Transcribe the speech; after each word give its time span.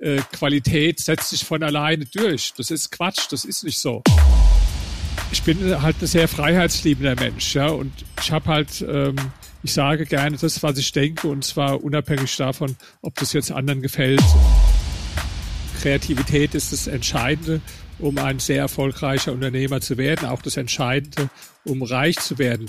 äh, 0.00 0.20
Qualität 0.32 0.98
setzt 1.00 1.30
sich 1.30 1.44
von 1.44 1.62
alleine 1.62 2.06
durch. 2.06 2.52
Das 2.56 2.70
ist 2.70 2.90
Quatsch, 2.90 3.26
das 3.30 3.44
ist 3.44 3.64
nicht 3.64 3.78
so. 3.78 4.02
Ich 5.32 5.42
bin 5.42 5.80
halt 5.80 5.96
ein 6.00 6.06
sehr 6.06 6.26
freiheitsliebender 6.26 7.14
Mensch, 7.14 7.54
ja, 7.54 7.68
und 7.68 7.92
ich 8.20 8.32
habe 8.32 8.46
halt, 8.46 8.84
ähm, 8.88 9.14
ich 9.62 9.72
sage 9.72 10.06
gerne 10.06 10.36
das, 10.36 10.62
was 10.62 10.76
ich 10.78 10.90
denke, 10.90 11.28
und 11.28 11.44
zwar 11.44 11.84
unabhängig 11.84 12.34
davon, 12.36 12.76
ob 13.02 13.14
das 13.16 13.32
jetzt 13.32 13.52
anderen 13.52 13.82
gefällt. 13.82 14.22
Kreativität 15.80 16.54
ist 16.54 16.72
das 16.72 16.86
Entscheidende, 16.88 17.60
um 17.98 18.18
ein 18.18 18.38
sehr 18.38 18.58
erfolgreicher 18.58 19.32
Unternehmer 19.32 19.80
zu 19.80 19.98
werden, 19.98 20.28
auch 20.28 20.42
das 20.42 20.56
Entscheidende, 20.56 21.30
um 21.64 21.82
reich 21.82 22.16
zu 22.16 22.38
werden. 22.38 22.66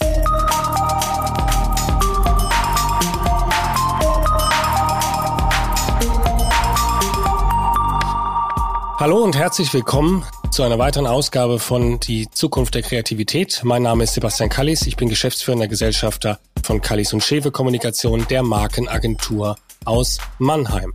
Hallo 9.02 9.24
und 9.24 9.36
herzlich 9.36 9.74
willkommen 9.74 10.24
zu 10.52 10.62
einer 10.62 10.78
weiteren 10.78 11.08
Ausgabe 11.08 11.58
von 11.58 12.00
Die 12.00 12.30
Zukunft 12.30 12.76
der 12.76 12.84
Kreativität. 12.84 13.62
Mein 13.64 13.82
Name 13.82 14.04
ist 14.04 14.14
Sebastian 14.14 14.48
Kallis, 14.48 14.86
ich 14.86 14.96
bin 14.96 15.10
geschäftsführender 15.10 15.68
Gesellschafter 15.68 16.38
von 16.62 16.82
Kallis 16.82 17.12
und 17.12 17.24
Schewe 17.24 17.50
Kommunikation, 17.50 18.28
der 18.30 18.44
Markenagentur 18.44 19.56
aus 19.86 20.20
Mannheim. 20.38 20.94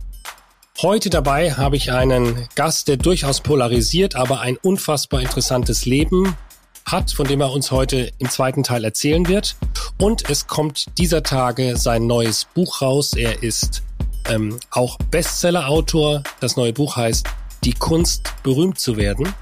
Heute 0.81 1.09
dabei 1.09 1.51
habe 1.51 1.75
ich 1.75 1.91
einen 1.91 2.47
Gast, 2.55 2.87
der 2.87 2.95
durchaus 2.95 3.41
polarisiert, 3.41 4.15
aber 4.15 4.39
ein 4.39 4.55
unfassbar 4.55 5.19
interessantes 5.19 5.85
Leben 5.85 6.37
hat, 6.85 7.11
von 7.11 7.27
dem 7.27 7.41
er 7.41 7.51
uns 7.51 7.71
heute 7.71 8.13
im 8.19 8.29
zweiten 8.29 8.63
Teil 8.63 8.85
erzählen 8.85 9.27
wird. 9.27 9.57
Und 9.99 10.29
es 10.29 10.47
kommt 10.47 10.97
dieser 10.97 11.23
Tage 11.23 11.75
sein 11.75 12.07
neues 12.07 12.47
Buch 12.53 12.81
raus. 12.81 13.11
Er 13.17 13.43
ist 13.43 13.83
ähm, 14.29 14.57
auch 14.71 14.97
Bestseller-Autor. 15.11 16.23
Das 16.39 16.55
neue 16.55 16.71
Buch 16.71 16.95
heißt 16.95 17.27
die 17.63 17.73
Kunst, 17.73 18.33
berühmt 18.43 18.79
zu 18.79 18.97
werden. 18.97 19.33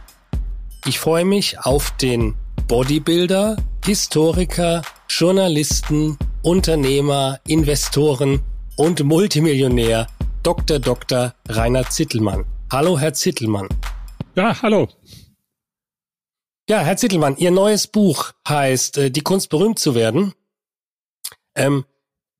Ich 0.85 0.99
freue 0.99 1.25
mich 1.25 1.59
auf 1.59 1.91
den 1.97 2.35
Bodybuilder, 2.67 3.57
Historiker, 3.83 4.81
Journalisten, 5.09 6.17
Unternehmer, 6.41 7.39
Investoren 7.47 8.41
und 8.75 9.03
Multimillionär 9.03 10.07
Dr. 10.43 10.79
Dr. 10.79 11.33
Rainer 11.47 11.89
Zittelmann. 11.89 12.45
Hallo, 12.71 12.99
Herr 12.99 13.13
Zittelmann. 13.13 13.67
Ja, 14.35 14.61
hallo. 14.61 14.89
Ja, 16.69 16.79
Herr 16.79 16.97
Zittelmann, 16.97 17.37
Ihr 17.37 17.51
neues 17.51 17.87
Buch 17.87 18.31
heißt 18.47 18.97
äh, 18.97 19.11
Die 19.11 19.21
Kunst 19.21 19.49
berühmt 19.49 19.79
zu 19.79 19.95
werden. 19.95 20.33
Ähm, 21.55 21.85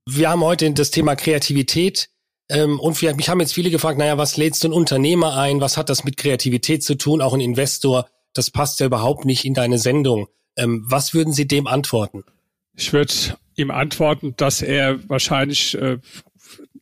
wir 0.08 0.30
haben 0.30 0.44
heute 0.44 0.72
das 0.72 0.92
Thema 0.92 1.16
Kreativität 1.16 2.09
ähm, 2.50 2.80
und 2.80 3.02
wir, 3.02 3.16
mich 3.16 3.30
haben 3.30 3.40
jetzt 3.40 3.54
viele 3.54 3.72
gefragt, 3.72 3.98
naja, 3.98 4.18
was 4.18 4.38
lädst 4.38 4.64
du 4.64 4.68
einen 4.68 4.76
Unternehmer 4.76 5.38
ein? 5.38 5.62
Was 5.62 5.78
hat 5.78 5.90
das 5.90 6.04
mit 6.04 6.18
Kreativität 6.18 6.84
zu 6.84 6.96
tun? 6.96 7.22
Auch 7.22 7.34
ein 7.34 7.42
Investor? 7.42 8.08
Das 8.34 8.52
passt 8.52 8.80
ja 8.80 8.86
überhaupt 8.86 9.26
nicht 9.26 9.46
in 9.46 9.54
deine 9.54 9.80
Sendung. 9.80 10.28
Ähm, 10.56 10.84
was 10.88 11.14
würden 11.14 11.34
Sie 11.34 11.48
dem 11.48 11.68
antworten? 11.68 12.24
Ich 12.76 12.94
würde 12.94 13.14
ihm 13.56 13.72
antworten, 13.72 14.36
dass 14.38 14.62
er 14.62 15.10
wahrscheinlich 15.10 15.76
äh, 15.76 15.98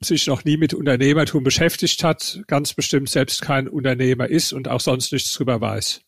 sich 0.02 0.28
noch 0.28 0.44
nie 0.44 0.58
mit 0.58 0.74
Unternehmertum 0.74 1.44
beschäftigt 1.44 2.04
hat, 2.04 2.42
ganz 2.48 2.74
bestimmt 2.74 3.10
selbst 3.10 3.42
kein 3.42 3.68
Unternehmer 3.70 4.28
ist 4.28 4.52
und 4.54 4.68
auch 4.68 4.82
sonst 4.82 5.14
nichts 5.14 5.34
drüber 5.34 5.62
weiß. 5.62 6.02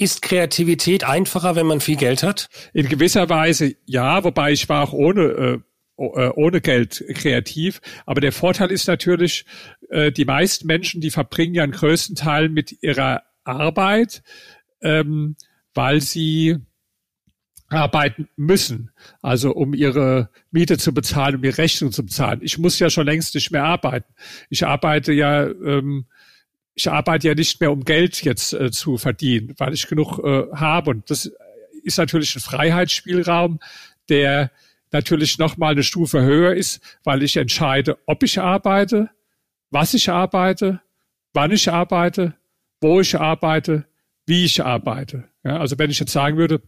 Ist 0.00 0.22
Kreativität 0.22 1.02
einfacher, 1.04 1.56
wenn 1.56 1.66
man 1.66 1.80
viel 1.80 1.96
Geld 1.96 2.22
hat? 2.22 2.48
In 2.72 2.88
gewisser 2.88 3.28
Weise 3.28 3.74
ja, 3.86 4.22
wobei 4.22 4.52
ich 4.52 4.68
war 4.68 4.84
auch 4.84 4.92
ohne 4.92 5.22
äh, 5.22 5.54
äh, 5.54 5.60
ohne 5.98 6.60
Geld 6.60 7.04
kreativ. 7.14 7.80
Aber 8.06 8.20
der 8.20 8.32
Vorteil 8.32 8.70
ist 8.70 8.86
natürlich, 8.86 9.44
äh, 9.90 10.12
die 10.12 10.24
meisten 10.24 10.66
Menschen, 10.66 11.00
die 11.00 11.10
verbringen 11.10 11.54
ja 11.54 11.64
einen 11.64 11.72
größten 11.72 12.14
Teil 12.14 12.48
mit 12.48 12.82
ihrer 12.82 13.22
Arbeit, 13.44 14.22
ähm, 14.80 15.36
weil 15.74 16.00
sie 16.00 16.58
arbeiten 17.70 18.28
müssen, 18.36 18.90
also 19.20 19.52
um 19.52 19.74
ihre 19.74 20.30
Miete 20.50 20.78
zu 20.78 20.94
bezahlen, 20.94 21.36
um 21.36 21.44
ihre 21.44 21.58
Rechnung 21.58 21.92
zu 21.92 22.04
bezahlen. 22.04 22.40
Ich 22.42 22.58
muss 22.58 22.78
ja 22.78 22.88
schon 22.88 23.06
längst 23.06 23.34
nicht 23.34 23.50
mehr 23.50 23.64
arbeiten. 23.64 24.12
Ich 24.48 24.64
arbeite 24.66 25.12
ja, 25.12 25.46
ähm, 25.46 26.06
ich 26.74 26.90
arbeite 26.90 27.28
ja 27.28 27.34
nicht 27.34 27.60
mehr, 27.60 27.70
um 27.70 27.84
Geld 27.84 28.22
jetzt 28.22 28.54
äh, 28.54 28.70
zu 28.70 28.96
verdienen, 28.96 29.54
weil 29.58 29.74
ich 29.74 29.86
genug 29.86 30.18
äh, 30.20 30.46
habe. 30.54 30.90
Und 30.90 31.10
das 31.10 31.30
ist 31.82 31.98
natürlich 31.98 32.34
ein 32.36 32.40
Freiheitsspielraum, 32.40 33.58
der 34.08 34.50
natürlich 34.92 35.38
noch 35.38 35.56
mal 35.56 35.72
eine 35.72 35.82
Stufe 35.82 36.22
höher 36.22 36.54
ist, 36.54 36.80
weil 37.04 37.22
ich 37.22 37.36
entscheide, 37.36 37.98
ob 38.06 38.22
ich 38.22 38.40
arbeite, 38.40 39.10
was 39.70 39.94
ich 39.94 40.08
arbeite, 40.08 40.80
wann 41.32 41.50
ich 41.50 41.70
arbeite, 41.70 42.34
wo 42.80 43.00
ich 43.00 43.18
arbeite, 43.18 43.86
wie 44.26 44.44
ich 44.44 44.62
arbeite. 44.62 45.28
Ja, 45.44 45.58
also 45.58 45.78
wenn 45.78 45.90
ich 45.90 46.00
jetzt 46.00 46.12
sagen 46.12 46.36
würde, 46.36 46.62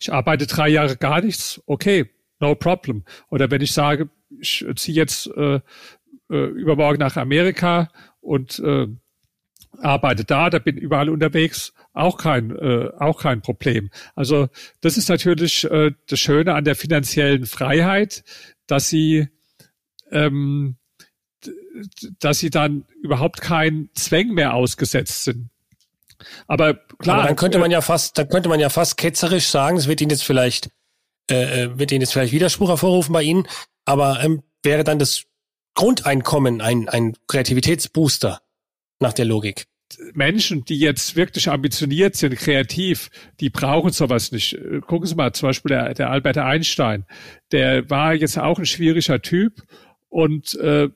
ich 0.00 0.12
arbeite 0.12 0.46
drei 0.46 0.68
Jahre 0.68 0.96
gar 0.96 1.20
nichts, 1.20 1.60
okay, 1.66 2.10
no 2.40 2.54
problem. 2.54 3.04
Oder 3.30 3.50
wenn 3.50 3.60
ich 3.60 3.72
sage, 3.72 4.08
ich 4.40 4.64
ziehe 4.76 4.96
jetzt 4.96 5.28
äh, 5.36 5.60
äh, 6.30 6.46
übermorgen 6.46 6.98
nach 6.98 7.16
Amerika 7.16 7.90
und 8.20 8.58
äh, 8.58 8.86
arbeite 9.80 10.24
da, 10.24 10.50
da 10.50 10.58
bin 10.58 10.76
überall 10.76 11.08
unterwegs, 11.08 11.72
auch 11.92 12.18
kein, 12.18 12.54
äh, 12.56 12.90
auch 12.98 13.20
kein 13.20 13.42
Problem. 13.42 13.90
Also 14.14 14.48
das 14.80 14.96
ist 14.96 15.08
natürlich 15.08 15.64
äh, 15.64 15.92
das 16.08 16.20
Schöne 16.20 16.54
an 16.54 16.64
der 16.64 16.76
finanziellen 16.76 17.46
Freiheit, 17.46 18.24
dass 18.66 18.88
sie 18.88 19.28
ähm, 20.10 20.76
dass 22.20 22.38
sie 22.38 22.50
dann 22.50 22.84
überhaupt 23.02 23.40
keinen 23.40 23.90
Zwängen 23.94 24.34
mehr 24.34 24.54
ausgesetzt 24.54 25.24
sind. 25.24 25.50
Aber 26.46 26.74
klar. 26.98 27.18
Aber 27.18 27.26
dann 27.28 27.36
könnte 27.36 27.58
man 27.58 27.70
ja 27.70 27.80
fast, 27.80 28.18
dann 28.18 28.28
könnte 28.28 28.48
man 28.48 28.60
ja 28.60 28.70
fast 28.70 28.96
ketzerisch 28.96 29.46
sagen, 29.48 29.76
es 29.76 29.86
wird 29.86 30.00
Ihnen 30.00 30.10
jetzt 30.10 30.24
vielleicht, 30.24 30.70
äh, 31.30 31.64
äh, 31.64 31.78
wird 31.78 31.92
Ihnen 31.92 32.00
jetzt 32.00 32.12
vielleicht 32.12 32.32
Widerspruch 32.32 32.68
hervorrufen 32.68 33.12
bei 33.12 33.22
Ihnen, 33.22 33.46
aber 33.84 34.22
ähm, 34.22 34.42
wäre 34.62 34.82
dann 34.82 34.98
das 34.98 35.24
Grundeinkommen 35.74 36.60
ein, 36.60 36.88
ein 36.88 37.16
Kreativitätsbooster 37.28 38.40
nach 39.00 39.12
der 39.12 39.24
Logik? 39.24 39.64
Menschen, 40.12 40.64
die 40.64 40.78
jetzt 40.78 41.16
wirklich 41.16 41.48
ambitioniert 41.48 42.14
sind, 42.14 42.36
kreativ, 42.36 43.10
die 43.40 43.48
brauchen 43.48 43.90
sowas 43.90 44.32
nicht. 44.32 44.58
Gucken 44.86 45.06
Sie 45.06 45.14
mal, 45.14 45.32
zum 45.32 45.48
Beispiel 45.48 45.70
der, 45.70 45.94
der 45.94 46.10
Albert 46.10 46.36
Einstein, 46.36 47.06
der 47.52 47.88
war 47.88 48.12
jetzt 48.14 48.38
auch 48.38 48.58
ein 48.58 48.66
schwieriger 48.66 49.22
Typ 49.22 49.62
und 50.10 50.54
äh, 50.56 50.88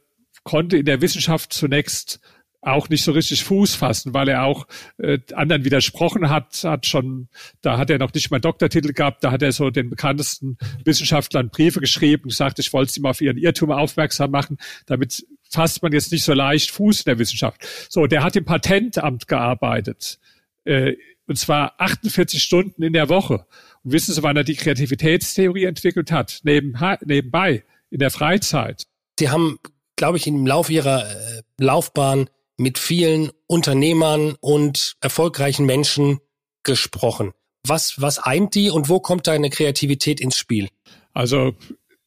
konnte 0.45 0.77
in 0.77 0.85
der 0.85 1.01
Wissenschaft 1.01 1.53
zunächst 1.53 2.21
auch 2.63 2.89
nicht 2.89 3.03
so 3.03 3.11
richtig 3.11 3.43
Fuß 3.43 3.75
fassen, 3.75 4.15
weil 4.15 4.29
er 4.29 4.45
auch 4.45 4.67
äh, 4.99 5.19
anderen 5.35 5.65
widersprochen 5.65 6.31
hat, 6.31 6.63
hat 6.63 6.87
schon, 6.87 7.29
da 7.61 7.77
hat 7.77 7.91
er 7.91 7.99
noch 7.99 8.15
nicht 8.15 8.31
mal 8.31 8.37
einen 8.37 8.43
Doktortitel 8.43 8.93
gehabt, 8.93 9.25
da 9.25 9.33
hat 9.33 9.43
er 9.43 9.51
so 9.51 9.71
den 9.71 9.91
bekanntesten 9.91 10.59
Wissenschaftlern 10.85 11.51
Briefe 11.51 11.81
geschrieben, 11.81 12.29
gesagt, 12.29 12.61
ich 12.61 12.73
wollte 12.73 12.93
sie 12.93 13.01
mal 13.01 13.11
auf 13.11 13.21
ihren 13.21 13.37
Irrtum 13.37 13.73
aufmerksam 13.73 14.31
machen, 14.31 14.59
damit 14.87 15.27
fasst 15.53 15.83
man 15.83 15.93
jetzt 15.93 16.13
nicht 16.13 16.25
so 16.25 16.33
leicht 16.33 16.71
Fuß 16.71 17.01
in 17.01 17.11
der 17.11 17.19
Wissenschaft. 17.19 17.61
So, 17.89 18.07
der 18.07 18.23
hat 18.23 18.37
im 18.37 18.45
Patentamt 18.45 19.29
gearbeitet, 19.29 20.19
äh, 20.65 20.95
und 21.27 21.39
zwar 21.39 21.75
48 21.79 22.43
Stunden 22.43 22.83
in 22.83 22.93
der 22.93 23.09
Woche. 23.09 23.47
Und 23.85 23.93
wissen 23.93 24.13
Sie, 24.13 24.23
wann 24.23 24.37
er 24.37 24.45
die 24.45 24.57
Kreativitätstheorie 24.57 25.65
entwickelt 25.65 26.11
hat? 26.11 26.41
Neben, 26.43 26.77
nebenbei, 27.05 27.65
in 27.91 27.99
der 28.01 28.11
Freizeit. 28.11 28.85
Sie 29.19 29.31
haben, 29.31 29.59
glaube 29.97 30.17
ich, 30.17 30.27
im 30.27 30.47
Laufe 30.47 30.73
Ihrer 30.73 31.09
äh, 31.09 31.43
Laufbahn 31.59 32.29
mit 32.57 32.79
vielen 32.79 33.31
Unternehmern 33.47 34.37
und 34.41 34.97
erfolgreichen 35.01 35.67
Menschen 35.67 36.21
gesprochen. 36.63 37.33
Was, 37.65 38.01
was 38.01 38.19
eint 38.19 38.55
die 38.55 38.71
und 38.71 38.89
wo 38.89 39.01
kommt 39.01 39.27
deine 39.27 39.51
Kreativität 39.51 40.21
ins 40.21 40.37
Spiel? 40.37 40.69
Also 41.13 41.55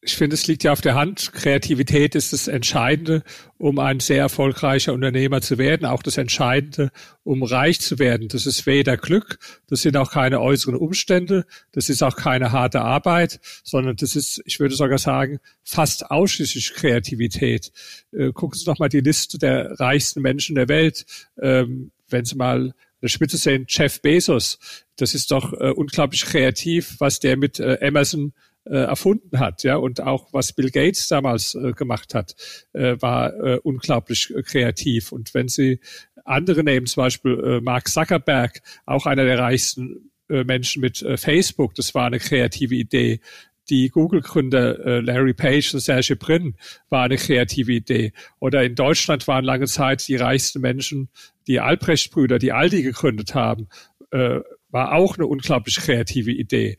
ich 0.06 0.16
finde, 0.16 0.34
es 0.34 0.46
liegt 0.46 0.62
ja 0.62 0.70
auf 0.70 0.80
der 0.80 0.94
Hand. 0.94 1.32
Kreativität 1.32 2.14
ist 2.14 2.32
das 2.32 2.46
Entscheidende, 2.46 3.24
um 3.58 3.80
ein 3.80 3.98
sehr 3.98 4.20
erfolgreicher 4.20 4.92
Unternehmer 4.92 5.40
zu 5.40 5.58
werden. 5.58 5.84
Auch 5.84 6.02
das 6.02 6.16
Entscheidende, 6.16 6.92
um 7.24 7.42
reich 7.42 7.80
zu 7.80 7.98
werden. 7.98 8.28
Das 8.28 8.46
ist 8.46 8.66
weder 8.66 8.96
Glück, 8.96 9.40
das 9.66 9.82
sind 9.82 9.96
auch 9.96 10.12
keine 10.12 10.40
äußeren 10.40 10.76
Umstände, 10.76 11.44
das 11.72 11.88
ist 11.88 12.04
auch 12.04 12.14
keine 12.14 12.52
harte 12.52 12.82
Arbeit, 12.82 13.40
sondern 13.64 13.96
das 13.96 14.14
ist, 14.14 14.40
ich 14.44 14.60
würde 14.60 14.76
sogar 14.76 14.98
sagen, 14.98 15.40
fast 15.64 16.08
ausschließlich 16.08 16.74
Kreativität. 16.74 17.72
Äh, 18.12 18.30
gucken 18.30 18.56
Sie 18.56 18.64
doch 18.64 18.78
mal 18.78 18.88
die 18.88 19.00
Liste 19.00 19.38
der 19.38 19.72
reichsten 19.80 20.22
Menschen 20.22 20.54
der 20.54 20.68
Welt. 20.68 21.04
Ähm, 21.42 21.90
wenn 22.08 22.24
Sie 22.24 22.36
mal 22.36 22.74
eine 23.00 23.08
Spitze 23.08 23.38
sehen, 23.38 23.66
Jeff 23.68 24.00
Bezos, 24.00 24.60
das 24.94 25.14
ist 25.14 25.32
doch 25.32 25.52
äh, 25.52 25.72
unglaublich 25.72 26.24
kreativ, 26.24 26.94
was 27.00 27.18
der 27.18 27.36
mit 27.36 27.58
äh, 27.58 27.78
Amazon 27.82 28.32
erfunden 28.74 29.38
hat, 29.38 29.62
ja, 29.62 29.76
und 29.76 30.00
auch 30.00 30.32
was 30.32 30.52
Bill 30.52 30.70
Gates 30.70 31.08
damals 31.08 31.54
äh, 31.54 31.72
gemacht 31.72 32.14
hat, 32.14 32.34
äh, 32.72 32.96
war 33.00 33.34
äh, 33.34 33.58
unglaublich 33.62 34.32
äh, 34.34 34.42
kreativ. 34.42 35.12
Und 35.12 35.34
wenn 35.34 35.48
Sie 35.48 35.80
andere 36.24 36.64
nehmen, 36.64 36.86
zum 36.86 37.02
Beispiel 37.02 37.38
äh, 37.38 37.60
Mark 37.60 37.88
Zuckerberg, 37.88 38.60
auch 38.84 39.06
einer 39.06 39.24
der 39.24 39.38
reichsten 39.38 40.10
äh, 40.28 40.44
Menschen 40.44 40.80
mit 40.80 41.02
äh, 41.02 41.16
Facebook, 41.16 41.74
das 41.74 41.94
war 41.94 42.06
eine 42.06 42.18
kreative 42.18 42.74
Idee. 42.74 43.20
die 43.68 43.88
Google-Gründer 43.88 44.86
äh, 44.86 45.00
Larry 45.00 45.34
Page 45.34 45.74
und 45.74 45.80
Serge 45.80 46.16
Brin 46.16 46.54
war 46.88 47.04
eine 47.04 47.16
kreative 47.16 47.72
Idee. 47.72 48.12
Oder 48.38 48.64
in 48.64 48.74
Deutschland 48.74 49.26
waren 49.26 49.44
lange 49.44 49.66
Zeit 49.66 50.06
die 50.08 50.16
reichsten 50.16 50.60
Menschen, 50.60 51.08
die 51.46 51.60
Albrecht-Brüder, 51.60 52.38
die 52.38 52.52
Aldi 52.52 52.82
gegründet 52.82 53.34
haben, 53.34 53.68
äh, 54.12 54.40
war 54.70 54.92
auch 54.92 55.16
eine 55.16 55.26
unglaublich 55.26 55.76
kreative 55.76 56.32
Idee. 56.32 56.76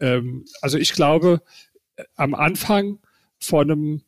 Ähm, 0.00 0.44
also 0.60 0.78
ich 0.78 0.92
glaube, 0.92 1.42
am 2.14 2.34
Anfang 2.34 2.98
von 3.38 3.70
einem 3.70 4.02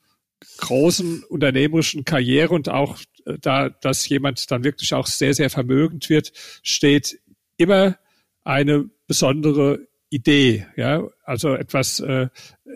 großen 0.58 1.25
unternehmerischen 1.25 2.05
Karriere 2.05 2.55
und 2.55 2.69
auch 2.69 2.99
äh, 3.26 3.38
da, 3.40 3.69
dass 3.69 4.08
jemand 4.08 4.50
dann 4.50 4.64
wirklich 4.64 4.94
auch 4.94 5.06
sehr, 5.06 5.35
sehr 5.35 5.50
vermögend 5.50 6.08
wird, 6.08 6.32
steht 6.62 7.20
immer 7.56 7.99
eine 8.44 8.88
besondere 9.06 9.88
Idee, 10.10 10.66
ja, 10.76 11.06
also 11.25 11.55
etwas 11.55 12.00
äh, 12.00 12.28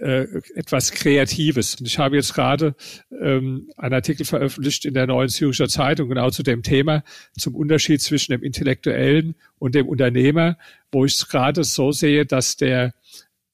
äh, 0.03 0.27
etwas 0.55 0.93
Kreatives. 0.93 1.77
Und 1.77 1.87
ich 1.87 1.99
habe 1.99 2.17
jetzt 2.17 2.35
gerade 2.35 2.75
ähm, 3.11 3.71
einen 3.77 3.95
Artikel 3.95 4.27
veröffentlicht 4.27 4.85
in 4.85 4.95
der 4.95 5.07
Neuen 5.07 5.29
Zürcher 5.29 5.69
Zeitung 5.69 6.09
genau 6.09 6.31
zu 6.31 6.43
dem 6.43 6.63
Thema, 6.63 7.05
zum 7.39 7.55
Unterschied 7.55 8.03
zwischen 8.03 8.33
dem 8.33 8.43
Intellektuellen 8.43 9.35
und 9.59 9.75
dem 9.75 9.89
Unternehmer, 9.89 10.59
wo 10.91 11.05
ich 11.05 11.15
es 11.15 11.29
gerade 11.29 11.65
so 11.65 11.93
sehe, 11.93 12.27
dass 12.27 12.57
der 12.57 12.95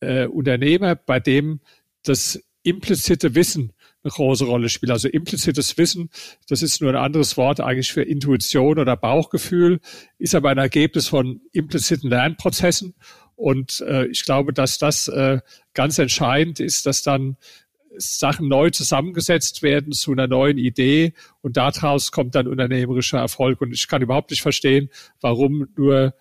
äh, 0.01 0.27
Unternehmer, 0.27 0.95
bei 0.95 1.21
dem 1.21 1.61
das 2.03 2.43
implizite 2.63 3.35
Wissen 3.35 3.73
eine 4.03 4.13
große 4.13 4.45
Rolle 4.45 4.69
spielt. 4.69 4.93
Also 4.93 5.09
implizites 5.09 5.77
Wissen, 5.77 6.11
das 6.49 6.63
ist 6.63 6.81
nur 6.81 6.91
ein 6.91 6.97
anderes 6.97 7.37
Wort 7.37 7.61
eigentlich 7.61 7.93
für 7.93 8.03
Intuition 8.03 8.79
oder 8.79 8.97
Bauchgefühl, 8.97 9.81
ist 10.19 10.35
aber 10.35 10.51
ein 10.51 10.59
Ergebnis 10.59 11.09
von 11.09 11.41
impliziten 11.53 12.11
Lernprozessen. 12.11 12.95
Und 13.39 13.81
äh, 13.83 14.07
ich 14.07 14.25
glaube, 14.25 14.53
dass 14.53 14.79
das 14.79 15.07
äh, 15.07 15.39
ganz 15.73 15.99
entscheidend 15.99 16.59
ist, 16.59 16.87
dass 16.87 17.05
dann 17.05 17.37
Sachen 17.97 18.49
neu 18.49 18.71
zusammengesetzt 18.71 19.63
werden 19.63 19.93
zu 19.93 20.11
einer 20.11 20.27
neuen 20.27 20.59
Idee 20.59 21.13
und 21.41 21.57
daraus 21.57 22.11
kommt 22.11 22.35
dann 22.35 22.49
unternehmerischer 22.49 23.19
Erfolg. 23.19 23.61
Und 23.61 23.73
ich 23.73 23.87
kann 23.87 24.03
überhaupt 24.03 24.33
nicht 24.33 24.43
verstehen, 24.43 24.91
warum 25.21 25.69
nur 25.77 26.15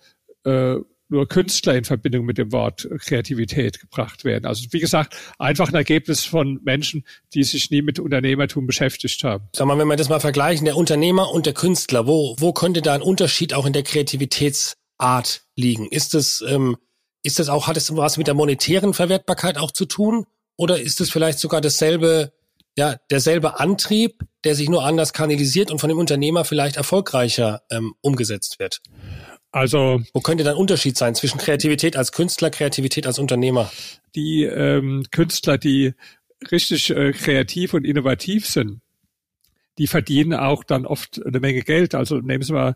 äh, 0.44 0.76
nur 1.10 1.26
Künstler 1.26 1.74
in 1.74 1.84
Verbindung 1.84 2.26
mit 2.26 2.38
dem 2.38 2.52
Wort 2.52 2.86
Kreativität 3.00 3.80
gebracht 3.80 4.24
werden. 4.24 4.44
Also 4.44 4.66
wie 4.70 4.78
gesagt, 4.78 5.16
einfach 5.38 5.68
ein 5.68 5.74
Ergebnis 5.74 6.24
von 6.24 6.60
Menschen, 6.64 7.04
die 7.34 7.44
sich 7.44 7.70
nie 7.70 7.82
mit 7.82 7.98
Unternehmertum 7.98 8.66
beschäftigt 8.66 9.24
haben. 9.24 9.48
Sag 9.56 9.66
mal, 9.66 9.78
wenn 9.78 9.88
wir 9.88 9.96
das 9.96 10.10
mal 10.10 10.20
vergleichen, 10.20 10.66
der 10.66 10.76
Unternehmer 10.76 11.32
und 11.32 11.46
der 11.46 11.54
Künstler, 11.54 12.06
wo, 12.06 12.36
wo 12.38 12.52
könnte 12.52 12.82
da 12.82 12.94
ein 12.94 13.02
Unterschied 13.02 13.54
auch 13.54 13.64
in 13.64 13.72
der 13.72 13.84
Kreativitätsart 13.84 15.42
liegen? 15.56 15.88
Ist 15.88 16.12
das, 16.12 16.44
ähm, 16.46 16.76
ist 17.22 17.38
das 17.38 17.48
auch, 17.48 17.66
hat 17.66 17.76
es 17.76 17.94
was 17.96 18.16
mit 18.16 18.26
der 18.26 18.34
monetären 18.34 18.94
Verwertbarkeit 18.94 19.58
auch 19.58 19.70
zu 19.70 19.86
tun? 19.86 20.26
Oder 20.56 20.80
ist 20.80 21.00
es 21.00 21.10
vielleicht 21.10 21.38
sogar 21.38 21.60
dasselbe, 21.60 22.32
ja, 22.76 22.96
derselbe 23.10 23.60
Antrieb, 23.60 24.24
der 24.44 24.54
sich 24.54 24.68
nur 24.68 24.84
anders 24.84 25.12
kanalisiert 25.12 25.70
und 25.70 25.78
von 25.78 25.88
dem 25.88 25.98
Unternehmer 25.98 26.44
vielleicht 26.44 26.76
erfolgreicher 26.76 27.62
ähm, 27.70 27.94
umgesetzt 28.00 28.58
wird? 28.58 28.80
Also 29.50 30.02
wo 30.12 30.20
könnte 30.20 30.44
dann 30.44 30.56
Unterschied 30.56 30.96
sein 30.96 31.14
zwischen 31.14 31.38
Kreativität 31.38 31.96
als 31.96 32.12
Künstler, 32.12 32.50
Kreativität 32.50 33.06
als 33.06 33.18
Unternehmer? 33.18 33.70
Die 34.14 34.44
ähm, 34.44 35.04
Künstler, 35.10 35.58
die 35.58 35.94
richtig 36.50 36.90
äh, 36.90 37.12
kreativ 37.12 37.74
und 37.74 37.84
innovativ 37.84 38.46
sind, 38.46 38.80
die 39.78 39.86
verdienen 39.86 40.34
auch 40.34 40.64
dann 40.64 40.86
oft 40.86 41.24
eine 41.24 41.40
Menge 41.40 41.62
Geld. 41.62 41.94
Also 41.94 42.16
nehmen 42.16 42.42
Sie 42.42 42.52
mal 42.52 42.74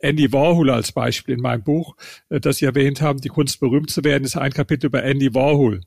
Andy 0.00 0.32
Warhol 0.32 0.70
als 0.70 0.92
Beispiel 0.92 1.34
in 1.34 1.40
meinem 1.40 1.62
Buch, 1.62 1.96
äh, 2.28 2.40
das 2.40 2.58
Sie 2.58 2.64
erwähnt 2.64 3.00
haben, 3.00 3.20
die 3.20 3.28
Kunst 3.28 3.60
berühmt 3.60 3.90
zu 3.90 4.04
werden, 4.04 4.24
ist 4.24 4.36
ein 4.36 4.52
Kapitel 4.52 4.86
über 4.86 5.02
Andy 5.02 5.34
Warhol. 5.34 5.80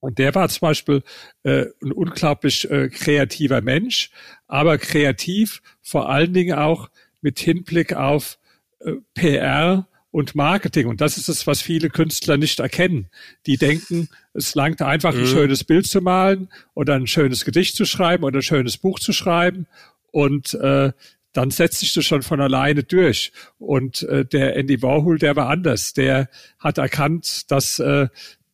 Und 0.00 0.18
der 0.18 0.34
war 0.34 0.48
zum 0.48 0.60
Beispiel 0.60 1.02
äh, 1.42 1.66
ein 1.82 1.92
unglaublich 1.92 2.70
äh, 2.70 2.88
kreativer 2.88 3.60
Mensch, 3.60 4.10
aber 4.46 4.78
kreativ 4.78 5.62
vor 5.82 6.08
allen 6.08 6.32
Dingen 6.32 6.56
auch 6.56 6.90
mit 7.22 7.38
Hinblick 7.38 7.94
auf 7.94 8.38
äh, 8.80 8.92
PR 9.14 9.88
und 10.10 10.34
Marketing. 10.34 10.86
Und 10.86 11.00
das 11.00 11.18
ist 11.18 11.28
es, 11.28 11.46
was 11.46 11.60
viele 11.60 11.90
Künstler 11.90 12.36
nicht 12.36 12.60
erkennen. 12.60 13.08
Die 13.46 13.56
denken, 13.56 14.08
es 14.32 14.54
langt 14.54 14.80
einfach 14.80 15.14
ein 15.14 15.22
mhm. 15.22 15.26
schönes 15.26 15.64
Bild 15.64 15.86
zu 15.86 16.00
malen 16.00 16.48
oder 16.74 16.94
ein 16.94 17.06
schönes 17.06 17.44
Gedicht 17.44 17.76
zu 17.76 17.84
schreiben 17.84 18.24
oder 18.24 18.38
ein 18.38 18.42
schönes 18.42 18.78
Buch 18.78 18.98
zu 18.98 19.12
schreiben. 19.12 19.66
Und 20.12 20.54
äh, 20.54 20.92
dann 21.36 21.50
setzt 21.50 21.80
sich 21.80 21.92
das 21.92 22.04
schon 22.04 22.22
von 22.22 22.40
alleine 22.40 22.82
durch. 22.82 23.32
Und 23.58 24.02
äh, 24.04 24.24
der 24.24 24.56
Andy 24.56 24.80
Warhol, 24.82 25.18
der 25.18 25.36
war 25.36 25.48
anders. 25.48 25.92
Der 25.92 26.28
hat 26.58 26.78
erkannt, 26.78 27.50
dass 27.50 27.78
äh, 27.78 28.08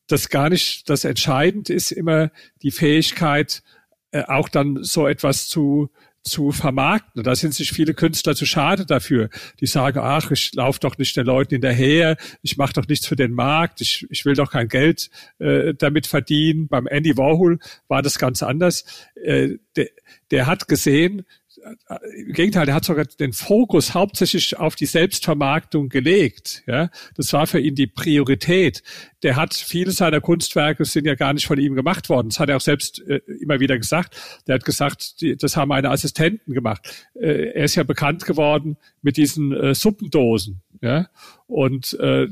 das 0.08 0.28
gar 0.28 0.50
nicht 0.50 0.88
das 0.90 1.04
Entscheidend 1.04 1.70
ist, 1.70 1.92
immer 1.92 2.30
die 2.62 2.72
Fähigkeit, 2.72 3.62
äh, 4.10 4.22
auch 4.24 4.48
dann 4.48 4.82
so 4.82 5.06
etwas 5.06 5.48
zu 5.48 5.90
zu 6.24 6.52
vermarkten. 6.52 7.22
Da 7.22 7.34
sind 7.34 7.54
sich 7.54 7.72
viele 7.72 7.94
Künstler 7.94 8.34
zu 8.34 8.46
schade 8.46 8.86
dafür. 8.86 9.28
Die 9.60 9.66
sagen, 9.66 9.98
ach, 10.00 10.30
ich 10.30 10.54
laufe 10.54 10.78
doch 10.80 10.96
nicht 10.96 11.16
den 11.16 11.26
Leuten 11.26 11.56
hinterher, 11.56 12.16
ich 12.42 12.56
mache 12.56 12.74
doch 12.74 12.86
nichts 12.86 13.06
für 13.06 13.16
den 13.16 13.32
Markt, 13.32 13.80
ich, 13.80 14.06
ich 14.08 14.24
will 14.24 14.34
doch 14.34 14.52
kein 14.52 14.68
Geld 14.68 15.10
äh, 15.38 15.74
damit 15.74 16.06
verdienen. 16.06 16.68
Beim 16.68 16.86
Andy 16.86 17.16
Warhol 17.16 17.58
war 17.88 18.02
das 18.02 18.18
ganz 18.18 18.42
anders. 18.42 18.84
Äh, 19.16 19.56
der, 19.76 19.88
der 20.30 20.46
hat 20.46 20.68
gesehen, 20.68 21.24
im 22.26 22.32
Gegenteil, 22.32 22.66
der 22.66 22.74
hat 22.74 22.84
sogar 22.84 23.04
den 23.04 23.32
Fokus 23.32 23.94
hauptsächlich 23.94 24.58
auf 24.58 24.74
die 24.74 24.86
Selbstvermarktung 24.86 25.88
gelegt. 25.88 26.62
Ja, 26.66 26.90
das 27.16 27.32
war 27.32 27.46
für 27.46 27.60
ihn 27.60 27.74
die 27.74 27.86
Priorität. 27.86 28.82
Der 29.22 29.36
hat 29.36 29.54
viele 29.54 29.92
seiner 29.92 30.20
Kunstwerke 30.20 30.84
sind 30.84 31.06
ja 31.06 31.14
gar 31.14 31.32
nicht 31.32 31.46
von 31.46 31.58
ihm 31.58 31.74
gemacht 31.74 32.08
worden. 32.08 32.30
Das 32.30 32.40
hat 32.40 32.48
er 32.48 32.56
auch 32.56 32.62
selbst 32.62 33.00
äh, 33.06 33.20
immer 33.40 33.60
wieder 33.60 33.78
gesagt. 33.78 34.16
Der 34.46 34.56
hat 34.56 34.64
gesagt, 34.64 35.20
die, 35.20 35.36
das 35.36 35.56
haben 35.56 35.68
meine 35.68 35.90
Assistenten 35.90 36.52
gemacht. 36.52 37.08
Äh, 37.14 37.52
er 37.52 37.64
ist 37.64 37.76
ja 37.76 37.84
bekannt 37.84 38.24
geworden 38.24 38.76
mit 39.02 39.16
diesen 39.16 39.52
äh, 39.52 39.74
Suppendosen. 39.74 40.62
Ja, 40.80 41.08
und 41.46 41.92
äh, 42.00 42.28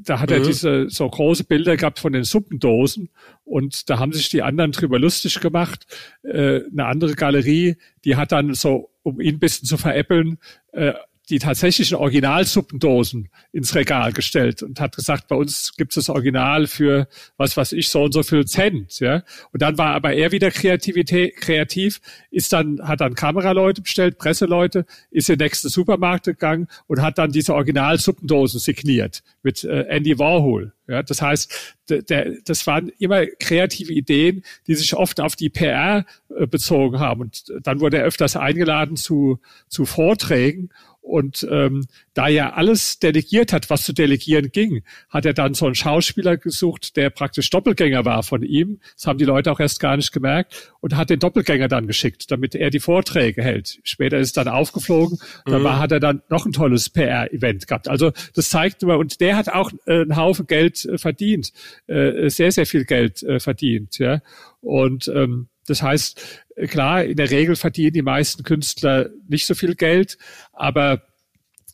da 0.00 0.20
hat 0.20 0.30
mhm. 0.30 0.36
er 0.36 0.40
diese 0.42 0.90
so 0.90 1.08
große 1.08 1.44
Bilder 1.44 1.76
gehabt 1.76 1.98
von 1.98 2.12
den 2.12 2.24
Suppendosen 2.24 3.10
und 3.44 3.88
da 3.88 3.98
haben 3.98 4.12
sich 4.12 4.28
die 4.28 4.42
anderen 4.42 4.72
drüber 4.72 4.98
lustig 4.98 5.40
gemacht. 5.40 5.86
Äh, 6.22 6.62
eine 6.70 6.86
andere 6.86 7.14
Galerie, 7.14 7.76
die 8.04 8.16
hat 8.16 8.32
dann 8.32 8.54
so, 8.54 8.90
um 9.02 9.20
ihn 9.20 9.36
ein 9.36 9.38
bisschen 9.38 9.66
zu 9.66 9.76
veräppeln, 9.76 10.38
äh, 10.72 10.94
die 11.30 11.38
tatsächlichen 11.38 11.96
Originalsuppendosen 11.96 13.28
ins 13.52 13.74
Regal 13.74 14.12
gestellt 14.12 14.62
und 14.62 14.80
hat 14.80 14.96
gesagt, 14.96 15.28
bei 15.28 15.36
uns 15.36 15.74
gibt 15.76 15.92
es 15.92 16.06
das 16.06 16.14
Original 16.14 16.66
für 16.66 17.08
was 17.36 17.56
weiß 17.56 17.72
ich 17.72 17.88
so 17.88 18.04
und 18.04 18.12
so 18.12 18.22
viel 18.22 18.46
Cent, 18.46 19.00
ja. 19.00 19.22
Und 19.52 19.62
dann 19.62 19.76
war 19.78 19.94
aber 19.94 20.14
er 20.14 20.32
wieder 20.32 20.50
Kreativität, 20.50 21.36
kreativ, 21.36 22.00
ist 22.30 22.52
dann 22.52 22.80
hat 22.86 23.00
dann 23.00 23.14
Kameraleute 23.14 23.82
bestellt, 23.82 24.18
Presseleute, 24.18 24.86
ist 25.10 25.28
in 25.28 25.38
den 25.38 25.44
nächsten 25.44 25.68
Supermarkt 25.68 26.24
gegangen 26.24 26.68
und 26.86 27.02
hat 27.02 27.18
dann 27.18 27.30
diese 27.30 27.54
Originalsuppendosen 27.54 28.60
signiert 28.60 29.22
mit 29.42 29.64
äh, 29.64 29.82
Andy 29.88 30.18
Warhol. 30.18 30.72
Ja, 30.88 31.02
das 31.02 31.20
heißt, 31.20 31.76
der, 31.90 32.36
das 32.46 32.66
waren 32.66 32.90
immer 32.98 33.26
kreative 33.26 33.92
Ideen, 33.92 34.42
die 34.66 34.74
sich 34.74 34.94
oft 34.94 35.20
auf 35.20 35.36
die 35.36 35.50
PR 35.50 36.06
äh, 36.34 36.46
bezogen 36.46 36.98
haben. 36.98 37.20
Und 37.20 37.52
dann 37.62 37.80
wurde 37.80 37.98
er 37.98 38.04
öfters 38.04 38.36
eingeladen 38.36 38.96
zu, 38.96 39.38
zu 39.68 39.84
Vorträgen 39.84 40.70
und 41.08 41.46
ähm, 41.50 41.86
da 42.14 42.28
er 42.28 42.56
alles 42.56 42.98
delegiert 42.98 43.52
hat, 43.52 43.70
was 43.70 43.84
zu 43.84 43.92
delegieren 43.92 44.52
ging, 44.52 44.82
hat 45.08 45.24
er 45.24 45.32
dann 45.32 45.54
so 45.54 45.66
einen 45.66 45.74
Schauspieler 45.74 46.36
gesucht, 46.36 46.96
der 46.96 47.10
praktisch 47.10 47.48
Doppelgänger 47.50 48.04
war 48.04 48.22
von 48.22 48.42
ihm. 48.42 48.80
Das 48.94 49.06
haben 49.06 49.18
die 49.18 49.24
Leute 49.24 49.50
auch 49.50 49.58
erst 49.58 49.80
gar 49.80 49.96
nicht 49.96 50.12
gemerkt 50.12 50.72
und 50.80 50.96
hat 50.96 51.10
den 51.10 51.18
Doppelgänger 51.18 51.68
dann 51.68 51.86
geschickt, 51.86 52.30
damit 52.30 52.54
er 52.54 52.70
die 52.70 52.80
Vorträge 52.80 53.42
hält. 53.42 53.80
Später 53.84 54.18
ist 54.18 54.36
dann 54.36 54.48
aufgeflogen. 54.48 55.18
Mhm. 55.46 55.50
Dabei 55.50 55.72
hat 55.76 55.92
er 55.92 56.00
dann 56.00 56.22
noch 56.28 56.44
ein 56.44 56.52
tolles 56.52 56.90
PR-Event 56.90 57.66
gehabt. 57.66 57.88
Also 57.88 58.12
das 58.34 58.50
zeigt 58.50 58.82
immer, 58.82 58.98
und 58.98 59.20
der 59.20 59.36
hat 59.36 59.48
auch 59.48 59.72
äh, 59.86 60.02
einen 60.02 60.16
Haufen 60.16 60.46
Geld 60.46 60.84
äh, 60.84 60.98
verdient, 60.98 61.52
äh, 61.86 62.28
sehr, 62.28 62.52
sehr 62.52 62.66
viel 62.66 62.84
Geld 62.84 63.22
äh, 63.22 63.40
verdient. 63.40 63.98
Ja. 63.98 64.20
Und 64.60 65.08
ähm, 65.08 65.48
das 65.66 65.82
heißt, 65.82 66.44
klar, 66.66 67.04
in 67.04 67.16
der 67.16 67.30
Regel 67.30 67.56
verdienen 67.56 67.92
die 67.92 68.02
meisten 68.02 68.42
Künstler 68.42 69.10
nicht 69.28 69.46
so 69.46 69.54
viel 69.54 69.74
Geld, 69.74 70.18
aber 70.52 71.02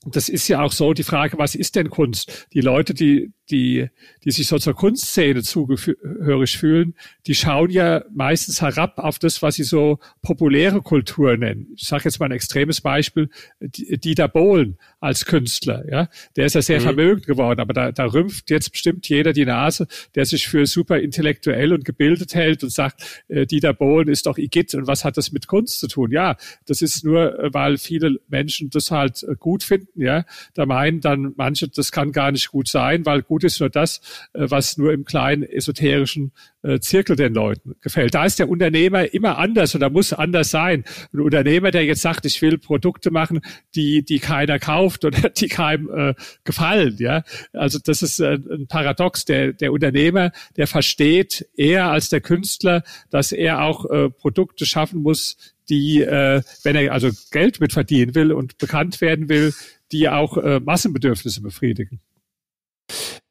das 0.07 0.29
ist 0.29 0.49
ja 0.49 0.61
auch 0.61 0.73
so 0.73 0.93
die 0.93 1.03
Frage, 1.03 1.39
was 1.39 1.55
ist 1.55 1.77
denn 1.77 1.89
Kunst? 1.89 2.47
Die 2.53 2.61
Leute, 2.61 2.93
die, 2.95 3.33
die, 3.51 3.89
die 4.23 4.31
sich 4.31 4.47
so 4.47 4.59
zur 4.59 4.75
Kunstszene 4.75 5.43
zugehörig 5.43 6.59
fühlen, 6.59 6.95
die 7.27 7.35
schauen 7.35 7.71
ja 7.71 8.05
meistens 8.15 8.61
herab 8.61 8.99
auf 8.99 9.19
das, 9.19 9.41
was 9.41 9.57
sie 9.57 9.65
so 9.65 9.99
populäre 10.23 10.83
Kultur 10.83 11.37
nennen. 11.37 11.69
Ich 11.77 11.89
sage 11.89 12.05
jetzt 12.05 12.21
mal 12.21 12.27
ein 12.27 12.33
extremes 12.33 12.81
Beispiel, 12.81 13.31
Dieter 13.61 14.29
Bohlen 14.29 14.79
als 15.05 15.27
Künstler. 15.27 15.85
Ja, 15.91 16.09
Der 16.37 16.47
ist 16.47 16.55
ja 16.55 16.63
sehr 16.63 16.81
mhm. 16.81 16.85
vermögend 16.85 17.27
geworden, 17.27 17.61
aber 17.61 17.75
da, 17.75 17.93
da 17.93 18.07
rümpft 18.07 18.51
jetzt 18.51 18.73
bestimmt 18.73 19.09
jeder 19.09 19.33
die 19.33 19.45
Nase, 19.45 19.87
der 20.15 20.25
sich 20.25 20.49
für 20.49 20.67
super 20.67 20.99
intellektuell 20.99 21.73
und 21.73 21.85
gebildet 21.85 22.35
hält 22.35 22.65
und 22.65 22.71
sagt, 22.71 23.25
äh, 23.29 23.47
Dieter 23.47 23.75
Bohlen 23.75 24.09
ist 24.09 24.27
doch 24.27 24.39
Igitt 24.39 24.75
und 24.75 24.87
was 24.87 25.05
hat 25.05 25.17
das 25.17 25.31
mit 25.31 25.47
Kunst 25.47 25.81
zu 25.81 25.89
tun? 25.89 26.11
Ja, 26.11 26.37
das 26.67 26.81
ist 26.81 27.05
nur, 27.05 27.39
äh, 27.39 27.53
weil 27.53 27.77
viele 27.77 28.19
Menschen 28.29 28.71
das 28.71 28.91
halt 28.91 29.23
äh, 29.23 29.35
gut 29.39 29.63
finden. 29.63 30.01
Ja, 30.01 30.25
Da 30.55 30.65
meinen 30.65 31.01
dann 31.01 31.35
manche, 31.37 31.69
das 31.69 31.93
kann 31.93 32.13
gar 32.13 32.33
nicht 32.33 32.49
gut 32.49 32.69
sein, 32.69 33.05
weil 33.05 33.23
gut 33.23 33.45
ist 33.45 33.61
nur 33.61 33.71
das, 33.71 34.01
äh, 34.33 34.47
was 34.49 34.79
nur 34.79 34.93
im 34.93 35.05
kleinen 35.05 35.43
esoterischen 35.43 36.33
äh, 36.65 36.81
Zirkel 36.81 37.17
den 37.17 37.35
Leuten 37.35 37.75
gefällt. 37.81 38.15
Da 38.15 38.25
ist 38.25 38.39
der 38.39 38.49
Unternehmer 38.49 39.13
immer 39.13 39.39
anders 39.39 39.75
oder 39.75 39.91
muss 39.91 40.13
anders 40.13 40.51
sein. 40.51 40.85
Ein 41.13 41.21
Unternehmer, 41.21 41.71
der 41.71 41.85
jetzt 41.85 42.03
sagt, 42.03 42.25
ich 42.25 42.41
will 42.43 42.59
Produkte 42.59 43.11
machen, 43.11 43.41
die, 43.75 44.05
die 44.05 44.19
keiner 44.19 44.59
kauft 44.59 45.05
oder 45.05 45.29
die 45.37 45.49
keinem 45.49 45.91
äh, 45.91 46.15
gefallen, 46.45 46.97
ja. 46.99 47.23
Also 47.53 47.79
das 47.83 48.03
ist 48.03 48.21
äh, 48.21 48.39
ein 48.51 48.67
Paradox. 48.67 49.25
Der, 49.25 49.53
der 49.53 49.73
Unternehmer, 49.73 50.33
der 50.57 50.67
versteht 50.67 51.47
eher 51.55 51.91
als 51.91 52.09
der 52.09 52.21
Künstler, 52.21 52.83
dass 53.11 53.33
er 53.33 53.63
auch 53.63 53.85
äh, 53.91 54.11
Produkte 54.11 54.67
schaffen 54.67 55.03
muss, 55.03 55.37
die, 55.69 56.01
äh, 56.03 56.43
wenn 56.63 56.77
er 56.77 56.93
also 56.93 57.11
Geld 57.31 57.61
mit 57.61 57.73
verdienen 57.73 58.15
will 58.15 58.33
und 58.33 58.59
bekannt 58.59 59.01
werden 59.01 59.29
will, 59.29 59.53
die 59.93 60.09
auch 60.09 60.37
äh, 60.37 60.61
Massenbedürfnisse 60.61 61.41
befriedigen. 61.41 62.01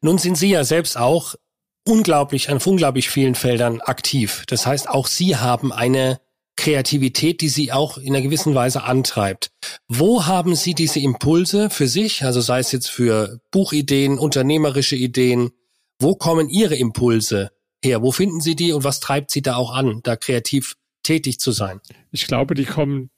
Nun 0.00 0.18
sind 0.18 0.36
Sie 0.36 0.50
ja 0.50 0.64
selbst 0.64 0.98
auch 0.98 1.34
unglaublich, 1.84 2.50
an 2.50 2.58
unglaublich 2.64 3.08
vielen 3.08 3.34
Feldern 3.34 3.80
aktiv. 3.80 4.44
Das 4.48 4.66
heißt, 4.66 4.88
auch 4.88 5.06
Sie 5.06 5.36
haben 5.36 5.72
eine 5.72 6.20
Kreativität, 6.56 7.40
die 7.40 7.48
Sie 7.48 7.72
auch 7.72 7.98
in 7.98 8.14
einer 8.14 8.22
gewissen 8.22 8.54
Weise 8.54 8.84
antreibt. 8.84 9.50
Wo 9.88 10.26
haben 10.26 10.54
Sie 10.54 10.74
diese 10.74 11.00
Impulse 11.00 11.70
für 11.70 11.88
sich, 11.88 12.24
also 12.24 12.40
sei 12.40 12.60
es 12.60 12.72
jetzt 12.72 12.88
für 12.88 13.40
Buchideen, 13.50 14.18
unternehmerische 14.18 14.96
Ideen, 14.96 15.50
wo 15.98 16.14
kommen 16.14 16.48
Ihre 16.48 16.76
Impulse 16.76 17.50
her? 17.82 18.02
Wo 18.02 18.12
finden 18.12 18.40
Sie 18.40 18.56
die 18.56 18.72
und 18.72 18.84
was 18.84 19.00
treibt 19.00 19.30
Sie 19.30 19.42
da 19.42 19.56
auch 19.56 19.74
an, 19.74 20.00
da 20.02 20.16
kreativ 20.16 20.74
tätig 21.02 21.38
zu 21.38 21.52
sein? 21.52 21.80
Ich 22.10 22.26
glaube, 22.26 22.54
die 22.54 22.64
kommen 22.64 23.10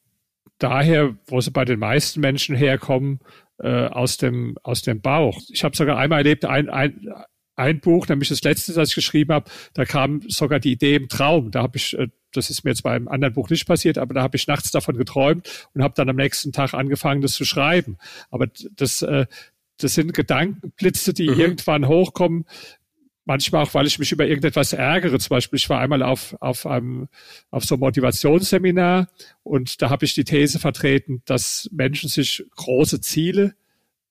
daher, 0.58 1.16
wo 1.26 1.40
sie 1.40 1.50
bei 1.50 1.64
den 1.64 1.78
meisten 1.78 2.20
Menschen 2.20 2.56
herkommen, 2.56 3.20
äh, 3.58 3.86
aus 3.86 4.16
dem 4.16 4.56
aus 4.62 4.82
dem 4.82 5.00
Bauch. 5.00 5.38
Ich 5.50 5.64
habe 5.64 5.76
sogar 5.76 5.98
einmal 5.98 6.20
erlebt, 6.20 6.44
ein, 6.44 6.68
ein, 6.68 7.08
ein 7.56 7.80
Buch, 7.80 8.06
nämlich 8.06 8.28
das 8.28 8.42
letzte, 8.42 8.72
das 8.72 8.90
ich 8.90 8.94
geschrieben 8.94 9.32
habe, 9.32 9.50
da 9.74 9.84
kam 9.84 10.20
sogar 10.28 10.60
die 10.60 10.72
Idee 10.72 10.96
im 10.96 11.08
Traum. 11.08 11.50
Da 11.50 11.62
habe 11.62 11.78
ich, 11.78 11.98
äh, 11.98 12.08
das 12.32 12.50
ist 12.50 12.64
mir 12.64 12.70
jetzt 12.70 12.82
bei 12.82 12.92
einem 12.92 13.08
anderen 13.08 13.34
Buch 13.34 13.48
nicht 13.48 13.66
passiert, 13.66 13.98
aber 13.98 14.14
da 14.14 14.22
habe 14.22 14.36
ich 14.36 14.46
nachts 14.46 14.70
davon 14.70 14.96
geträumt 14.96 15.68
und 15.74 15.82
habe 15.82 15.94
dann 15.96 16.08
am 16.08 16.16
nächsten 16.16 16.52
Tag 16.52 16.74
angefangen, 16.74 17.22
das 17.22 17.32
zu 17.32 17.44
schreiben. 17.44 17.96
Aber 18.30 18.46
das, 18.76 19.02
äh, 19.02 19.26
das 19.78 19.94
sind 19.94 20.14
Gedankenblitze, 20.14 21.14
die 21.14 21.28
mhm. 21.28 21.40
irgendwann 21.40 21.88
hochkommen, 21.88 22.44
manchmal 23.24 23.64
auch, 23.64 23.74
weil 23.74 23.86
ich 23.86 23.98
mich 23.98 24.12
über 24.12 24.26
irgendetwas 24.26 24.72
ärgere. 24.72 25.18
Zum 25.18 25.30
Beispiel, 25.30 25.56
ich 25.58 25.68
war 25.68 25.80
einmal 25.80 26.02
auf, 26.02 26.36
auf 26.40 26.66
einem, 26.66 27.08
auf 27.50 27.64
so 27.64 27.74
einem 27.74 27.80
Motivationsseminar 27.80 29.08
und 29.42 29.82
da 29.82 29.90
habe 29.90 30.04
ich 30.04 30.14
die 30.14 30.24
These 30.24 30.58
vertreten, 30.58 31.22
dass 31.24 31.68
Menschen 31.72 32.08
sich 32.08 32.44
große 32.54 33.00
Ziele 33.00 33.54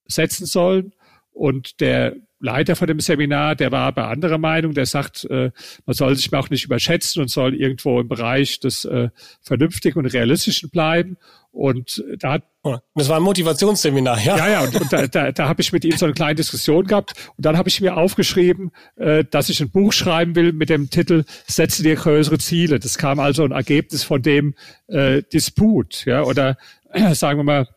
setzen 0.05 0.45
sollen 0.45 0.93
und 1.31 1.79
der 1.79 2.15
Leiter 2.39 2.75
von 2.75 2.87
dem 2.87 2.99
Seminar, 2.99 3.55
der 3.55 3.71
war 3.71 3.91
bei 3.93 4.05
anderer 4.05 4.37
Meinung, 4.37 4.73
der 4.73 4.85
sagt, 4.85 5.25
äh, 5.29 5.51
man 5.85 5.93
soll 5.93 6.15
sich 6.15 6.33
auch 6.33 6.49
nicht 6.49 6.65
überschätzen 6.65 7.21
und 7.21 7.29
soll 7.29 7.55
irgendwo 7.55 7.99
im 7.99 8.07
Bereich 8.07 8.59
des 8.59 8.85
äh, 8.85 9.09
Vernünftigen 9.41 9.99
und 9.99 10.05
Realistischen 10.07 10.69
bleiben. 10.69 11.17
Und 11.51 12.03
da 12.19 12.33
hat 12.33 12.43
oh, 12.63 12.77
das 12.95 13.07
war 13.07 13.17
ein 13.17 13.23
Motivationsseminar, 13.23 14.19
ja. 14.19 14.37
Ja, 14.37 14.49
ja, 14.49 14.61
und, 14.61 14.75
und 14.75 14.91
da, 14.91 15.07
da, 15.07 15.31
da 15.31 15.47
habe 15.47 15.61
ich 15.61 15.71
mit 15.71 15.85
ihm 15.85 15.95
so 15.95 16.05
eine 16.05 16.13
kleine 16.13 16.35
Diskussion 16.35 16.85
gehabt. 16.85 17.13
Und 17.37 17.45
dann 17.45 17.57
habe 17.57 17.69
ich 17.69 17.79
mir 17.79 17.95
aufgeschrieben, 17.95 18.71
äh, 18.97 19.23
dass 19.23 19.47
ich 19.47 19.61
ein 19.61 19.69
Buch 19.69 19.93
schreiben 19.93 20.35
will 20.35 20.51
mit 20.51 20.69
dem 20.69 20.89
Titel 20.89 21.23
Setze 21.47 21.83
dir 21.83 21.95
größere 21.95 22.39
Ziele. 22.39 22.79
Das 22.79 22.97
kam 22.97 23.19
also 23.19 23.45
ein 23.45 23.51
Ergebnis 23.51 24.03
von 24.03 24.21
dem 24.21 24.55
äh, 24.87 25.23
Disput, 25.23 26.05
ja, 26.05 26.23
oder 26.23 26.57
äh, 26.91 27.15
sagen 27.15 27.39
wir 27.39 27.43
mal, 27.43 27.67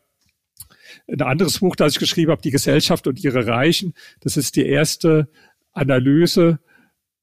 ein 1.11 1.21
anderes 1.21 1.59
Buch, 1.59 1.75
das 1.75 1.93
ich 1.93 1.99
geschrieben 1.99 2.31
habe, 2.31 2.41
Die 2.41 2.51
Gesellschaft 2.51 3.07
und 3.07 3.23
ihre 3.23 3.47
Reichen. 3.47 3.93
Das 4.21 4.37
ist 4.37 4.55
die 4.55 4.65
erste 4.65 5.29
Analyse 5.73 6.59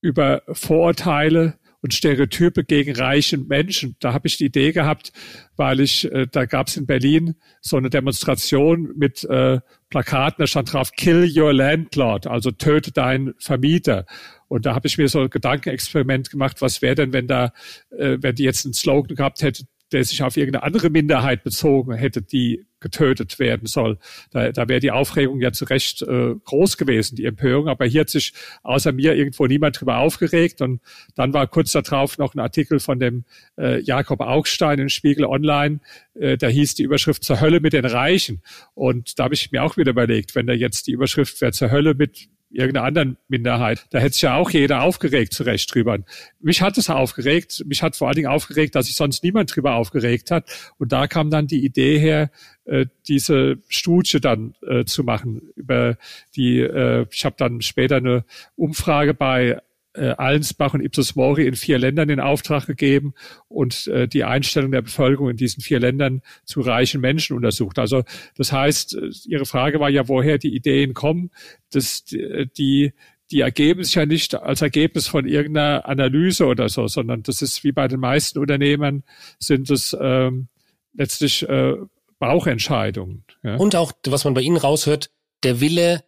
über 0.00 0.42
Vorurteile 0.52 1.58
und 1.82 1.94
Stereotype 1.94 2.64
gegen 2.64 2.96
reiche 2.96 3.38
Menschen. 3.38 3.96
Da 4.00 4.12
habe 4.12 4.26
ich 4.26 4.36
die 4.38 4.46
Idee 4.46 4.72
gehabt, 4.72 5.12
weil 5.56 5.80
ich, 5.80 6.10
äh, 6.10 6.26
da 6.30 6.44
gab 6.44 6.68
es 6.68 6.76
in 6.76 6.86
Berlin 6.86 7.36
so 7.60 7.76
eine 7.76 7.90
Demonstration 7.90 8.92
mit 8.96 9.24
äh, 9.24 9.60
Plakaten, 9.88 10.42
da 10.42 10.46
stand 10.46 10.72
drauf, 10.72 10.92
kill 10.92 11.30
your 11.36 11.52
landlord, 11.52 12.26
also 12.26 12.50
töte 12.50 12.92
deinen 12.92 13.34
Vermieter. 13.38 14.06
Und 14.48 14.66
da 14.66 14.74
habe 14.74 14.88
ich 14.88 14.98
mir 14.98 15.08
so 15.08 15.20
ein 15.20 15.30
Gedankenexperiment 15.30 16.30
gemacht, 16.30 16.60
was 16.60 16.82
wäre 16.82 16.96
denn, 16.96 17.12
wenn 17.12 17.28
da, 17.28 17.52
äh, 17.90 18.18
wenn 18.20 18.34
die 18.34 18.44
jetzt 18.44 18.64
einen 18.64 18.74
Slogan 18.74 19.14
gehabt 19.14 19.42
hätte, 19.42 19.64
der 19.92 20.04
sich 20.04 20.22
auf 20.22 20.36
irgendeine 20.36 20.64
andere 20.64 20.90
Minderheit 20.90 21.44
bezogen 21.44 21.94
hätte, 21.94 22.22
die 22.22 22.66
getötet 22.80 23.38
werden 23.38 23.66
soll. 23.66 23.98
Da, 24.30 24.52
da 24.52 24.68
wäre 24.68 24.80
die 24.80 24.90
Aufregung 24.90 25.40
ja 25.40 25.52
zu 25.52 25.64
Recht 25.64 26.02
äh, 26.02 26.34
groß 26.44 26.76
gewesen, 26.76 27.16
die 27.16 27.24
Empörung. 27.24 27.68
Aber 27.68 27.86
hier 27.86 28.02
hat 28.02 28.10
sich 28.10 28.32
außer 28.62 28.92
mir 28.92 29.14
irgendwo 29.14 29.46
niemand 29.46 29.80
drüber 29.80 29.98
aufgeregt. 29.98 30.60
Und 30.60 30.80
dann 31.14 31.32
war 31.32 31.46
kurz 31.46 31.72
darauf 31.72 32.18
noch 32.18 32.34
ein 32.34 32.40
Artikel 32.40 32.78
von 32.78 32.98
dem 32.98 33.24
äh, 33.58 33.80
Jakob 33.80 34.20
Augstein 34.20 34.78
in 34.78 34.88
Spiegel 34.88 35.24
Online. 35.24 35.80
Äh, 36.14 36.36
da 36.36 36.48
hieß 36.48 36.74
die 36.74 36.82
Überschrift 36.82 37.24
zur 37.24 37.40
Hölle 37.40 37.60
mit 37.60 37.72
den 37.72 37.86
Reichen. 37.86 38.42
Und 38.74 39.18
da 39.18 39.24
habe 39.24 39.34
ich 39.34 39.50
mir 39.52 39.62
auch 39.62 39.76
wieder 39.76 39.90
überlegt, 39.90 40.34
wenn 40.34 40.46
da 40.46 40.52
jetzt 40.52 40.86
die 40.86 40.92
Überschrift 40.92 41.40
wäre 41.40 41.52
zur 41.52 41.70
Hölle 41.70 41.94
mit 41.94 42.28
irgendeiner 42.56 42.86
anderen 42.86 43.16
Minderheit. 43.28 43.86
Da 43.90 43.98
hätte 43.98 44.14
sich 44.14 44.22
ja 44.22 44.36
auch 44.36 44.50
jeder 44.50 44.82
aufgeregt, 44.82 45.32
zu 45.32 45.42
Recht 45.42 45.74
drüber. 45.74 45.98
Mich 46.40 46.62
hat 46.62 46.78
es 46.78 46.90
aufgeregt. 46.90 47.64
Mich 47.66 47.82
hat 47.82 47.96
vor 47.96 48.08
allen 48.08 48.16
Dingen 48.16 48.28
aufgeregt, 48.28 48.74
dass 48.74 48.86
sich 48.86 48.96
sonst 48.96 49.22
niemand 49.22 49.54
drüber 49.54 49.74
aufgeregt 49.74 50.30
hat. 50.30 50.48
Und 50.78 50.92
da 50.92 51.06
kam 51.06 51.30
dann 51.30 51.46
die 51.46 51.64
Idee 51.64 51.98
her, 51.98 52.30
äh, 52.64 52.86
diese 53.06 53.58
Studie 53.68 54.20
dann 54.20 54.54
äh, 54.66 54.84
zu 54.84 55.04
machen 55.04 55.42
über 55.54 55.96
die, 56.34 56.60
äh, 56.60 57.06
ich 57.10 57.24
habe 57.24 57.36
dann 57.38 57.60
später 57.60 57.96
eine 57.96 58.24
Umfrage 58.56 59.14
bei 59.14 59.60
äh, 59.96 60.14
Allensbach 60.16 60.74
und 60.74 60.80
Ipsos 60.80 61.16
Mori 61.16 61.46
in 61.46 61.54
vier 61.54 61.78
Ländern 61.78 62.08
in 62.08 62.20
Auftrag 62.20 62.66
gegeben 62.66 63.14
und 63.48 63.86
äh, 63.88 64.06
die 64.08 64.24
Einstellung 64.24 64.70
der 64.70 64.82
Bevölkerung 64.82 65.30
in 65.30 65.36
diesen 65.36 65.62
vier 65.62 65.80
Ländern 65.80 66.22
zu 66.44 66.60
reichen 66.60 67.00
Menschen 67.00 67.36
untersucht. 67.36 67.78
Also 67.78 68.04
das 68.36 68.52
heißt, 68.52 68.94
äh, 68.96 69.10
Ihre 69.26 69.46
Frage 69.46 69.80
war 69.80 69.90
ja, 69.90 70.08
woher 70.08 70.38
die 70.38 70.54
Ideen 70.54 70.94
kommen. 70.94 71.30
dass 71.70 72.04
die, 72.04 72.92
die 73.30 73.40
ergeben 73.40 73.82
sich 73.82 73.94
ja 73.94 74.06
nicht 74.06 74.34
als 74.34 74.62
Ergebnis 74.62 75.08
von 75.08 75.26
irgendeiner 75.26 75.86
Analyse 75.86 76.46
oder 76.46 76.68
so, 76.68 76.86
sondern 76.86 77.22
das 77.22 77.42
ist 77.42 77.64
wie 77.64 77.72
bei 77.72 77.88
den 77.88 78.00
meisten 78.00 78.38
Unternehmern 78.38 79.02
sind 79.38 79.70
es 79.70 79.96
ähm, 80.00 80.48
letztlich 80.94 81.48
äh, 81.48 81.74
Bauchentscheidungen. 82.18 83.24
Ja. 83.42 83.56
Und 83.56 83.76
auch, 83.76 83.92
was 84.06 84.24
man 84.24 84.34
bei 84.34 84.40
Ihnen 84.40 84.56
raushört, 84.56 85.10
der 85.42 85.60
Wille, 85.60 86.04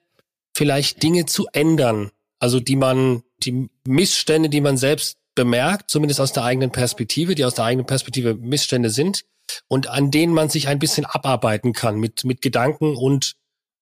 vielleicht 0.57 1.03
Dinge 1.03 1.27
zu 1.27 1.47
ändern. 1.53 2.11
Also 2.39 2.61
die 2.61 2.77
man, 2.77 3.23
die 3.49 3.69
Missstände, 3.87 4.49
die 4.49 4.61
man 4.61 4.77
selbst 4.77 5.17
bemerkt, 5.35 5.91
zumindest 5.91 6.21
aus 6.21 6.33
der 6.33 6.45
eigenen 6.45 6.71
Perspektive, 6.71 7.35
die 7.35 7.45
aus 7.45 7.55
der 7.55 7.65
eigenen 7.65 7.87
Perspektive 7.87 8.35
Missstände 8.35 8.91
sind 8.91 9.25
und 9.69 9.89
an 9.89 10.11
denen 10.11 10.35
man 10.35 10.49
sich 10.49 10.69
ein 10.69 10.79
bisschen 10.79 11.07
abarbeiten 11.07 11.73
kann 11.73 11.99
mit, 11.99 12.25
mit 12.25 12.43
Gedanken 12.43 12.97
und 12.97 13.37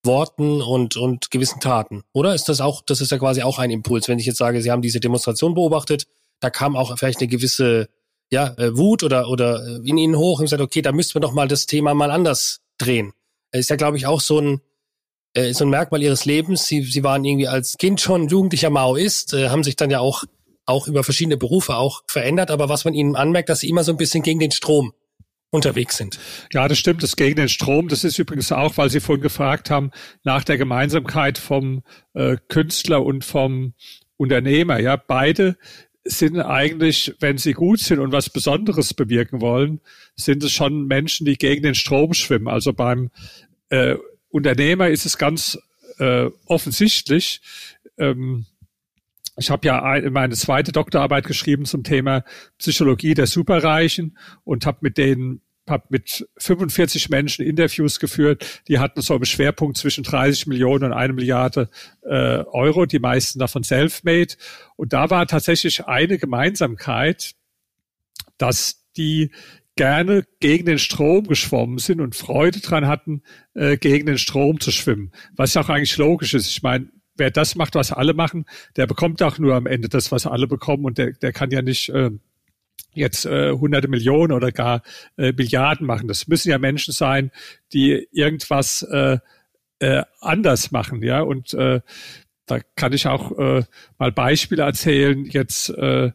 Worten 0.05 0.63
und, 0.63 0.97
und 0.97 1.31
gewissen 1.31 1.61
Taten. 1.61 2.05
Oder 2.13 2.35
ist 2.35 2.49
das 2.49 2.61
auch, 2.61 2.83
das 2.83 3.01
ist 3.01 3.11
ja 3.11 3.19
quasi 3.19 3.43
auch 3.43 3.59
ein 3.59 3.71
Impuls, 3.71 4.07
wenn 4.07 4.19
ich 4.19 4.27
jetzt 4.27 4.39
sage, 4.39 4.63
Sie 4.63 4.71
haben 4.71 4.83
diese 4.83 5.01
Demonstration 5.01 5.55
beobachtet, 5.55 6.07
da 6.41 6.51
kam 6.51 6.77
auch 6.77 6.97
vielleicht 6.97 7.21
eine 7.21 7.29
gewisse 7.29 7.89
ja, 8.31 8.55
äh, 8.59 8.77
Wut 8.77 9.03
oder, 9.03 9.29
oder 9.29 9.67
äh, 9.67 9.89
in 9.89 9.99
ihnen 9.99 10.17
hoch 10.17 10.39
und 10.39 10.45
gesagt, 10.45 10.63
okay, 10.63 10.83
da 10.83 10.93
müssten 10.93 11.15
wir 11.15 11.21
doch 11.21 11.33
mal 11.33 11.49
das 11.49 11.67
Thema 11.67 11.95
mal 11.95 12.11
anders 12.11 12.61
drehen. 12.79 13.13
Ist 13.53 13.71
ja, 13.71 13.77
glaube 13.77 13.97
ich, 13.97 14.07
auch 14.07 14.21
so 14.21 14.41
ein, 14.41 14.61
äh, 15.37 15.53
so 15.53 15.65
ein 15.65 15.71
Merkmal 15.71 16.03
ihres 16.03 16.25
Lebens. 16.25 16.67
Sie, 16.67 16.83
sie 16.83 17.05
waren 17.05 17.25
irgendwie 17.25 17.49
als 17.49 17.77
Kind 17.79 18.01
schon 18.01 18.29
jugendlicher 18.29 18.71
Maoist, 18.71 19.35
äh, 19.35 19.51
haben 19.51 19.63
sich 19.63 19.77
dann 19.77 19.91
ja 19.91 20.01
auch, 20.01 20.25
auch 20.65 20.89
über 20.89 21.05
verschiedene 21.05 21.37
Berufe 21.37 21.77
auch 21.77 22.03
verändert, 22.07 22.51
aber 22.51 22.69
was 22.69 22.85
man 22.85 22.95
ihnen 22.95 23.15
anmerkt, 23.15 23.49
dass 23.49 23.61
sie 23.61 23.69
immer 23.69 23.85
so 23.85 23.93
ein 23.93 23.99
bisschen 23.99 24.23
gegen 24.23 24.41
den 24.41 24.51
Strom 24.51 24.93
unterwegs 25.51 25.97
sind. 25.97 26.19
Ja, 26.53 26.67
das 26.67 26.79
stimmt, 26.79 27.03
das 27.03 27.17
gegen 27.17 27.37
den 27.37 27.49
Strom. 27.49 27.89
Das 27.89 28.03
ist 28.03 28.19
übrigens 28.19 28.51
auch, 28.51 28.77
weil 28.77 28.91
Sie 28.91 29.01
vorhin 29.01 29.23
gefragt 29.23 29.71
haben, 29.71 29.91
nach 30.25 30.43
der 30.43 30.59
Gemeinsamkeit 30.59 31.39
vom 31.39 31.83
äh, 32.15 32.37
Künstler 32.49 33.05
und 33.05 33.25
vom 33.25 33.75
Unternehmer. 34.17 34.81
Ja, 34.81 34.97
beide 34.97 35.57
sind 36.05 36.41
eigentlich, 36.41 37.15
wenn 37.21 37.39
sie 37.39 37.53
gut 37.53 37.81
sind 37.81 37.99
und 37.99 38.13
was 38.13 38.31
Besonderes 38.31 38.95
bewirken 38.95 39.41
wollen, 39.41 39.81
sind 40.15 40.43
es 40.45 40.53
schon 40.53 40.87
Menschen, 40.87 41.27
die 41.27 41.37
gegen 41.37 41.63
den 41.63 41.75
Strom 41.75 42.15
schwimmen. 42.15 42.49
Also 42.49 42.73
beim 42.73 43.11
äh, 43.71 43.97
Unternehmer 44.29 44.89
ist 44.89 45.07
es 45.07 45.19
ganz 45.19 45.59
äh, 45.99 46.31
offensichtlich. 46.47 47.41
Ähm, 47.99 48.47
ich 49.39 49.51
habe 49.51 49.67
ja 49.67 49.83
ein, 49.83 50.13
meine 50.13 50.35
zweite 50.35 50.73
Doktorarbeit 50.73 51.27
geschrieben 51.27 51.65
zum 51.65 51.85
Thema 51.85 52.25
Psychologie 52.59 53.15
der 53.15 53.27
Superreichen 53.27 54.17
und 54.45 54.67
habe 54.67 54.79
mit 54.81 54.99
denen 54.99 55.43
habe 55.69 55.87
mit 55.89 56.29
45 56.39 57.09
Menschen 57.09 57.45
Interviews 57.45 57.99
geführt, 57.99 58.63
die 58.69 58.79
hatten 58.79 59.01
so 59.01 59.15
einen 59.15 59.25
Schwerpunkt 59.25 59.77
zwischen 59.77 60.05
30 60.05 60.47
Millionen 60.47 60.85
und 60.85 60.93
eine 60.93 61.13
Milliarde 61.13 61.69
äh, 62.03 62.45
Euro, 62.45 62.87
die 62.87 63.01
meisten 63.01 63.39
davon 63.39 63.65
self-made. 63.65 64.35
Und 64.77 64.93
da 64.93 65.11
war 65.11 65.27
tatsächlich 65.27 65.87
eine 65.87 66.19
Gemeinsamkeit, 66.19 67.33
dass 68.39 68.85
die 68.97 69.33
gerne 69.77 70.25
gegen 70.41 70.67
den 70.67 70.79
Strom 70.79 71.27
geschwommen 71.27 71.79
sind 71.79 72.01
und 72.01 72.17
Freude 72.17 72.61
dran 72.61 72.87
hatten, 72.87 73.23
äh, 73.55 73.77
gegen 73.77 74.07
den 74.07 74.19
Strom 74.19 74.59
zu 74.59 74.71
schwimmen. 74.71 75.13
Was 75.37 75.57
auch 75.57 75.69
eigentlich 75.69 75.97
logisch 75.99 76.35
ist. 76.35 76.49
Ich 76.49 76.63
meine, 76.63 76.89
wer 77.17 77.31
das 77.31 77.55
macht, 77.55 77.75
was 77.75 77.93
alle 77.93 78.15
machen, 78.15 78.47
der 78.77 78.87
bekommt 78.87 79.23
auch 79.23 79.39
nur 79.39 79.55
am 79.55 79.67
Ende 79.67 79.89
das, 79.89 80.11
was 80.13 80.27
alle 80.27 80.47
bekommen 80.47 80.85
und 80.85 80.99
der, 80.99 81.13
der 81.13 81.33
kann 81.33 81.51
ja 81.51 81.63
nicht 81.63 81.91
äh, 81.91 82.11
jetzt 82.93 83.27
äh, 83.27 83.53
hunderte 83.53 83.89
Millionen 83.89 84.33
oder 84.33 84.51
gar 84.51 84.83
äh, 85.17 85.33
Milliarden 85.33 85.87
machen. 85.87 86.09
Das 86.09 86.27
müssen 86.27 86.51
ja 86.51 86.59
Menschen 86.59 86.93
sein, 86.93 87.31
die 87.73 88.09
irgendwas 88.13 88.83
äh, 88.83 89.19
äh, 89.79 90.03
anders 90.21 90.71
machen, 90.71 91.03
ja. 91.03 91.21
Und 91.21 91.53
äh, 91.55 91.81
da 92.47 92.61
kann 92.77 92.93
ich 92.93 93.07
auch 93.07 93.37
äh, 93.39 93.65
mal 93.99 94.13
Beispiele 94.13 94.63
erzählen. 94.63 95.25
Jetzt 95.27 95.69
äh, 95.71 96.13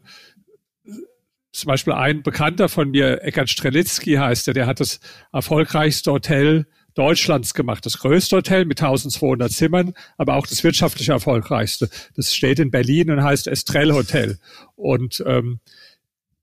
zum 1.52 1.68
Beispiel 1.68 1.92
ein 1.92 2.22
Bekannter 2.22 2.68
von 2.68 2.90
mir, 2.90 3.22
Eckhard 3.22 3.50
Strelitzky 3.50 4.14
heißt 4.14 4.48
er, 4.48 4.54
der 4.54 4.66
hat 4.66 4.80
das 4.80 5.00
erfolgreichste 5.32 6.12
Hotel 6.12 6.66
Deutschlands 6.94 7.54
gemacht. 7.54 7.86
Das 7.86 7.98
größte 7.98 8.36
Hotel 8.36 8.64
mit 8.64 8.80
1200 8.80 9.50
Zimmern, 9.50 9.94
aber 10.18 10.36
auch 10.36 10.46
das 10.46 10.64
wirtschaftlich 10.64 11.08
erfolgreichste. 11.08 11.88
Das 12.16 12.34
steht 12.34 12.58
in 12.58 12.70
Berlin 12.70 13.10
und 13.10 13.22
heißt 13.22 13.46
Estrell 13.46 13.92
Hotel. 13.92 14.38
Und 14.76 15.22
ähm, 15.26 15.60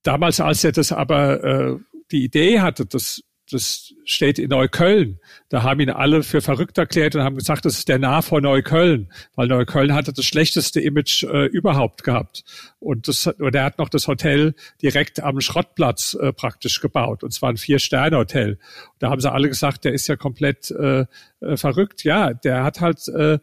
damals, 0.04 0.40
als 0.40 0.64
er 0.64 0.72
das 0.72 0.92
aber 0.92 1.44
äh, 1.44 1.76
die 2.12 2.24
Idee 2.24 2.62
hatte, 2.62 2.86
das 2.86 3.22
das 3.52 3.94
steht 4.06 4.40
in 4.40 4.50
Neukölln. 4.50 5.20
Da 5.50 5.64
haben 5.64 5.80
ihn 5.80 5.90
alle 5.90 6.24
für 6.24 6.42
verrückt 6.42 6.78
erklärt 6.78 7.16
und 7.16 7.24
haben 7.24 7.38
gesagt, 7.38 7.66
das 7.66 7.78
ist 7.78 7.88
der 7.88 8.00
Nah 8.00 8.22
vor 8.22 8.42
Neukölln, 8.42 9.12
weil 9.36 9.48
Neukölln 9.48 9.94
hatte 9.94 10.14
das 10.14 10.26
schlechteste 10.26 10.80
Image 10.80 11.24
äh, 11.24 11.46
überhaupt 11.46 12.04
gehabt. 12.04 12.44
Und, 12.80 13.08
das, 13.08 13.28
und 13.28 13.56
er 13.56 13.64
hat 13.64 13.78
noch 13.78 13.90
das 13.90 14.08
Hotel 14.08 14.54
direkt 14.82 15.22
am 15.22 15.42
Schrottplatz 15.42 16.16
äh, 16.20 16.32
praktisch 16.34 16.82
gebaut. 16.82 17.24
Und 17.24 17.32
zwar 17.32 17.50
ein 17.50 17.58
Vier-Sterne-Hotel. 17.58 18.60
Da 19.00 19.10
haben 19.10 19.22
sie 19.22 19.32
alle 19.32 19.48
gesagt, 19.50 19.86
der 19.86 19.94
ist 19.94 20.08
ja 20.08 20.16
komplett 20.16 20.72
äh, 20.72 21.06
äh, 21.42 21.58
verrückt. 21.58 22.04
Ja, 22.04 22.34
der 22.34 22.64
hat 22.64 22.82
halt 22.82 23.08
äh, 23.10 23.40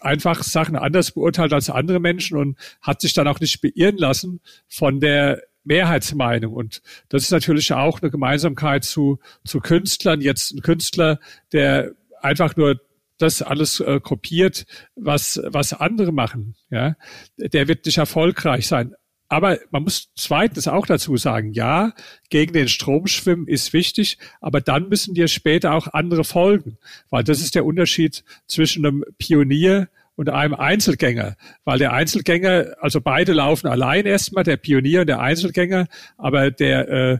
einfach 0.00 0.42
Sachen 0.42 0.76
anders 0.76 1.12
beurteilt 1.12 1.52
als 1.52 1.70
andere 1.70 2.00
Menschen 2.00 2.36
und 2.36 2.58
hat 2.80 3.00
sich 3.00 3.12
dann 3.12 3.28
auch 3.28 3.40
nicht 3.40 3.60
beirren 3.60 3.96
lassen 3.96 4.40
von 4.68 5.00
der 5.00 5.42
Mehrheitsmeinung. 5.64 6.52
Und 6.54 6.82
das 7.08 7.22
ist 7.24 7.30
natürlich 7.30 7.72
auch 7.72 8.00
eine 8.00 8.10
Gemeinsamkeit 8.10 8.84
zu, 8.84 9.18
zu 9.44 9.60
Künstlern. 9.60 10.20
Jetzt 10.20 10.52
ein 10.52 10.62
Künstler, 10.62 11.18
der 11.52 11.92
einfach 12.20 12.56
nur 12.56 12.80
das 13.18 13.42
alles 13.42 13.80
äh, 13.80 14.00
kopiert, 14.00 14.66
was, 14.96 15.40
was 15.44 15.72
andere 15.72 16.12
machen, 16.12 16.56
ja, 16.70 16.96
der 17.36 17.68
wird 17.68 17.84
nicht 17.84 17.98
erfolgreich 17.98 18.66
sein. 18.66 18.94
Aber 19.28 19.60
man 19.70 19.84
muss 19.84 20.10
zweitens 20.16 20.66
auch 20.66 20.86
dazu 20.86 21.16
sagen, 21.16 21.52
ja, 21.52 21.92
gegen 22.30 22.52
den 22.52 22.66
Strom 22.66 23.06
schwimmen 23.06 23.46
ist 23.46 23.72
wichtig, 23.72 24.18
aber 24.40 24.60
dann 24.60 24.88
müssen 24.88 25.14
dir 25.14 25.28
später 25.28 25.72
auch 25.74 25.86
andere 25.86 26.24
folgen, 26.24 26.78
weil 27.10 27.22
das 27.22 27.40
ist 27.40 27.54
der 27.54 27.64
Unterschied 27.64 28.24
zwischen 28.46 28.84
einem 28.84 29.04
Pionier 29.18 29.88
und 30.20 30.28
einem 30.28 30.52
Einzelgänger, 30.52 31.34
weil 31.64 31.78
der 31.78 31.94
Einzelgänger, 31.94 32.74
also 32.78 33.00
beide 33.00 33.32
laufen 33.32 33.68
allein 33.68 34.04
erstmal, 34.04 34.44
der 34.44 34.58
Pionier 34.58 35.00
und 35.00 35.06
der 35.06 35.20
Einzelgänger, 35.20 35.86
aber 36.18 36.50
der, 36.50 36.88
äh, 36.90 37.18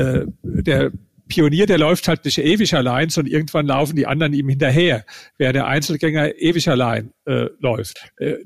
äh, 0.00 0.26
der 0.42 0.90
Pionier, 1.28 1.66
der 1.66 1.78
läuft 1.78 2.08
halt 2.08 2.24
nicht 2.24 2.38
ewig 2.38 2.74
allein, 2.74 3.10
sondern 3.10 3.32
irgendwann 3.32 3.68
laufen 3.68 3.94
die 3.94 4.08
anderen 4.08 4.32
ihm 4.32 4.48
hinterher, 4.48 5.04
während 5.38 5.54
der 5.54 5.68
Einzelgänger 5.68 6.36
ewig 6.36 6.68
allein 6.68 7.12
äh, 7.26 7.46
läuft. 7.60 8.10
Äh, 8.16 8.38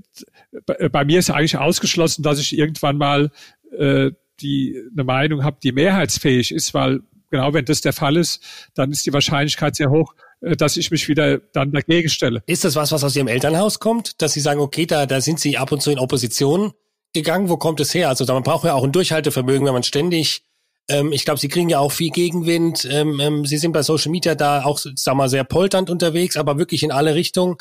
bei 0.93 1.07
mir 1.07 1.19
ist 1.19 1.31
eigentlich 1.31 1.57
ausgeschlossen, 1.57 2.23
dass 2.23 2.39
ich 2.39 2.59
irgendwann 2.59 2.99
mal 2.99 3.31
äh, 3.79 4.11
die 4.41 4.79
eine 4.93 5.05
Meinung 5.05 5.43
habe, 5.43 5.57
die 5.63 5.73
mehrheitsfähig 5.73 6.53
ist, 6.53 6.75
weil 6.75 7.01
genau 7.31 7.55
wenn 7.55 7.65
das 7.65 7.81
der 7.81 7.95
Fall 7.95 8.19
ist, 8.19 8.45
dann 8.75 8.91
ist 8.91 9.07
die 9.07 9.15
Wahrscheinlichkeit 9.15 9.75
sehr 9.75 9.89
hoch, 9.89 10.13
äh, 10.15 10.26
dass 10.41 10.77
ich 10.77 10.91
mich 10.91 11.09
wieder 11.09 11.39
dann 11.39 11.73
dagegen 11.73 12.09
stelle. 12.09 12.43
Ist 12.47 12.65
das 12.65 12.77
was, 12.77 12.93
was 12.93 13.05
aus 13.05 13.17
Ihrem 13.17 13.29
Elternhaus 13.29 13.81
kommt, 13.81 14.21
dass 14.23 14.33
Sie 14.33 14.41
sagen, 14.41 14.61
okay, 14.61 14.87
da, 14.87 15.07
da 15.07 15.21
sind 15.21 15.41
Sie 15.41 15.57
ab 15.57 15.73
und 15.73 15.83
zu 15.83 15.91
in 15.91 15.99
Opposition 15.99 16.73
gegangen? 17.13 17.49
Wo 17.49 17.57
kommt 17.57 17.81
es 17.81 17.95
her? 17.95 18.09
Also 18.09 18.25
man 18.27 18.43
braucht 18.43 18.65
ja 18.65 18.75
auch 18.75 18.85
ein 18.85 18.93
Durchhaltevermögen, 18.93 19.67
wenn 19.67 19.73
man 19.73 19.83
ständig 19.83 20.43
ähm, 20.89 21.13
ich 21.13 21.25
glaube, 21.25 21.41
Sie 21.41 21.49
kriegen 21.49 21.69
ja 21.69 21.81
auch 21.81 21.93
viel 21.93 22.11
Gegenwind. 22.11 22.87
Ähm, 22.91 23.21
ähm, 23.21 23.45
Sie 23.45 23.57
sind 23.57 23.73
bei 23.73 23.83
Social 23.83 24.11
Media 24.11 24.35
da 24.35 24.65
auch, 24.65 24.79
sag 24.79 25.15
mal, 25.15 25.29
sehr 25.29 25.45
polternd 25.45 25.91
unterwegs, 25.91 26.37
aber 26.37 26.59
wirklich 26.59 26.83
in 26.83 26.93
alle 26.93 27.15
Richtungen. 27.15 27.57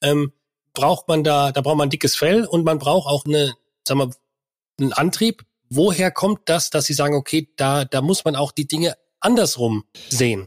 Ähm, 0.00 0.32
braucht 0.72 1.08
man 1.08 1.24
da, 1.24 1.52
da 1.52 1.60
braucht 1.60 1.76
man 1.76 1.88
ein 1.88 1.90
dickes 1.90 2.16
Fell 2.16 2.44
und 2.44 2.64
man 2.64 2.78
braucht 2.78 3.08
auch 3.08 3.24
eine, 3.24 3.52
sag 3.86 3.96
mal, 3.96 4.10
einen 4.78 4.92
Antrieb. 4.92 5.44
Woher 5.68 6.10
kommt 6.10 6.40
das, 6.46 6.70
dass 6.70 6.86
Sie 6.86 6.94
sagen, 6.94 7.14
okay, 7.14 7.48
da, 7.56 7.84
da 7.84 8.00
muss 8.00 8.24
man 8.24 8.34
auch 8.34 8.52
die 8.52 8.66
Dinge 8.66 8.94
andersrum 9.20 9.84
sehen? 10.08 10.46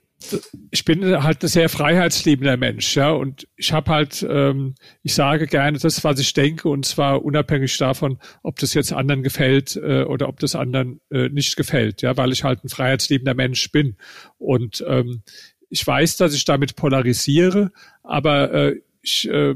Ich 0.72 0.86
bin 0.86 1.24
halt 1.24 1.44
ein 1.44 1.48
sehr 1.48 1.70
freiheitsliebender 1.70 2.58
Mensch, 2.58 2.96
ja, 2.96 3.12
und 3.12 3.48
ich 3.56 3.72
habe 3.74 3.92
halt, 3.92 4.26
ähm, 4.28 4.76
ich 5.02 5.14
sage 5.14 5.48
gerne 5.48 5.78
das, 5.78 6.04
was 6.04 6.20
ich 6.20 6.34
denke, 6.34 6.70
und 6.70 6.86
zwar 6.86 7.24
unabhängig 7.24 7.78
davon, 7.78 8.20
ob 8.42 8.60
das 8.60 8.74
jetzt 8.74 8.94
anderen 8.94 9.24
gefällt 9.24 9.76
äh, 9.76 10.04
oder 10.04 10.30
ob 10.30 10.40
das 10.40 10.56
anderen 10.56 11.02
äh, 11.10 11.30
nicht 11.30 11.56
gefällt, 11.56 12.02
ja, 12.02 12.18
weil 12.18 12.32
ich 12.32 12.44
halt 12.44 12.64
ein 12.64 12.70
freiheitsliebender 12.70 13.34
Mensch 13.34 13.72
bin. 13.72 13.98
Und 14.38 14.84
ähm, 14.88 15.24
ich 15.70 15.86
weiß, 15.86 16.18
dass 16.18 16.34
ich 16.34 16.46
damit 16.46 16.76
polarisiere, 16.76 17.72
aber 18.04 18.54
äh, 18.54 18.82
ich, 19.02 19.28
äh, 19.30 19.56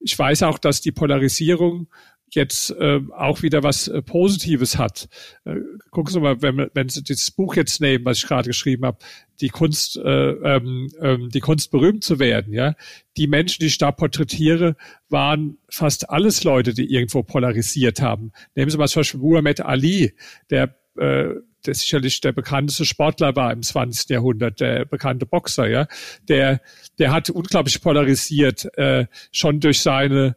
ich 0.00 0.18
weiß 0.18 0.44
auch, 0.44 0.58
dass 0.58 0.80
die 0.80 0.92
Polarisierung 0.92 1.88
jetzt 2.34 2.70
äh, 2.70 3.00
auch 3.16 3.42
wieder 3.42 3.62
was 3.62 3.88
äh, 3.88 4.02
Positives 4.02 4.78
hat. 4.78 5.08
Äh, 5.44 5.56
gucken 5.90 6.12
Sie 6.12 6.20
mal, 6.20 6.42
wenn, 6.42 6.70
wenn 6.74 6.88
Sie 6.88 7.02
dieses 7.02 7.30
Buch 7.30 7.56
jetzt 7.56 7.80
nehmen, 7.80 8.04
was 8.04 8.18
ich 8.18 8.26
gerade 8.26 8.48
geschrieben 8.48 8.84
habe, 8.84 8.98
die 9.40 9.48
Kunst, 9.48 9.96
äh, 9.96 10.30
ähm, 10.30 10.90
ähm, 11.00 11.28
die 11.30 11.40
Kunst 11.40 11.70
berühmt 11.70 12.04
zu 12.04 12.18
werden, 12.18 12.52
ja. 12.52 12.74
Die 13.16 13.26
Menschen, 13.26 13.60
die 13.60 13.66
ich 13.66 13.78
da 13.78 13.92
porträtiere, 13.92 14.76
waren 15.08 15.58
fast 15.68 16.10
alles 16.10 16.44
Leute, 16.44 16.74
die 16.74 16.92
irgendwo 16.92 17.22
polarisiert 17.22 18.00
haben. 18.00 18.32
Nehmen 18.54 18.70
Sie 18.70 18.78
mal 18.78 18.88
zum 18.88 19.00
Beispiel 19.00 19.20
Muhammad 19.20 19.60
Ali, 19.60 20.14
der 20.50 20.74
äh, 20.96 21.34
der 21.66 21.74
sicherlich 21.74 22.20
der 22.20 22.32
bekannteste 22.32 22.84
Sportler 22.84 23.36
war 23.36 23.52
im 23.52 23.62
20. 23.62 24.08
Jahrhundert, 24.10 24.60
der 24.60 24.84
bekannte 24.84 25.26
Boxer, 25.26 25.68
ja, 25.68 25.86
der, 26.28 26.60
der 26.98 27.12
hat 27.12 27.30
unglaublich 27.30 27.80
polarisiert, 27.80 28.68
äh, 28.78 29.06
schon 29.32 29.60
durch 29.60 29.80
seine 29.80 30.36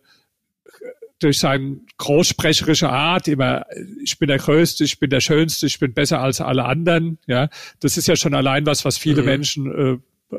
durch 1.22 1.40
seine 1.40 1.80
großsprecherische 1.98 2.90
Art 2.90 3.28
immer, 3.28 3.66
ich 4.04 4.18
bin 4.18 4.28
der 4.28 4.40
Größte, 4.40 4.84
ich 4.84 5.00
bin 5.00 5.10
der 5.10 5.22
Schönste, 5.22 5.68
ich 5.68 5.80
bin 5.80 5.94
besser 5.94 6.20
als 6.20 6.42
alle 6.42 6.66
anderen. 6.66 7.20
Ja, 7.28 7.50
das 7.80 7.98
ist 7.98 8.08
ja 8.08 8.16
schon 8.16 8.34
allein 8.34 8.66
was, 8.66 8.86
was 8.86 8.98
viele 8.98 9.22
mhm. 9.22 9.28
Menschen 9.28 9.72
äh, 9.72 9.98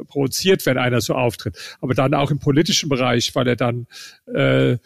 provoziert, 0.09 0.67
wenn 0.67 0.79
einer 0.79 1.01
so 1.01 1.15
auftritt. 1.15 1.57
Aber 1.81 1.95
dann 1.95 2.15
auch 2.15 2.31
im 2.31 2.39
politischen 2.39 2.89
Bereich, 2.89 3.35
weil 3.35 3.47
er 3.47 3.57
dann, 3.57 3.87
äh, 4.27 4.79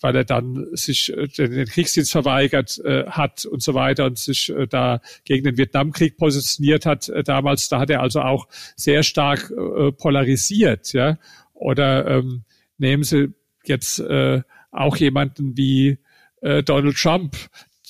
weil 0.00 0.16
er 0.16 0.24
dann 0.24 0.66
sich 0.72 1.12
äh, 1.12 1.26
den 1.28 1.66
Kriegsdienst 1.66 2.12
verweigert 2.12 2.78
äh, 2.84 3.06
hat 3.06 3.46
und 3.46 3.62
so 3.62 3.74
weiter 3.74 4.04
und 4.06 4.18
sich 4.18 4.50
äh, 4.50 4.66
da 4.66 5.00
gegen 5.24 5.44
den 5.44 5.56
Vietnamkrieg 5.56 6.16
positioniert 6.16 6.84
hat 6.84 7.08
äh, 7.08 7.22
damals. 7.22 7.68
Da 7.68 7.80
hat 7.80 7.90
er 7.90 8.00
also 8.00 8.20
auch 8.20 8.46
sehr 8.76 9.02
stark 9.02 9.50
äh, 9.50 9.92
polarisiert, 9.92 10.92
ja. 10.92 11.18
Oder 11.54 12.06
ähm, 12.08 12.44
nehmen 12.78 13.04
Sie 13.04 13.32
jetzt 13.64 14.00
äh, 14.00 14.42
auch 14.74 14.96
jemanden 14.96 15.56
wie 15.56 15.98
äh, 16.42 16.62
Donald 16.62 16.96
Trump, 16.96 17.36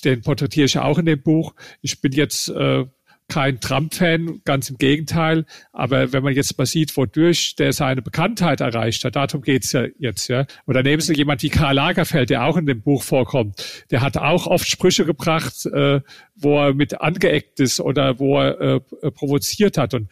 den 0.04 0.22
porträtiere 0.22 0.66
ich 0.66 0.78
auch 0.78 0.98
in 0.98 1.06
dem 1.06 1.22
Buch. 1.22 1.54
Ich 1.80 2.00
bin 2.00 2.12
jetzt 2.12 2.48
äh, 2.48 2.84
kein 3.28 3.58
Trump-Fan, 3.60 4.42
ganz 4.44 4.70
im 4.70 4.76
Gegenteil. 4.76 5.46
Aber 5.72 6.12
wenn 6.12 6.22
man 6.22 6.34
jetzt 6.34 6.56
mal 6.58 6.66
sieht, 6.66 6.96
wodurch 6.96 7.56
der 7.56 7.72
seine 7.72 8.02
Bekanntheit 8.02 8.60
erreicht 8.60 9.04
hat, 9.04 9.16
darum 9.16 9.42
geht's 9.42 9.72
ja 9.72 9.86
jetzt. 9.98 10.28
ja. 10.28 10.46
Oder 10.66 10.82
nehmen 10.82 11.00
Sie 11.00 11.14
jemand 11.14 11.42
wie 11.42 11.48
Karl 11.48 11.74
Lagerfeld, 11.74 12.30
der 12.30 12.44
auch 12.44 12.56
in 12.56 12.66
dem 12.66 12.82
Buch 12.82 13.02
vorkommt. 13.02 13.84
Der 13.90 14.02
hat 14.02 14.16
auch 14.16 14.46
oft 14.46 14.68
Sprüche 14.68 15.04
gebracht, 15.04 15.66
äh, 15.66 16.00
wo 16.34 16.58
er 16.58 16.74
mit 16.74 17.00
angeeckt 17.00 17.60
ist 17.60 17.80
oder 17.80 18.18
wo 18.18 18.38
er 18.38 18.60
äh, 18.60 19.10
provoziert 19.10 19.78
hat. 19.78 19.94
Und 19.94 20.08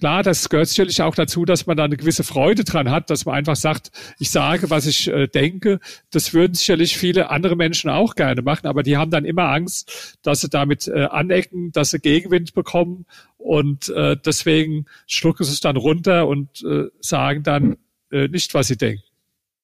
Klar, 0.00 0.22
das 0.22 0.48
gehört 0.48 0.66
sicherlich 0.66 1.02
auch 1.02 1.14
dazu, 1.14 1.44
dass 1.44 1.66
man 1.66 1.76
da 1.76 1.84
eine 1.84 1.98
gewisse 1.98 2.24
Freude 2.24 2.64
dran 2.64 2.90
hat, 2.90 3.10
dass 3.10 3.26
man 3.26 3.34
einfach 3.34 3.54
sagt, 3.54 3.90
ich 4.18 4.30
sage, 4.30 4.70
was 4.70 4.86
ich 4.86 5.08
äh, 5.08 5.26
denke. 5.26 5.78
Das 6.10 6.32
würden 6.32 6.54
sicherlich 6.54 6.96
viele 6.96 7.28
andere 7.28 7.54
Menschen 7.54 7.90
auch 7.90 8.14
gerne 8.14 8.40
machen, 8.40 8.66
aber 8.66 8.82
die 8.82 8.96
haben 8.96 9.10
dann 9.10 9.26
immer 9.26 9.50
Angst, 9.50 10.16
dass 10.22 10.40
sie 10.40 10.48
damit 10.48 10.88
äh, 10.88 11.02
anecken, 11.04 11.70
dass 11.72 11.90
sie 11.90 11.98
Gegenwind 11.98 12.54
bekommen 12.54 13.04
und 13.36 13.90
äh, 13.90 14.16
deswegen 14.16 14.86
schlucken 15.06 15.44
sie 15.44 15.52
es 15.52 15.60
dann 15.60 15.76
runter 15.76 16.26
und 16.26 16.64
äh, 16.64 16.86
sagen 17.00 17.42
dann 17.42 17.76
äh, 18.10 18.26
nicht, 18.28 18.54
was 18.54 18.68
sie 18.68 18.78
denken. 18.78 19.02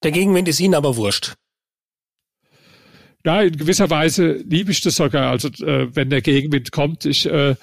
Der 0.02 0.10
Gegenwind 0.10 0.48
ist 0.48 0.60
Ihnen 0.60 0.74
aber 0.74 0.96
wurscht. 0.96 1.36
Ja, 3.24 3.40
in 3.40 3.56
gewisser 3.56 3.88
Weise 3.88 4.34
liebe 4.34 4.70
ich 4.70 4.82
das 4.82 4.96
sogar. 4.96 5.30
Also 5.30 5.48
äh, 5.64 5.88
wenn 5.96 6.10
der 6.10 6.20
Gegenwind 6.20 6.70
kommt, 6.70 7.06
ich 7.06 7.24
äh, 7.26 7.56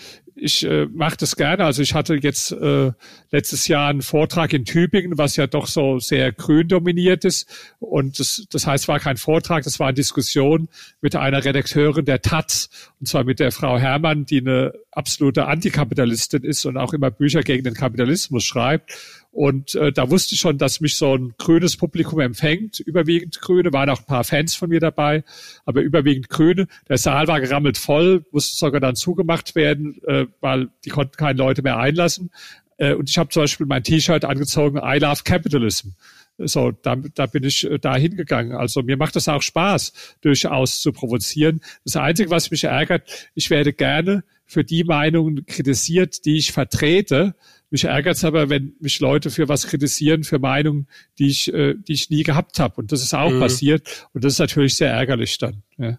ich 0.44 0.66
äh, 0.66 0.88
mache 0.88 1.16
das 1.18 1.38
gerne. 1.38 1.64
Also 1.64 1.82
ich 1.82 1.94
hatte 1.94 2.16
jetzt 2.16 2.52
äh, 2.52 2.92
letztes 3.32 3.70
Jahr 3.70 3.90
einen 3.90 4.02
Vortrag 4.02 4.52
in 4.52 4.66
Tübingen, 4.66 5.18
was 5.18 5.38
ja 5.38 5.48
doch 5.48 5.68
so 5.68 6.00
sehr 6.00 6.34
grün 6.34 6.68
dominiert 6.68 7.24
ist. 7.24 7.50
Und 7.80 8.20
das, 8.20 8.46
das 8.50 8.68
heißt, 8.68 8.90
war 8.90 9.00
kein 9.00 9.16
Vortrag, 9.16 9.64
das 9.64 9.80
war 9.80 9.88
eine 9.88 9.94
Diskussion 9.94 10.68
mit 11.00 11.16
einer 11.16 11.46
Redakteurin 11.46 12.04
der 12.04 12.22
Taz, 12.22 12.70
und 13.00 13.08
zwar 13.08 13.24
mit 13.24 13.40
der 13.40 13.54
Frau 13.54 13.78
Herrmann, 13.78 14.26
die 14.26 14.40
eine 14.40 14.74
absolute 14.92 15.48
Antikapitalistin 15.48 16.44
ist 16.44 16.66
und 16.66 16.76
auch 16.76 16.94
immer 16.94 17.10
Bücher 17.10 17.42
gegen 17.42 17.64
den 17.64 17.74
Kapitalismus 17.74 18.44
schreibt. 18.44 18.92
Und 19.34 19.74
äh, 19.74 19.92
da 19.92 20.12
wusste 20.12 20.36
ich 20.36 20.42
schon, 20.42 20.60
dass 20.60 20.80
mich 20.80 20.96
so 20.96 21.16
ein 21.16 21.34
grünes 21.40 21.76
Publikum 21.76 22.20
empfängt. 22.20 22.80
Überwiegend 22.80 23.42
Grüne, 23.42 23.74
waren 23.74 23.90
auch 23.90 24.00
ein 24.00 24.06
paar 24.06 24.24
Fans 24.24 24.54
von 24.54 24.70
mir 24.70 24.80
dabei, 24.80 25.24
aber 25.66 25.82
überwiegend 25.82 26.30
Grüne. 26.30 26.68
Der 26.88 27.00
Saal 27.00 27.28
war 27.28 27.42
gerammelt 27.42 27.80
voll, 27.80 28.24
musste 28.32 28.56
sogar 28.56 28.80
dann 28.80 28.96
zugemacht 28.96 29.56
werden, 29.56 30.00
äh, 30.06 30.28
weil 30.40 30.70
die 30.86 30.92
konnten 30.92 31.18
keine 31.18 31.40
Leute 31.40 31.64
mehr 31.64 31.80
einlassen. 31.80 32.30
Äh, 32.78 32.94
und 32.94 33.10
ich 33.10 33.18
habe 33.18 33.30
zum 33.30 33.44
Beispiel 33.44 33.66
mein 33.66 33.84
T-Shirt 33.84 34.24
angezogen, 34.24 34.78
I 34.78 35.00
love 35.00 35.24
capitalism. 35.24 35.90
So, 36.38 36.72
da, 36.72 36.96
da 36.96 37.26
bin 37.26 37.44
ich 37.44 37.64
äh, 37.64 37.80
da 37.80 37.96
hingegangen. 37.96 38.54
Also 38.56 38.84
mir 38.84 38.98
macht 38.98 39.16
das 39.16 39.28
auch 39.28 39.42
Spaß, 39.42 39.94
durchaus 40.22 40.82
zu 40.82 40.92
provozieren. 40.92 41.62
Das 41.86 41.96
Einzige, 41.96 42.30
was 42.30 42.52
mich 42.52 42.66
ärgert, 42.66 43.32
ich 43.34 43.50
werde 43.50 43.74
gerne 43.74 44.24
für 44.46 44.64
die 44.64 44.84
Meinungen 44.84 45.46
kritisiert, 45.46 46.26
die 46.26 46.38
ich 46.38 46.52
vertrete. 46.52 47.36
Mich 47.74 47.86
ärgert 47.86 48.18
es 48.18 48.24
aber, 48.24 48.52
wenn 48.52 48.76
mich 48.80 49.00
Leute 49.00 49.32
für 49.32 49.50
was 49.50 49.66
kritisieren, 49.66 50.24
für 50.24 50.38
Meinungen, 50.38 50.88
die 51.18 51.30
ich, 51.30 51.52
äh, 51.52 51.74
die 51.74 51.94
ich 51.94 52.12
nie 52.12 52.22
gehabt 52.22 52.60
habe. 52.60 52.76
Und 52.76 52.92
das 52.92 53.02
ist 53.02 53.16
auch 53.16 53.32
mhm. 53.32 53.40
passiert. 53.40 54.08
Und 54.14 54.24
das 54.24 54.34
ist 54.34 54.40
natürlich 54.40 54.78
sehr 54.78 54.92
ärgerlich 54.92 55.40
dann. 55.40 55.64
Ja. 55.80 55.98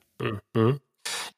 Mhm. 0.54 0.78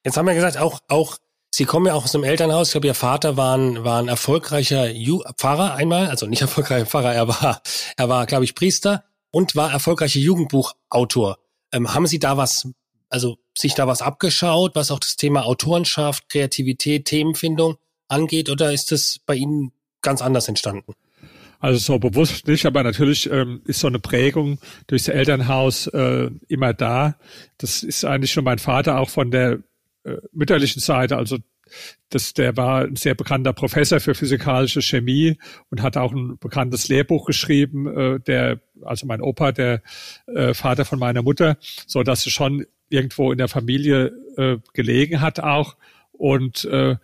Jetzt 0.04 0.18
haben 0.18 0.26
wir 0.26 0.34
gesagt, 0.34 0.58
auch, 0.58 0.80
auch 0.88 1.16
Sie 1.50 1.64
kommen 1.64 1.86
ja 1.86 1.94
auch 1.94 2.04
aus 2.04 2.14
einem 2.14 2.24
Elternhaus. 2.24 2.68
Ich 2.68 2.72
glaube, 2.72 2.86
Ihr 2.86 2.94
Vater 2.94 3.38
war 3.38 3.56
ein, 3.56 3.82
war 3.82 3.98
ein 3.98 4.08
erfolgreicher 4.08 4.90
Ju 4.90 5.22
Pfarrer 5.38 5.74
einmal, 5.74 6.08
also 6.08 6.26
nicht 6.26 6.42
erfolgreicher 6.42 6.84
Pfarrer, 6.84 7.14
er 7.14 7.28
war, 7.28 7.62
er 7.96 8.08
war, 8.10 8.26
glaube 8.26 8.44
ich, 8.44 8.54
Priester 8.54 9.04
und 9.30 9.56
war 9.56 9.72
erfolgreicher 9.72 10.20
Jugendbuchautor. 10.20 11.38
Ähm, 11.72 11.94
haben 11.94 12.06
Sie 12.06 12.18
da 12.18 12.36
was, 12.36 12.68
also 13.08 13.38
sich 13.56 13.72
da 13.72 13.86
was 13.86 14.02
abgeschaut, 14.02 14.74
was 14.74 14.90
auch 14.90 15.00
das 15.00 15.16
Thema 15.16 15.46
Autorenschaft, 15.46 16.28
Kreativität, 16.28 17.06
Themenfindung 17.06 17.78
angeht, 18.06 18.50
oder 18.50 18.74
ist 18.74 18.92
das 18.92 19.18
bei 19.24 19.36
Ihnen 19.36 19.72
ganz 20.06 20.22
anders 20.22 20.48
entstanden? 20.48 20.94
Also 21.58 21.78
so 21.78 21.98
bewusst 21.98 22.46
nicht, 22.46 22.64
aber 22.64 22.82
natürlich 22.82 23.30
ähm, 23.30 23.60
ist 23.64 23.80
so 23.80 23.88
eine 23.88 23.98
Prägung 23.98 24.58
durchs 24.86 25.08
Elternhaus 25.08 25.86
äh, 25.88 26.30
immer 26.48 26.72
da. 26.72 27.16
Das 27.58 27.82
ist 27.82 28.04
eigentlich 28.04 28.32
schon 28.32 28.44
mein 28.44 28.58
Vater 28.58 28.98
auch 28.98 29.10
von 29.10 29.30
der 29.30 29.58
äh, 30.04 30.16
mütterlichen 30.32 30.80
Seite, 30.80 31.16
also 31.16 31.38
das, 32.10 32.32
der 32.34 32.56
war 32.56 32.84
ein 32.84 32.96
sehr 32.96 33.14
bekannter 33.14 33.52
Professor 33.52 33.98
für 33.98 34.14
physikalische 34.14 34.80
Chemie 34.80 35.36
und 35.70 35.82
hat 35.82 35.96
auch 35.96 36.12
ein 36.12 36.38
bekanntes 36.38 36.88
Lehrbuch 36.88 37.26
geschrieben, 37.26 37.86
äh, 37.86 38.20
der, 38.20 38.60
also 38.82 39.06
mein 39.06 39.20
Opa, 39.20 39.50
der 39.52 39.82
äh, 40.26 40.54
Vater 40.54 40.84
von 40.84 40.98
meiner 40.98 41.22
Mutter, 41.22 41.56
so 41.60 42.02
dass 42.04 42.24
es 42.26 42.32
schon 42.32 42.66
irgendwo 42.88 43.32
in 43.32 43.38
der 43.38 43.48
Familie 43.48 44.12
äh, 44.36 44.58
gelegen 44.74 45.20
hat 45.20 45.40
auch. 45.40 45.76
Und 46.12 46.64
äh, 46.66 46.96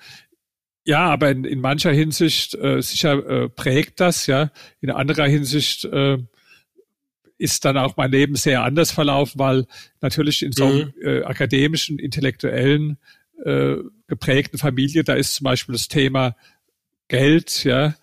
ja, 0.84 1.10
aber 1.10 1.30
in, 1.30 1.44
in 1.44 1.60
mancher 1.60 1.92
Hinsicht 1.92 2.54
äh, 2.54 2.80
sicher 2.82 3.26
äh, 3.26 3.48
prägt 3.48 4.00
das, 4.00 4.26
ja. 4.26 4.50
In 4.80 4.90
anderer 4.90 5.28
Hinsicht 5.28 5.84
äh, 5.84 6.18
ist 7.38 7.64
dann 7.64 7.76
auch 7.76 7.96
mein 7.96 8.10
Leben 8.10 8.36
sehr 8.36 8.62
anders 8.62 8.90
verlaufen, 8.90 9.38
weil 9.38 9.66
natürlich 10.00 10.42
in 10.42 10.52
so 10.52 10.66
einem 10.66 10.92
mhm. 10.96 11.06
äh, 11.06 11.22
akademischen, 11.22 11.98
intellektuellen, 11.98 12.98
äh, 13.44 13.76
geprägten 14.06 14.58
Familie, 14.58 15.04
da 15.04 15.14
ist 15.14 15.34
zum 15.34 15.44
Beispiel 15.44 15.72
das 15.72 15.88
Thema 15.88 16.36
Geld, 17.08 17.64
ja, 17.64 17.94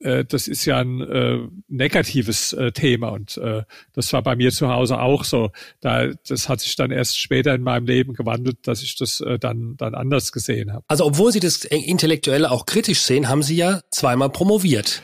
äh, 0.00 0.24
das 0.24 0.48
ist 0.48 0.64
ja 0.64 0.78
ein 0.78 1.00
äh, 1.00 1.38
negatives 1.68 2.52
äh, 2.52 2.72
Thema 2.72 3.08
und 3.08 3.36
äh, 3.38 3.62
das 3.92 4.12
war 4.12 4.22
bei 4.22 4.36
mir 4.36 4.50
zu 4.50 4.68
Hause 4.68 5.00
auch 5.00 5.24
so. 5.24 5.50
Da, 5.80 6.08
das 6.28 6.48
hat 6.48 6.60
sich 6.60 6.76
dann 6.76 6.90
erst 6.90 7.18
später 7.18 7.54
in 7.54 7.62
meinem 7.62 7.86
Leben 7.86 8.14
gewandelt, 8.14 8.66
dass 8.66 8.82
ich 8.82 8.96
das 8.96 9.20
äh, 9.20 9.38
dann, 9.38 9.76
dann 9.76 9.94
anders 9.94 10.32
gesehen 10.32 10.72
habe. 10.72 10.84
Also 10.88 11.04
obwohl 11.04 11.32
Sie 11.32 11.40
das 11.40 11.64
Intellektuelle 11.64 12.50
auch 12.50 12.66
kritisch 12.66 13.00
sehen, 13.00 13.28
haben 13.28 13.42
Sie 13.42 13.56
ja 13.56 13.80
zweimal 13.90 14.30
promoviert. 14.30 15.02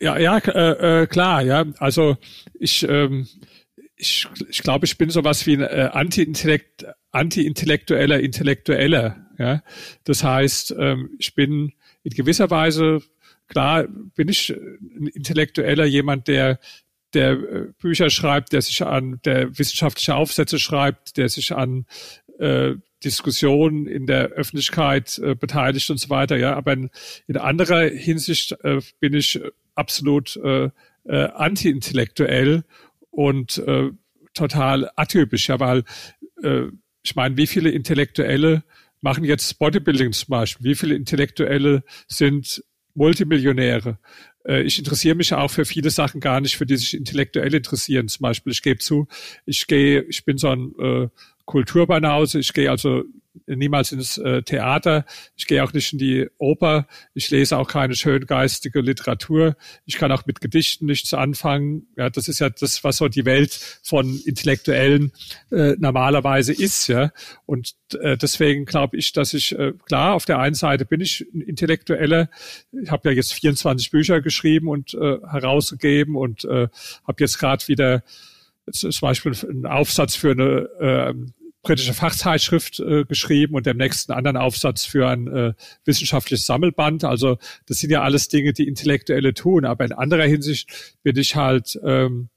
Ja, 0.00 0.18
ja, 0.18 0.38
äh, 0.38 1.02
äh, 1.02 1.06
klar, 1.06 1.42
ja. 1.42 1.64
Also 1.78 2.16
ich, 2.58 2.88
ähm, 2.88 3.28
ich, 3.96 4.26
ich 4.48 4.62
glaube, 4.62 4.86
ich 4.86 4.96
bin 4.96 5.10
sowas 5.10 5.46
wie 5.46 5.54
ein 5.54 5.60
äh, 5.60 5.90
Anti-Intellekt, 5.92 6.86
Anti-intellektueller 7.10 8.20
Intellektueller. 8.20 9.16
Ja, 9.38 9.62
das 10.04 10.24
heißt, 10.24 10.74
ähm, 10.78 11.10
ich 11.18 11.34
bin 11.34 11.72
in 12.02 12.12
gewisser 12.12 12.50
Weise 12.50 13.02
klar, 13.48 13.86
bin 13.88 14.28
ich 14.28 14.50
ein 14.50 15.06
Intellektueller, 15.08 15.84
jemand, 15.84 16.28
der 16.28 16.58
der 17.14 17.32
äh, 17.32 17.66
Bücher 17.78 18.10
schreibt, 18.10 18.52
der 18.52 18.62
sich 18.62 18.82
an, 18.84 19.20
der 19.24 19.56
wissenschaftliche 19.58 20.14
Aufsätze 20.14 20.58
schreibt, 20.58 21.16
der 21.16 21.28
sich 21.28 21.54
an 21.54 21.86
äh, 22.38 22.74
Diskussionen 23.04 23.86
in 23.86 24.06
der 24.06 24.30
Öffentlichkeit 24.30 25.18
äh, 25.18 25.34
beteiligt 25.34 25.90
und 25.90 25.98
so 25.98 26.10
weiter. 26.10 26.36
Ja, 26.36 26.54
aber 26.54 26.72
in, 26.72 26.90
in 27.26 27.36
anderer 27.36 27.88
Hinsicht 27.88 28.52
äh, 28.64 28.80
bin 29.00 29.14
ich 29.14 29.40
absolut 29.74 30.36
äh, 30.36 30.70
äh, 31.04 31.28
anti-intellektuell 31.34 32.64
und 33.10 33.58
äh, 33.58 33.90
total 34.32 34.90
atypisch, 34.96 35.48
ja, 35.48 35.60
weil 35.60 35.84
äh, 36.42 36.66
ich 37.02 37.14
meine, 37.14 37.36
wie 37.36 37.46
viele 37.46 37.70
Intellektuelle 37.70 38.64
machen 39.00 39.24
jetzt 39.24 39.58
Bodybuilding 39.58 40.12
zum 40.12 40.30
Beispiel? 40.30 40.70
Wie 40.70 40.74
viele 40.74 40.94
Intellektuelle 40.94 41.84
sind 42.08 42.64
Multimillionäre? 42.94 43.98
Äh, 44.46 44.62
ich 44.62 44.78
interessiere 44.78 45.14
mich 45.14 45.32
auch 45.32 45.50
für 45.50 45.64
viele 45.64 45.90
Sachen 45.90 46.20
gar 46.20 46.40
nicht, 46.40 46.56
für 46.56 46.66
die 46.66 46.76
sich 46.76 46.94
Intellektuelle 46.94 47.56
interessieren. 47.56 48.08
Zum 48.08 48.22
Beispiel, 48.22 48.52
ich 48.52 48.62
gebe 48.62 48.78
zu, 48.78 49.08
ich 49.46 49.66
gehe, 49.66 50.02
ich 50.02 50.24
bin 50.24 50.38
so 50.38 50.48
ein 50.48 50.72
äh, 50.78 51.08
Kulturbanause, 51.44 52.38
ich 52.38 52.52
gehe 52.52 52.70
also 52.70 53.04
niemals 53.46 53.92
ins 53.92 54.18
äh, 54.18 54.42
Theater. 54.42 55.04
Ich 55.36 55.46
gehe 55.46 55.62
auch 55.62 55.72
nicht 55.72 55.92
in 55.92 55.98
die 55.98 56.28
Oper. 56.38 56.86
Ich 57.14 57.30
lese 57.30 57.58
auch 57.58 57.68
keine 57.68 57.94
schöngeistige 57.94 58.80
Literatur. 58.80 59.56
Ich 59.86 59.96
kann 59.96 60.12
auch 60.12 60.26
mit 60.26 60.40
Gedichten 60.40 60.86
nichts 60.86 61.12
anfangen. 61.14 61.86
Ja, 61.96 62.10
das 62.10 62.28
ist 62.28 62.38
ja 62.38 62.50
das, 62.50 62.84
was 62.84 62.98
so 62.98 63.08
die 63.08 63.24
Welt 63.24 63.80
von 63.82 64.20
Intellektuellen 64.24 65.12
äh, 65.50 65.74
normalerweise 65.78 66.52
ist. 66.52 66.86
Ja, 66.88 67.12
und 67.46 67.74
äh, 68.00 68.16
deswegen 68.16 68.64
glaube 68.66 68.96
ich, 68.96 69.12
dass 69.12 69.34
ich 69.34 69.56
äh, 69.58 69.72
klar 69.84 70.14
auf 70.14 70.24
der 70.24 70.38
einen 70.38 70.54
Seite 70.54 70.84
bin 70.84 71.00
ich 71.00 71.26
ein 71.34 71.40
Intellektueller. 71.40 72.28
Ich 72.72 72.90
habe 72.90 73.10
ja 73.10 73.16
jetzt 73.16 73.34
24 73.34 73.90
Bücher 73.90 74.20
geschrieben 74.20 74.68
und 74.68 74.94
äh, 74.94 75.18
herausgegeben 75.26 76.16
und 76.16 76.44
äh, 76.44 76.68
habe 77.06 77.16
jetzt 77.18 77.38
gerade 77.38 77.66
wieder 77.68 78.02
zum 78.70 78.92
Beispiel 79.00 79.32
einen 79.48 79.66
Aufsatz 79.66 80.14
für 80.14 80.32
eine 80.32 80.68
äh, 80.80 81.14
britische 81.62 81.94
Fachzeitschrift 81.94 82.78
äh, 82.78 83.04
geschrieben 83.04 83.54
und 83.54 83.66
dem 83.66 83.78
nächsten 83.78 84.12
anderen 84.12 84.36
Aufsatz 84.36 84.84
für 84.84 85.08
ein 85.08 85.26
äh, 85.26 85.54
wissenschaftliches 85.84 86.46
Sammelband. 86.46 87.04
Also 87.04 87.38
das 87.66 87.78
sind 87.78 87.90
ja 87.90 88.02
alles 88.02 88.28
Dinge, 88.28 88.52
die 88.52 88.68
Intellektuelle 88.68 89.34
tun. 89.34 89.64
Aber 89.64 89.84
in 89.84 89.92
anderer 89.92 90.24
Hinsicht 90.24 90.96
bin 91.02 91.16
ich 91.16 91.34
halt 91.34 91.78
ähm, 91.84 92.28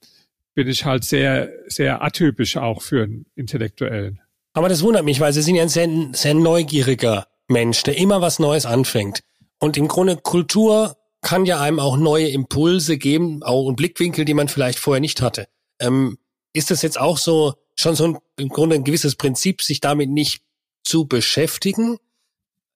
bin 0.56 0.68
ich 0.68 0.86
halt 0.86 1.04
sehr 1.04 1.52
sehr 1.68 2.02
atypisch 2.02 2.58
auch 2.58 2.82
für 2.82 3.04
einen 3.04 3.26
Intellektuellen. 3.36 4.22
Aber 4.54 4.70
das 4.70 4.82
wundert 4.82 5.06
mich, 5.06 5.20
weil 5.20 5.34
Sie 5.34 5.44
sind 5.44 5.56
ja 5.56 5.62
ein 5.62 5.70
sehr, 5.70 5.88
sehr 6.14 6.34
neugieriger 6.34 7.28
Mensch, 7.48 7.84
der 7.84 7.98
immer 7.98 8.22
was 8.22 8.40
Neues 8.40 8.66
anfängt. 8.66 9.20
Und 9.60 9.78
im 9.78 9.88
Grunde 9.88 10.18
Kultur 10.18 10.98
kann 11.22 11.46
ja 11.46 11.62
einem 11.62 11.80
auch 11.80 11.98
neue 11.98 12.30
Impulse 12.30 12.98
geben, 12.98 13.44
auch 13.44 13.68
einen 13.68 13.76
Blickwinkel, 13.76 14.26
die 14.26 14.34
man 14.34 14.48
vielleicht 14.48 14.80
vorher 14.80 15.02
nicht 15.02 15.22
hatte. 15.22 15.48
Ähm, 15.80 16.18
ist 16.54 16.72
das 16.72 16.82
jetzt 16.82 17.00
auch 17.00 17.18
so 17.18 17.54
schon 17.76 17.96
so 17.96 18.06
ein, 18.06 18.18
im 18.38 18.50
Grunde 18.50 18.76
ein 18.76 18.84
gewisses 18.84 19.16
Prinzip, 19.16 19.62
sich 19.62 19.80
damit 19.80 20.10
nicht 20.10 20.42
zu 20.84 21.06
beschäftigen? 21.06 21.98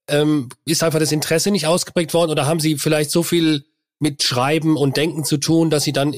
Ähm, 0.08 0.50
ist 0.66 0.84
einfach 0.84 1.00
das 1.00 1.12
Interesse 1.12 1.52
nicht 1.52 1.68
ausgeprägt 1.68 2.14
worden 2.14 2.32
oder 2.32 2.46
haben 2.46 2.60
Sie 2.60 2.78
vielleicht 2.78 3.12
so 3.12 3.24
viel 3.24 3.66
mit 4.00 4.24
Schreiben 4.24 4.78
und 4.78 4.98
Denken 4.98 5.24
zu 5.24 5.38
tun, 5.38 5.70
dass 5.70 5.84
Sie 5.84 5.94
dann 5.94 6.14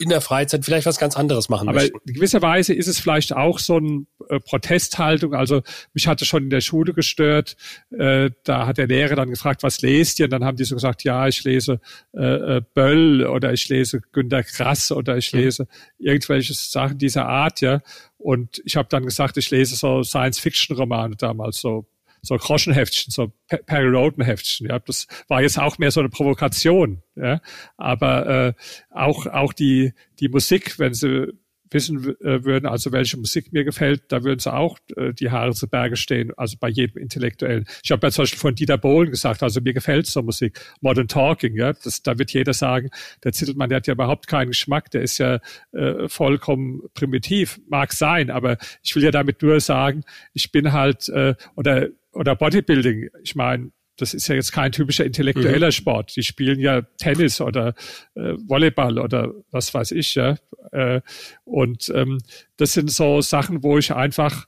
in 0.00 0.08
der 0.10 0.20
Freizeit 0.20 0.64
vielleicht 0.64 0.86
was 0.86 0.98
ganz 0.98 1.16
anderes 1.16 1.48
machen 1.48 1.68
Aber 1.68 1.80
möchten. 1.80 1.98
in 2.06 2.14
gewisser 2.14 2.40
Weise 2.40 2.72
ist 2.72 2.86
es 2.86 3.00
vielleicht 3.00 3.34
auch 3.34 3.58
so 3.58 3.76
eine 3.76 4.06
äh, 4.28 4.38
Protesthaltung. 4.38 5.34
Also 5.34 5.62
mich 5.92 6.06
hatte 6.06 6.24
schon 6.24 6.44
in 6.44 6.50
der 6.50 6.60
Schule 6.60 6.94
gestört. 6.94 7.56
Äh, 7.90 8.30
da 8.44 8.66
hat 8.66 8.78
der 8.78 8.86
Lehrer 8.86 9.16
dann 9.16 9.28
gefragt, 9.28 9.64
was 9.64 9.82
lest 9.82 10.20
ihr? 10.20 10.26
Und 10.26 10.30
dann 10.30 10.44
haben 10.44 10.56
die 10.56 10.64
so 10.64 10.76
gesagt, 10.76 11.02
ja, 11.02 11.26
ich 11.26 11.42
lese 11.42 11.80
äh, 12.12 12.60
Böll 12.74 13.26
oder 13.26 13.52
ich 13.52 13.68
lese 13.68 14.00
Günter 14.12 14.44
Grass 14.44 14.92
oder 14.92 15.16
ich 15.16 15.32
mhm. 15.32 15.40
lese 15.40 15.62
mhm. 15.64 16.06
irgendwelche 16.06 16.54
Sachen 16.54 16.98
dieser 16.98 17.26
Art, 17.26 17.60
ja. 17.60 17.80
Und 18.18 18.62
ich 18.64 18.76
habe 18.76 18.88
dann 18.88 19.04
gesagt, 19.04 19.36
ich 19.36 19.50
lese 19.50 19.74
so 19.74 20.04
Science-Fiction-Romane 20.04 21.16
damals, 21.16 21.60
so 21.60 21.86
so 22.22 22.36
Groschenheftchen, 22.36 23.10
so 23.10 23.32
Perry 23.66 23.88
Roden 23.88 24.24
Heftchen. 24.24 24.68
Ja, 24.68 24.78
das 24.78 25.06
war 25.28 25.42
jetzt 25.42 25.58
auch 25.58 25.78
mehr 25.78 25.90
so 25.90 26.00
eine 26.00 26.08
Provokation. 26.08 27.02
Ja, 27.16 27.40
aber 27.76 28.26
äh, 28.26 28.52
auch 28.90 29.26
auch 29.26 29.52
die 29.52 29.92
die 30.20 30.28
Musik, 30.28 30.78
wenn 30.78 30.94
sie 30.94 31.32
wissen 31.72 32.16
äh, 32.20 32.44
würden, 32.44 32.66
also 32.66 32.92
welche 32.92 33.16
Musik 33.16 33.52
mir 33.52 33.64
gefällt, 33.64 34.04
da 34.08 34.24
würden 34.24 34.38
sie 34.38 34.52
auch 34.52 34.78
äh, 34.96 35.12
die 35.12 35.30
Haare 35.30 35.52
zu 35.52 35.68
Berge 35.68 35.96
stehen, 35.96 36.32
also 36.36 36.56
bei 36.58 36.68
jedem 36.68 37.00
Intellektuellen. 37.00 37.66
Ich 37.82 37.90
habe 37.90 38.06
ja 38.06 38.10
zum 38.10 38.22
Beispiel 38.22 38.38
von 38.38 38.54
Dieter 38.54 38.78
Bohlen 38.78 39.10
gesagt, 39.10 39.42
also 39.42 39.60
mir 39.60 39.72
gefällt 39.72 40.06
so 40.06 40.22
Musik, 40.22 40.60
Modern 40.80 41.08
Talking, 41.08 41.56
ja, 41.56 41.72
das, 41.72 42.02
da 42.02 42.18
wird 42.18 42.32
jeder 42.32 42.52
sagen, 42.52 42.90
der 43.24 43.32
Zittelmann, 43.32 43.68
der 43.68 43.76
hat 43.76 43.86
ja 43.86 43.94
überhaupt 43.94 44.26
keinen 44.26 44.48
Geschmack, 44.48 44.90
der 44.90 45.02
ist 45.02 45.18
ja 45.18 45.40
äh, 45.72 46.08
vollkommen 46.08 46.82
primitiv, 46.94 47.60
mag 47.68 47.92
sein, 47.92 48.30
aber 48.30 48.58
ich 48.82 48.94
will 48.94 49.04
ja 49.04 49.10
damit 49.10 49.42
nur 49.42 49.60
sagen, 49.60 50.04
ich 50.32 50.52
bin 50.52 50.72
halt, 50.72 51.08
äh, 51.08 51.34
oder 51.56 51.88
oder 52.18 52.34
Bodybuilding. 52.34 53.08
Ich 53.22 53.36
meine, 53.36 53.70
das 53.96 54.12
ist 54.12 54.28
ja 54.28 54.34
jetzt 54.34 54.52
kein 54.52 54.72
typischer 54.72 55.04
intellektueller 55.04 55.68
mhm. 55.68 55.72
Sport. 55.72 56.16
Die 56.16 56.22
spielen 56.22 56.58
ja 56.58 56.82
Tennis 56.98 57.40
oder 57.40 57.74
äh, 58.14 58.34
Volleyball 58.46 58.98
oder 58.98 59.32
was 59.50 59.72
weiß 59.72 59.92
ich, 59.92 60.14
ja. 60.16 60.36
Äh, 60.72 61.00
und 61.44 61.90
ähm, 61.94 62.18
das 62.56 62.72
sind 62.72 62.90
so 62.90 63.20
Sachen, 63.20 63.62
wo 63.62 63.78
ich 63.78 63.92
einfach, 63.92 64.46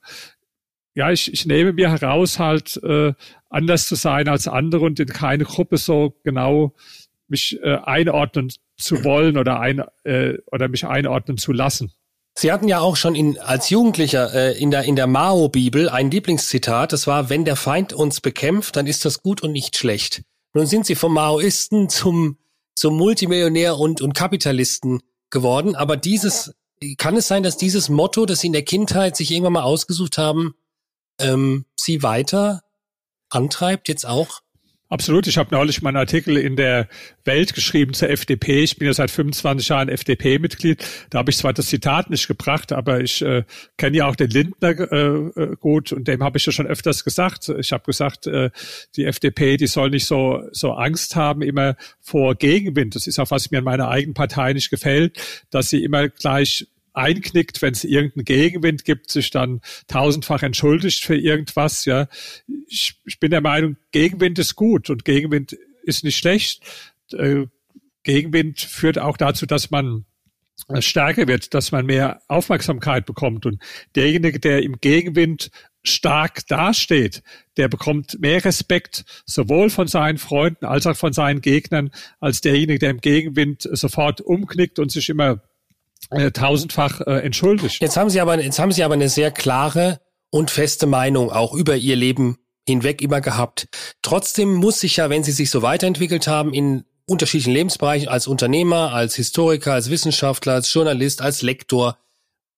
ja, 0.94 1.10
ich, 1.10 1.32
ich 1.32 1.46
nehme 1.46 1.72
mir 1.72 1.90
heraus, 1.90 2.38
halt 2.38 2.80
äh, 2.82 3.12
anders 3.48 3.86
zu 3.86 3.94
sein 3.94 4.28
als 4.28 4.48
andere 4.48 4.84
und 4.84 4.98
in 4.98 5.08
keine 5.08 5.44
Gruppe 5.44 5.76
so 5.76 6.16
genau 6.24 6.74
mich 7.28 7.58
äh, 7.62 7.76
einordnen 7.84 8.52
zu 8.76 9.04
wollen 9.04 9.36
oder 9.36 9.60
ein 9.60 9.82
äh, 10.04 10.38
oder 10.46 10.68
mich 10.68 10.86
einordnen 10.86 11.38
zu 11.38 11.52
lassen. 11.52 11.92
Sie 12.34 12.52
hatten 12.52 12.68
ja 12.68 12.80
auch 12.80 12.96
schon 12.96 13.14
in, 13.14 13.38
als 13.38 13.70
Jugendlicher 13.70 14.32
äh, 14.32 14.58
in 14.58 14.70
der, 14.70 14.84
in 14.84 14.96
der 14.96 15.06
Mao-Bibel 15.06 15.88
ein 15.88 16.10
Lieblingszitat, 16.10 16.92
das 16.92 17.06
war, 17.06 17.28
wenn 17.28 17.44
der 17.44 17.56
Feind 17.56 17.92
uns 17.92 18.20
bekämpft, 18.20 18.76
dann 18.76 18.86
ist 18.86 19.04
das 19.04 19.22
gut 19.22 19.42
und 19.42 19.52
nicht 19.52 19.76
schlecht. 19.76 20.22
Nun 20.54 20.66
sind 20.66 20.86
Sie 20.86 20.94
vom 20.94 21.14
Maoisten 21.14 21.88
zum, 21.88 22.38
zum 22.74 22.96
Multimillionär 22.96 23.78
und, 23.78 24.00
und 24.00 24.14
Kapitalisten 24.14 25.02
geworden, 25.30 25.76
aber 25.76 25.96
dieses, 25.96 26.54
kann 26.98 27.16
es 27.16 27.28
sein, 27.28 27.42
dass 27.42 27.56
dieses 27.56 27.88
Motto, 27.88 28.26
das 28.26 28.40
Sie 28.40 28.48
in 28.48 28.52
der 28.52 28.64
Kindheit 28.64 29.16
sich 29.16 29.30
irgendwann 29.30 29.54
mal 29.54 29.62
ausgesucht 29.62 30.18
haben, 30.18 30.54
ähm, 31.20 31.66
Sie 31.76 32.02
weiter 32.02 32.62
antreibt, 33.28 33.88
jetzt 33.88 34.06
auch? 34.06 34.40
Absolut. 34.90 35.28
Ich 35.28 35.38
habe 35.38 35.54
neulich 35.54 35.82
meinen 35.82 35.98
Artikel 35.98 36.36
in 36.36 36.56
der 36.56 36.88
Welt 37.24 37.54
geschrieben 37.54 37.94
zur 37.94 38.10
FDP. 38.10 38.64
Ich 38.64 38.76
bin 38.76 38.86
ja 38.86 38.92
seit 38.92 39.12
25 39.12 39.68
Jahren 39.68 39.88
FDP-Mitglied. 39.88 40.84
Da 41.10 41.20
habe 41.20 41.30
ich 41.30 41.36
zwar 41.36 41.52
das 41.52 41.66
Zitat 41.66 42.10
nicht 42.10 42.26
gebracht, 42.26 42.72
aber 42.72 43.00
ich 43.00 43.22
äh, 43.22 43.44
kenne 43.76 43.98
ja 43.98 44.06
auch 44.06 44.16
den 44.16 44.30
Lindner 44.30 44.70
äh, 44.70 44.96
äh, 44.96 45.56
gut 45.60 45.92
und 45.92 46.08
dem 46.08 46.24
habe 46.24 46.38
ich 46.38 46.46
ja 46.46 46.50
schon 46.50 46.66
öfters 46.66 47.04
gesagt. 47.04 47.48
Ich 47.50 47.70
habe 47.70 47.84
gesagt, 47.84 48.26
äh, 48.26 48.50
die 48.96 49.04
FDP, 49.04 49.58
die 49.58 49.68
soll 49.68 49.90
nicht 49.90 50.06
so 50.06 50.42
so 50.50 50.72
Angst 50.72 51.14
haben 51.14 51.42
immer 51.42 51.76
vor 52.00 52.34
Gegenwind. 52.34 52.96
Das 52.96 53.06
ist 53.06 53.20
auch 53.20 53.30
was 53.30 53.52
mir 53.52 53.58
in 53.58 53.64
meiner 53.64 53.88
eigenen 53.88 54.14
Partei 54.14 54.54
nicht 54.54 54.70
gefällt, 54.70 55.16
dass 55.50 55.70
sie 55.70 55.84
immer 55.84 56.08
gleich 56.08 56.66
einknickt, 56.92 57.62
wenn 57.62 57.72
es 57.72 57.84
irgendeinen 57.84 58.24
Gegenwind 58.24 58.84
gibt, 58.84 59.10
sich 59.10 59.30
dann 59.30 59.60
tausendfach 59.86 60.42
entschuldigt 60.42 61.04
für 61.04 61.16
irgendwas. 61.16 61.84
Ja, 61.84 62.08
ich, 62.68 62.94
ich 63.04 63.18
bin 63.20 63.30
der 63.30 63.40
Meinung, 63.40 63.76
Gegenwind 63.92 64.38
ist 64.38 64.56
gut 64.56 64.90
und 64.90 65.04
Gegenwind 65.04 65.56
ist 65.82 66.04
nicht 66.04 66.16
schlecht. 66.16 66.62
Äh, 67.12 67.46
Gegenwind 68.02 68.60
führt 68.60 68.98
auch 68.98 69.16
dazu, 69.16 69.46
dass 69.46 69.70
man 69.70 70.04
stärker 70.80 71.26
wird, 71.26 71.54
dass 71.54 71.72
man 71.72 71.86
mehr 71.86 72.22
Aufmerksamkeit 72.28 73.06
bekommt. 73.06 73.46
Und 73.46 73.62
derjenige, 73.94 74.38
der 74.38 74.62
im 74.62 74.80
Gegenwind 74.80 75.50
stark 75.82 76.46
dasteht, 76.48 77.22
der 77.56 77.68
bekommt 77.68 78.20
mehr 78.20 78.44
Respekt 78.44 79.04
sowohl 79.24 79.70
von 79.70 79.88
seinen 79.88 80.18
Freunden 80.18 80.66
als 80.66 80.86
auch 80.86 80.96
von 80.96 81.12
seinen 81.12 81.40
Gegnern 81.40 81.90
als 82.20 82.42
derjenige, 82.42 82.78
der 82.78 82.90
im 82.90 83.00
Gegenwind 83.00 83.68
sofort 83.72 84.20
umknickt 84.20 84.78
und 84.78 84.92
sich 84.92 85.08
immer 85.08 85.42
äh, 86.10 86.30
tausendfach 86.30 87.00
äh, 87.02 87.20
entschuldigt. 87.20 87.80
Jetzt 87.80 87.96
haben 87.96 88.10
Sie 88.10 88.20
aber, 88.20 88.40
jetzt 88.40 88.58
haben 88.58 88.72
Sie 88.72 88.82
aber 88.82 88.94
eine 88.94 89.08
sehr 89.08 89.30
klare 89.30 90.00
und 90.30 90.50
feste 90.50 90.86
Meinung 90.86 91.30
auch 91.30 91.52
über 91.52 91.76
Ihr 91.76 91.96
Leben 91.96 92.38
hinweg 92.66 93.02
immer 93.02 93.20
gehabt. 93.20 93.68
Trotzdem 94.02 94.54
muss 94.54 94.80
sich 94.80 94.96
ja, 94.96 95.10
wenn 95.10 95.24
Sie 95.24 95.32
sich 95.32 95.50
so 95.50 95.62
weiterentwickelt 95.62 96.26
haben 96.26 96.52
in 96.54 96.84
unterschiedlichen 97.06 97.52
Lebensbereichen, 97.52 98.08
als 98.08 98.26
Unternehmer, 98.28 98.92
als 98.92 99.16
Historiker, 99.16 99.72
als 99.74 99.90
Wissenschaftler, 99.90 100.54
als 100.54 100.72
Journalist, 100.72 101.22
als 101.22 101.42
Lektor, 101.42 101.98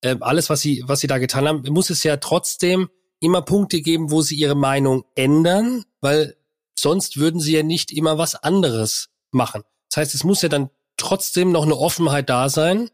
äh, 0.03 0.17
alles, 0.21 0.51
was 0.51 0.61
Sie, 0.61 0.83
was 0.87 1.01
Sie 1.01 1.07
da 1.07 1.19
getan 1.19 1.49
haben, 1.49 1.63
muss 1.71 1.91
es 1.91 2.03
ja 2.05 2.19
trotzdem 2.19 2.91
immer 3.21 3.43
Punkte 3.43 3.81
geben, 3.81 4.11
wo 4.11 4.21
Sie 4.21 4.35
Ihre 4.35 4.55
Meinung 4.55 5.05
ändern, 5.15 5.85
weil 6.01 6.37
sonst 6.79 7.17
würden 7.17 7.41
Sie 7.41 7.55
ja 7.55 7.63
nicht 7.63 7.91
immer 7.93 8.19
was 8.19 8.35
anderes 8.35 9.09
machen. 9.31 9.63
Das 9.89 9.99
heißt, 9.99 10.15
es 10.15 10.25
muss 10.25 10.43
ja 10.43 10.49
dann 10.49 10.71
trotzdem 10.97 11.53
noch 11.53 11.65
eine 11.65 11.77
Offenheit 11.77 12.29
da 12.29 12.49
sein, 12.49 12.91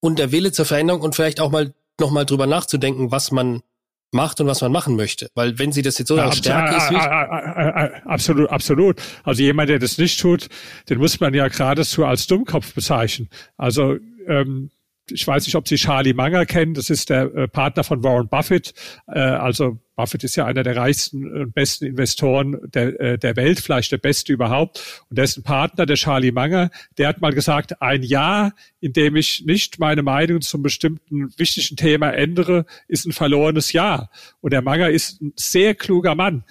und 0.00 0.18
der 0.18 0.32
Wille 0.32 0.52
zur 0.52 0.64
Veränderung 0.64 1.02
und 1.02 1.14
vielleicht 1.14 1.40
auch 1.40 1.50
mal 1.50 1.72
nochmal 2.00 2.26
drüber 2.26 2.46
nachzudenken, 2.46 3.10
was 3.10 3.30
man 3.30 3.62
macht 4.10 4.40
und 4.40 4.46
was 4.46 4.60
man 4.60 4.72
machen 4.72 4.96
möchte. 4.96 5.28
Weil 5.34 5.58
wenn 5.58 5.72
sie 5.72 5.82
das 5.82 5.98
jetzt 5.98 6.08
so 6.08 6.16
ja, 6.16 6.32
Stärke 6.32 6.76
ist. 6.76 6.90
Wie 6.90 8.08
absolut, 8.08 8.48
absolut. 8.50 9.02
Also 9.24 9.42
jemand, 9.42 9.68
der 9.68 9.78
das 9.78 9.98
nicht 9.98 10.20
tut, 10.20 10.48
den 10.88 10.98
muss 10.98 11.20
man 11.20 11.34
ja 11.34 11.48
geradezu 11.48 12.04
als 12.04 12.26
Dummkopf 12.26 12.74
bezeichnen. 12.74 13.28
Also 13.56 13.96
ähm, 14.26 14.70
ich 15.10 15.26
weiß 15.26 15.46
nicht, 15.46 15.54
ob 15.54 15.68
Sie 15.68 15.76
Charlie 15.76 16.14
Munger 16.14 16.46
kennen. 16.46 16.74
Das 16.74 16.90
ist 16.90 17.10
der 17.10 17.34
äh, 17.34 17.48
Partner 17.48 17.84
von 17.84 18.02
Warren 18.02 18.28
Buffett. 18.28 18.74
Äh, 19.06 19.18
also 19.18 19.78
Buffett 19.96 20.24
ist 20.24 20.36
ja 20.36 20.46
einer 20.46 20.62
der 20.62 20.76
reichsten 20.76 21.30
und 21.30 21.54
besten 21.54 21.86
Investoren 21.86 22.58
der, 22.62 23.00
äh, 23.00 23.18
der 23.18 23.36
Welt, 23.36 23.60
vielleicht 23.60 23.92
der 23.92 23.98
beste 23.98 24.32
überhaupt. 24.32 25.04
Und 25.10 25.18
dessen 25.18 25.42
Partner, 25.42 25.86
der 25.86 25.96
Charlie 25.96 26.32
Munger, 26.32 26.70
der 26.98 27.08
hat 27.08 27.20
mal 27.20 27.32
gesagt, 27.32 27.80
ein 27.82 28.02
Jahr, 28.02 28.52
in 28.80 28.92
dem 28.92 29.16
ich 29.16 29.44
nicht 29.44 29.78
meine 29.78 30.02
Meinung 30.02 30.40
zum 30.40 30.62
bestimmten 30.62 31.36
wichtigen 31.36 31.76
Thema 31.76 32.10
ändere, 32.10 32.64
ist 32.86 33.06
ein 33.06 33.12
verlorenes 33.12 33.72
Jahr. 33.72 34.10
Und 34.40 34.52
der 34.52 34.62
Munger 34.62 34.90
ist 34.90 35.20
ein 35.20 35.32
sehr 35.36 35.74
kluger 35.74 36.14
Mann. 36.14 36.44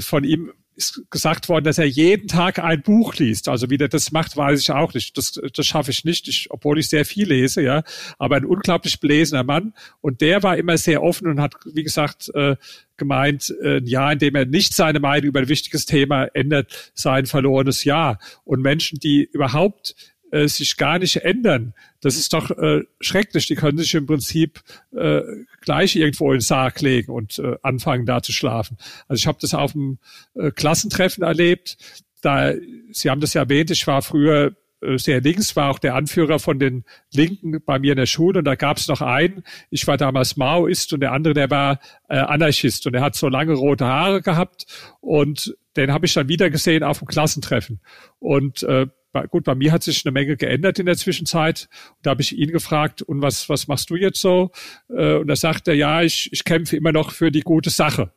Von 0.00 0.24
ihm 0.24 0.52
ist 0.74 1.02
gesagt 1.10 1.48
worden, 1.48 1.64
dass 1.64 1.78
er 1.78 1.86
jeden 1.86 2.28
Tag 2.28 2.58
ein 2.58 2.82
Buch 2.82 3.14
liest. 3.16 3.48
Also 3.48 3.70
wie 3.70 3.76
der 3.76 3.88
das 3.88 4.12
macht, 4.12 4.36
weiß 4.36 4.60
ich 4.60 4.70
auch 4.70 4.94
nicht. 4.94 5.16
Das, 5.16 5.40
das 5.54 5.66
schaffe 5.66 5.90
ich 5.90 6.04
nicht, 6.04 6.28
ich, 6.28 6.48
obwohl 6.50 6.78
ich 6.78 6.88
sehr 6.88 7.04
viel 7.04 7.28
lese, 7.28 7.62
ja. 7.62 7.82
Aber 8.18 8.36
ein 8.36 8.44
unglaublich 8.44 9.00
belesener 9.00 9.44
Mann. 9.44 9.74
Und 10.00 10.20
der 10.20 10.42
war 10.42 10.56
immer 10.56 10.78
sehr 10.78 11.02
offen 11.02 11.28
und 11.28 11.40
hat, 11.40 11.54
wie 11.64 11.82
gesagt, 11.82 12.30
äh, 12.34 12.56
gemeint, 12.96 13.54
äh, 13.62 13.78
ein 13.78 13.86
Jahr, 13.86 14.12
in 14.12 14.18
dem 14.18 14.34
er 14.34 14.46
nicht 14.46 14.74
seine 14.74 15.00
Meinung 15.00 15.28
über 15.28 15.40
ein 15.40 15.48
wichtiges 15.48 15.86
Thema 15.86 16.24
ändert, 16.34 16.92
sei 16.94 17.18
ein 17.18 17.26
verlorenes 17.26 17.84
Jahr. 17.84 18.18
Und 18.44 18.62
Menschen, 18.62 18.98
die 18.98 19.28
überhaupt 19.32 19.94
äh, 20.32 20.48
sich 20.48 20.76
gar 20.76 20.98
nicht 20.98 21.16
ändern. 21.16 21.74
Das 22.00 22.16
ist 22.16 22.32
doch 22.32 22.50
äh, 22.50 22.82
schrecklich. 23.00 23.46
Die 23.46 23.54
können 23.54 23.78
sich 23.78 23.94
im 23.94 24.06
Prinzip 24.06 24.60
äh, 24.96 25.20
gleich 25.60 25.94
irgendwo 25.94 26.32
in 26.32 26.38
den 26.38 26.40
Sarg 26.40 26.80
legen 26.80 27.12
und 27.12 27.38
äh, 27.38 27.56
anfangen 27.62 28.06
da 28.06 28.22
zu 28.22 28.32
schlafen. 28.32 28.78
Also 29.08 29.20
ich 29.20 29.26
habe 29.26 29.38
das 29.40 29.54
auf 29.54 29.72
dem 29.72 29.98
äh, 30.34 30.50
Klassentreffen 30.50 31.22
erlebt. 31.22 31.76
Da, 32.22 32.54
Sie 32.90 33.10
haben 33.10 33.20
das 33.20 33.34
ja 33.34 33.42
erwähnt, 33.42 33.70
ich 33.70 33.86
war 33.86 34.00
früher 34.00 34.56
äh, 34.80 34.96
sehr 34.96 35.20
links, 35.20 35.54
war 35.54 35.70
auch 35.70 35.78
der 35.78 35.94
Anführer 35.94 36.38
von 36.38 36.58
den 36.58 36.84
Linken 37.12 37.62
bei 37.64 37.78
mir 37.78 37.92
in 37.92 37.98
der 37.98 38.06
Schule 38.06 38.38
und 38.38 38.44
da 38.46 38.54
gab 38.54 38.78
es 38.78 38.88
noch 38.88 39.00
einen, 39.00 39.44
ich 39.70 39.86
war 39.86 39.96
damals 39.96 40.36
Maoist 40.36 40.92
und 40.92 41.00
der 41.00 41.12
andere, 41.12 41.34
der 41.34 41.50
war 41.50 41.78
äh, 42.08 42.16
Anarchist 42.16 42.86
und 42.86 42.94
er 42.94 43.02
hat 43.02 43.16
so 43.16 43.28
lange 43.28 43.52
rote 43.52 43.84
Haare 43.84 44.22
gehabt 44.22 44.66
und 45.00 45.56
den 45.76 45.92
habe 45.92 46.06
ich 46.06 46.14
dann 46.14 46.28
wieder 46.28 46.50
gesehen 46.50 46.82
auf 46.82 46.98
dem 46.98 47.08
Klassentreffen. 47.08 47.80
Und 48.18 48.62
äh, 48.62 48.86
gut, 49.30 49.44
bei 49.44 49.54
mir 49.54 49.72
hat 49.72 49.82
sich 49.82 50.04
eine 50.04 50.12
Menge 50.12 50.36
geändert 50.36 50.78
in 50.78 50.86
der 50.86 50.96
Zwischenzeit. 50.96 51.68
Da 52.02 52.10
habe 52.10 52.22
ich 52.22 52.36
ihn 52.36 52.50
gefragt, 52.50 53.02
und 53.02 53.22
was, 53.22 53.48
was 53.48 53.68
machst 53.68 53.90
du 53.90 53.96
jetzt 53.96 54.20
so? 54.20 54.50
Äh, 54.88 55.16
und 55.16 55.26
da 55.28 55.36
sagt 55.36 55.68
er, 55.68 55.74
ja, 55.74 56.02
ich, 56.02 56.32
ich 56.32 56.44
kämpfe 56.44 56.76
immer 56.76 56.92
noch 56.92 57.12
für 57.12 57.30
die 57.30 57.42
gute 57.42 57.70
Sache. 57.70 58.12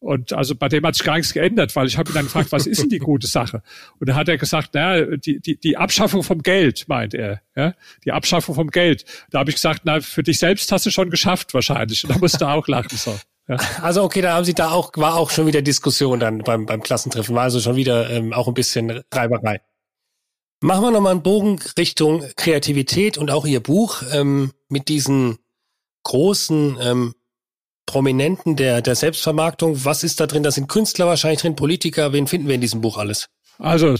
Und 0.00 0.32
also 0.32 0.54
bei 0.54 0.68
dem 0.68 0.84
hat 0.86 0.94
sich 0.94 1.04
gar 1.04 1.16
nichts 1.16 1.34
geändert, 1.34 1.76
weil 1.76 1.86
ich 1.86 1.98
habe 1.98 2.10
ihn 2.10 2.14
dann 2.14 2.24
gefragt, 2.24 2.52
was 2.52 2.66
ist 2.66 2.80
denn 2.80 2.88
die 2.88 2.98
gute 2.98 3.26
Sache? 3.26 3.62
Und 3.98 4.08
da 4.08 4.14
hat 4.14 4.30
er 4.30 4.38
gesagt, 4.38 4.70
na, 4.72 5.02
die, 5.04 5.40
die, 5.40 5.60
die 5.60 5.76
Abschaffung 5.76 6.22
vom 6.22 6.42
Geld, 6.42 6.86
meint 6.88 7.12
er. 7.12 7.42
Ja? 7.54 7.74
Die 8.04 8.12
Abschaffung 8.12 8.54
vom 8.54 8.70
Geld. 8.70 9.04
Da 9.30 9.40
habe 9.40 9.50
ich 9.50 9.56
gesagt, 9.56 9.82
na, 9.84 10.00
für 10.00 10.22
dich 10.22 10.38
selbst 10.38 10.72
hast 10.72 10.86
du 10.86 10.90
schon 10.90 11.10
geschafft 11.10 11.52
wahrscheinlich. 11.52 12.02
Und 12.04 12.14
da 12.14 12.18
musste 12.18 12.46
er 12.46 12.54
auch 12.54 12.66
lachen. 12.66 12.96
So. 12.96 13.14
Ja. 13.46 13.56
Also 13.82 14.02
okay, 14.02 14.22
da 14.22 14.34
haben 14.34 14.44
Sie 14.44 14.54
da 14.54 14.70
auch, 14.70 14.92
war 14.94 15.16
auch 15.16 15.30
schon 15.30 15.46
wieder 15.46 15.60
Diskussion 15.60 16.18
dann 16.18 16.38
beim, 16.38 16.64
beim 16.64 16.82
Klassentreffen, 16.82 17.34
war 17.34 17.42
also 17.42 17.60
schon 17.60 17.76
wieder 17.76 18.08
ähm, 18.08 18.32
auch 18.32 18.48
ein 18.48 18.54
bisschen 18.54 19.02
Reiberei. 19.12 19.60
Machen 20.62 20.84
wir 20.84 20.90
nochmal 20.90 21.12
einen 21.12 21.22
Bogen 21.22 21.58
Richtung 21.78 22.22
Kreativität 22.36 23.16
und 23.16 23.30
auch 23.30 23.46
Ihr 23.46 23.60
Buch 23.60 24.02
ähm, 24.12 24.52
mit 24.68 24.88
diesen 24.88 25.38
großen 26.02 26.76
ähm, 26.82 27.14
Prominenten 27.86 28.56
der, 28.56 28.82
der 28.82 28.94
Selbstvermarktung. 28.94 29.86
Was 29.86 30.04
ist 30.04 30.20
da 30.20 30.26
drin? 30.26 30.42
Da 30.42 30.50
sind 30.50 30.68
Künstler 30.68 31.06
wahrscheinlich 31.06 31.40
drin, 31.40 31.56
Politiker. 31.56 32.12
Wen 32.12 32.26
finden 32.26 32.46
wir 32.46 32.54
in 32.54 32.60
diesem 32.60 32.82
Buch 32.82 32.98
alles? 32.98 33.28
Also 33.58 33.96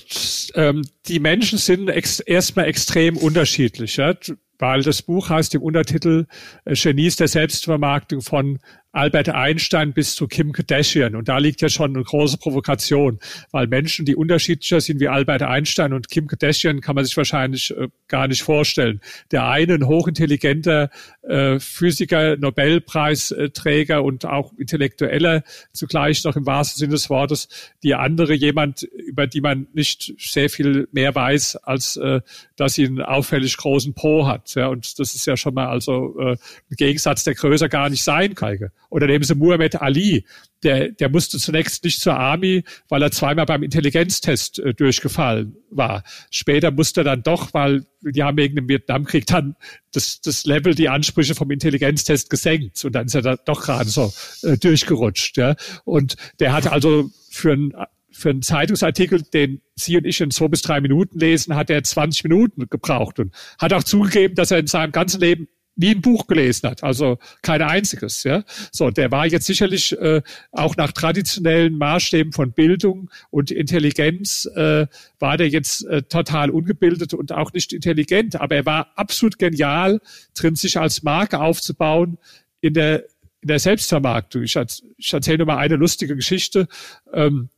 ähm, 0.54 0.86
die 1.06 1.18
Menschen 1.18 1.58
sind 1.58 1.88
ex 1.88 2.20
erstmal 2.20 2.66
extrem 2.66 3.16
unterschiedlich, 3.16 3.96
ja? 3.96 4.14
weil 4.58 4.82
das 4.82 5.02
Buch 5.02 5.28
heißt 5.30 5.54
im 5.54 5.62
Untertitel 5.62 6.26
äh, 6.66 6.74
Genies 6.74 7.16
der 7.16 7.28
Selbstvermarktung 7.28 8.20
von 8.20 8.58
Albert 8.92 9.28
Einstein 9.28 9.92
bis 9.92 10.14
zu 10.14 10.26
Kim 10.26 10.52
Kardashian. 10.52 11.14
Und 11.14 11.28
da 11.28 11.38
liegt 11.38 11.60
ja 11.60 11.68
schon 11.68 11.94
eine 11.94 12.04
große 12.04 12.38
Provokation, 12.38 13.20
weil 13.52 13.68
Menschen, 13.68 14.04
die 14.04 14.16
unterschiedlicher 14.16 14.80
sind 14.80 15.00
wie 15.00 15.08
Albert 15.08 15.42
Einstein 15.42 15.92
und 15.92 16.08
Kim 16.08 16.26
Kardashian, 16.26 16.80
kann 16.80 16.96
man 16.96 17.04
sich 17.04 17.16
wahrscheinlich 17.16 17.70
äh, 17.70 17.88
gar 18.08 18.26
nicht 18.26 18.42
vorstellen. 18.42 19.00
Der 19.30 19.46
eine 19.46 19.74
ein 19.74 19.86
hochintelligenter 19.86 20.90
äh, 21.22 21.60
Physiker, 21.60 22.36
Nobelpreisträger 22.36 24.02
und 24.02 24.26
auch 24.26 24.52
Intellektueller, 24.58 25.44
zugleich 25.72 26.24
noch 26.24 26.34
im 26.34 26.46
wahrsten 26.46 26.78
Sinne 26.78 26.92
des 26.92 27.08
Wortes. 27.10 27.48
Die 27.82 27.94
andere 27.94 28.34
jemand, 28.34 28.82
über 28.82 29.26
die 29.28 29.40
man 29.40 29.68
nicht 29.72 30.14
sehr 30.18 30.50
viel 30.50 30.88
mehr 30.90 31.14
weiß, 31.14 31.56
als 31.56 31.96
äh, 31.96 32.20
dass 32.56 32.74
sie 32.74 32.86
einen 32.86 33.02
auffällig 33.02 33.56
großen 33.56 33.94
Po 33.94 34.26
hat. 34.26 34.54
Ja, 34.54 34.66
und 34.66 34.98
das 34.98 35.14
ist 35.14 35.26
ja 35.26 35.36
schon 35.36 35.54
mal 35.54 35.68
also 35.68 36.18
äh, 36.18 36.32
ein 36.32 36.76
Gegensatz, 36.76 37.22
der 37.24 37.34
größer 37.34 37.68
gar 37.68 37.88
nicht 37.88 38.02
sein 38.02 38.34
kann. 38.34 38.70
Oder 38.90 39.06
nehmen 39.06 39.24
Sie 39.24 39.34
Muhammad 39.34 39.80
Ali, 39.80 40.26
der, 40.62 40.90
der 40.90 41.08
musste 41.08 41.38
zunächst 41.38 41.84
nicht 41.84 42.00
zur 42.00 42.16
Army, 42.16 42.64
weil 42.88 43.02
er 43.02 43.10
zweimal 43.10 43.46
beim 43.46 43.62
Intelligenztest 43.62 44.58
äh, 44.58 44.74
durchgefallen 44.74 45.56
war. 45.70 46.02
Später 46.30 46.70
musste 46.70 47.00
er 47.00 47.04
dann 47.04 47.22
doch, 47.22 47.54
weil 47.54 47.86
die 48.02 48.22
haben 48.22 48.36
wegen 48.36 48.56
dem 48.56 48.68
Vietnamkrieg 48.68 49.26
dann 49.26 49.56
das, 49.92 50.20
das 50.20 50.44
Level, 50.44 50.74
die 50.74 50.88
Ansprüche 50.88 51.34
vom 51.34 51.50
Intelligenztest 51.50 52.28
gesenkt 52.28 52.84
und 52.84 52.92
dann 52.92 53.06
ist 53.06 53.14
er 53.14 53.22
da 53.22 53.36
doch 53.36 53.62
gerade 53.62 53.88
so 53.88 54.12
äh, 54.42 54.58
durchgerutscht. 54.58 55.36
Ja. 55.36 55.54
Und 55.84 56.16
der 56.40 56.52
hat 56.52 56.66
also 56.66 57.10
für 57.30 57.52
ein 57.52 57.72
für 58.12 58.30
einen 58.30 58.42
Zeitungsartikel, 58.42 59.22
den 59.22 59.62
Sie 59.76 59.96
und 59.96 60.04
ich 60.04 60.20
in 60.20 60.30
zwei 60.30 60.48
bis 60.48 60.62
drei 60.62 60.80
Minuten 60.80 61.18
lesen, 61.18 61.54
hat 61.54 61.70
er 61.70 61.82
20 61.82 62.24
Minuten 62.24 62.66
gebraucht 62.68 63.18
und 63.18 63.32
hat 63.58 63.72
auch 63.72 63.84
zugegeben, 63.84 64.34
dass 64.34 64.50
er 64.50 64.58
in 64.58 64.66
seinem 64.66 64.92
ganzen 64.92 65.20
Leben 65.20 65.48
nie 65.76 65.94
ein 65.94 66.00
Buch 66.00 66.26
gelesen 66.26 66.68
hat, 66.68 66.82
also 66.82 67.18
kein 67.42 67.62
einziges. 67.62 68.24
Ja, 68.24 68.44
so 68.70 68.90
der 68.90 69.10
war 69.10 69.26
jetzt 69.26 69.46
sicherlich 69.46 69.96
äh, 69.98 70.22
auch 70.52 70.76
nach 70.76 70.92
traditionellen 70.92 71.78
Maßstäben 71.78 72.32
von 72.32 72.52
Bildung 72.52 73.10
und 73.30 73.50
Intelligenz 73.50 74.46
äh, 74.54 74.86
war 75.18 75.36
der 75.36 75.48
jetzt 75.48 75.86
äh, 75.86 76.02
total 76.02 76.50
ungebildet 76.50 77.14
und 77.14 77.32
auch 77.32 77.52
nicht 77.52 77.72
intelligent, 77.72 78.40
aber 78.40 78.56
er 78.56 78.66
war 78.66 78.92
absolut 78.96 79.38
genial 79.38 80.00
drin, 80.34 80.56
sich 80.56 80.78
als 80.78 81.02
Marke 81.02 81.40
aufzubauen 81.40 82.18
in 82.60 82.74
der 82.74 83.04
in 83.42 83.48
der 83.48 83.58
Selbstvermarktung. 83.58 84.42
Ich, 84.42 84.56
ich 84.98 85.12
erzähle 85.12 85.38
nur 85.38 85.46
mal 85.46 85.56
eine 85.56 85.76
lustige 85.76 86.14
Geschichte. 86.14 86.68
Ähm, 87.12 87.48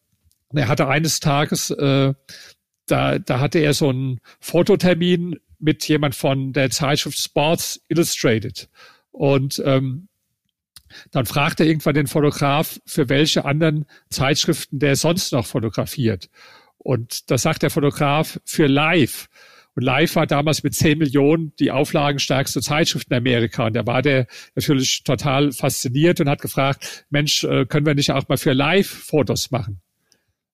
er 0.54 0.68
hatte 0.68 0.88
eines 0.88 1.20
Tages, 1.20 1.70
äh, 1.70 2.14
da, 2.86 3.18
da 3.18 3.40
hatte 3.40 3.58
er 3.58 3.74
so 3.74 3.88
einen 3.88 4.20
Fototermin 4.40 5.40
mit 5.62 5.86
jemand 5.88 6.14
von 6.14 6.52
der 6.52 6.70
Zeitschrift 6.70 7.18
Sports 7.18 7.80
Illustrated. 7.88 8.68
Und 9.12 9.62
ähm, 9.64 10.08
dann 11.10 11.24
fragt 11.24 11.60
er 11.60 11.66
irgendwann 11.66 11.94
den 11.94 12.06
Fotograf, 12.06 12.80
für 12.84 13.08
welche 13.08 13.44
anderen 13.44 13.86
Zeitschriften 14.10 14.78
der 14.78 14.96
sonst 14.96 15.32
noch 15.32 15.46
fotografiert. 15.46 16.28
Und 16.78 17.30
da 17.30 17.38
sagt 17.38 17.62
der 17.62 17.70
Fotograf 17.70 18.40
für 18.44 18.66
Live. 18.66 19.28
Und 19.74 19.84
Live 19.84 20.16
war 20.16 20.26
damals 20.26 20.62
mit 20.62 20.74
10 20.74 20.98
Millionen 20.98 21.54
die 21.58 21.70
auflagenstärkste 21.70 22.60
Zeitschrift 22.60 23.08
in 23.08 23.16
Amerika. 23.16 23.66
Und 23.66 23.74
da 23.74 23.86
war 23.86 24.02
der 24.02 24.26
natürlich 24.54 25.02
total 25.04 25.52
fasziniert 25.52 26.20
und 26.20 26.28
hat 26.28 26.42
gefragt, 26.42 27.06
Mensch, 27.08 27.44
äh, 27.44 27.64
können 27.64 27.86
wir 27.86 27.94
nicht 27.94 28.10
auch 28.10 28.28
mal 28.28 28.36
für 28.36 28.52
Live 28.52 28.88
Fotos 28.88 29.50
machen? 29.50 29.80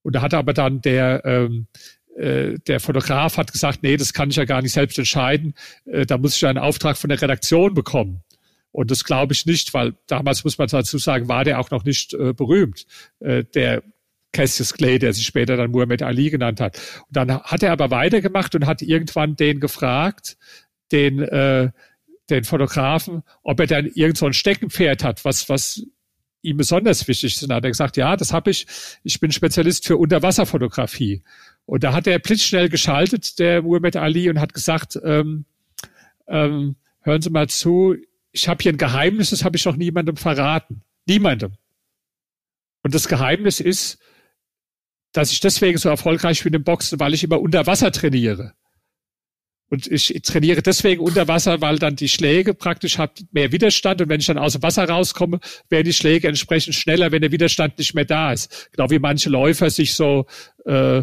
Und 0.02 0.14
da 0.14 0.22
hat 0.22 0.34
aber 0.34 0.52
dann 0.52 0.80
der, 0.80 1.24
ähm, 1.24 1.66
äh, 1.74 1.97
der 2.18 2.80
Fotograf 2.80 3.36
hat 3.36 3.52
gesagt, 3.52 3.82
nee, 3.82 3.96
das 3.96 4.12
kann 4.12 4.30
ich 4.30 4.36
ja 4.36 4.44
gar 4.44 4.60
nicht 4.62 4.72
selbst 4.72 4.98
entscheiden. 4.98 5.54
Äh, 5.86 6.04
da 6.04 6.18
muss 6.18 6.36
ich 6.36 6.44
einen 6.46 6.58
Auftrag 6.58 6.96
von 6.96 7.10
der 7.10 7.20
Redaktion 7.20 7.74
bekommen. 7.74 8.22
Und 8.72 8.90
das 8.90 9.04
glaube 9.04 9.32
ich 9.32 9.46
nicht, 9.46 9.72
weil 9.74 9.94
damals 10.06 10.44
muss 10.44 10.58
man 10.58 10.68
dazu 10.68 10.98
sagen, 10.98 11.28
war 11.28 11.44
der 11.44 11.58
auch 11.58 11.70
noch 11.70 11.84
nicht 11.84 12.14
äh, 12.14 12.32
berühmt. 12.32 12.86
Äh, 13.20 13.44
der 13.54 13.82
Cassius 14.32 14.74
Clay, 14.74 14.98
der 14.98 15.12
sich 15.12 15.26
später 15.26 15.56
dann 15.56 15.70
Muhammad 15.70 16.02
Ali 16.02 16.30
genannt 16.30 16.60
hat. 16.60 16.78
Und 17.06 17.16
dann 17.16 17.40
hat 17.42 17.62
er 17.62 17.72
aber 17.72 17.90
weitergemacht 17.90 18.54
und 18.54 18.66
hat 18.66 18.82
irgendwann 18.82 19.36
den 19.36 19.60
gefragt, 19.60 20.36
den, 20.92 21.20
äh, 21.20 21.70
den 22.30 22.44
Fotografen, 22.44 23.22
ob 23.42 23.60
er 23.60 23.66
dann 23.66 23.86
irgend 23.86 24.18
so 24.18 24.26
ein 24.26 24.34
Steckenpferd 24.34 25.02
hat, 25.02 25.24
was, 25.24 25.48
was 25.48 25.82
ihm 26.42 26.56
besonders 26.56 27.08
wichtig 27.08 27.36
sind. 27.36 27.48
Da 27.50 27.56
hat 27.56 27.64
er 27.64 27.70
gesagt, 27.70 27.96
ja, 27.96 28.16
das 28.16 28.32
habe 28.32 28.50
ich. 28.50 28.66
Ich 29.02 29.18
bin 29.20 29.32
Spezialist 29.32 29.86
für 29.86 29.96
Unterwasserfotografie. 29.96 31.22
Und 31.68 31.84
da 31.84 31.92
hat 31.92 32.06
er 32.06 32.18
blitzschnell 32.18 32.70
geschaltet, 32.70 33.38
der 33.38 33.60
Muhammad 33.60 33.94
Ali, 33.94 34.30
und 34.30 34.40
hat 34.40 34.54
gesagt, 34.54 34.98
ähm, 35.04 35.44
ähm, 36.26 36.76
hören 37.02 37.20
Sie 37.20 37.28
mal 37.28 37.46
zu, 37.50 37.94
ich 38.32 38.48
habe 38.48 38.62
hier 38.62 38.72
ein 38.72 38.78
Geheimnis, 38.78 39.28
das 39.30 39.44
habe 39.44 39.58
ich 39.58 39.66
noch 39.66 39.76
niemandem 39.76 40.16
verraten. 40.16 40.80
Niemandem. 41.06 41.52
Und 42.82 42.94
das 42.94 43.06
Geheimnis 43.06 43.60
ist, 43.60 43.98
dass 45.12 45.30
ich 45.30 45.40
deswegen 45.40 45.76
so 45.76 45.90
erfolgreich 45.90 46.42
bin 46.42 46.54
im 46.54 46.64
Boxen, 46.64 47.00
weil 47.00 47.12
ich 47.12 47.22
immer 47.22 47.38
unter 47.38 47.66
Wasser 47.66 47.92
trainiere. 47.92 48.54
Und 49.68 49.86
ich 49.88 50.18
trainiere 50.22 50.62
deswegen 50.62 51.02
unter 51.02 51.28
Wasser, 51.28 51.60
weil 51.60 51.78
dann 51.78 51.96
die 51.96 52.08
Schläge 52.08 52.54
praktisch 52.54 52.96
hat 52.96 53.22
mehr 53.32 53.52
Widerstand 53.52 54.00
und 54.00 54.08
wenn 54.08 54.20
ich 54.20 54.26
dann 54.26 54.38
aus 54.38 54.54
dem 54.54 54.62
Wasser 54.62 54.88
rauskomme, 54.88 55.38
werden 55.68 55.84
die 55.84 55.92
Schläge 55.92 56.28
entsprechend 56.28 56.76
schneller, 56.76 57.12
wenn 57.12 57.20
der 57.20 57.32
Widerstand 57.32 57.76
nicht 57.76 57.92
mehr 57.92 58.06
da 58.06 58.32
ist. 58.32 58.70
Genau 58.72 58.88
wie 58.88 58.98
manche 58.98 59.28
Läufer 59.28 59.68
sich 59.68 59.94
so 59.94 60.24
äh, 60.64 61.02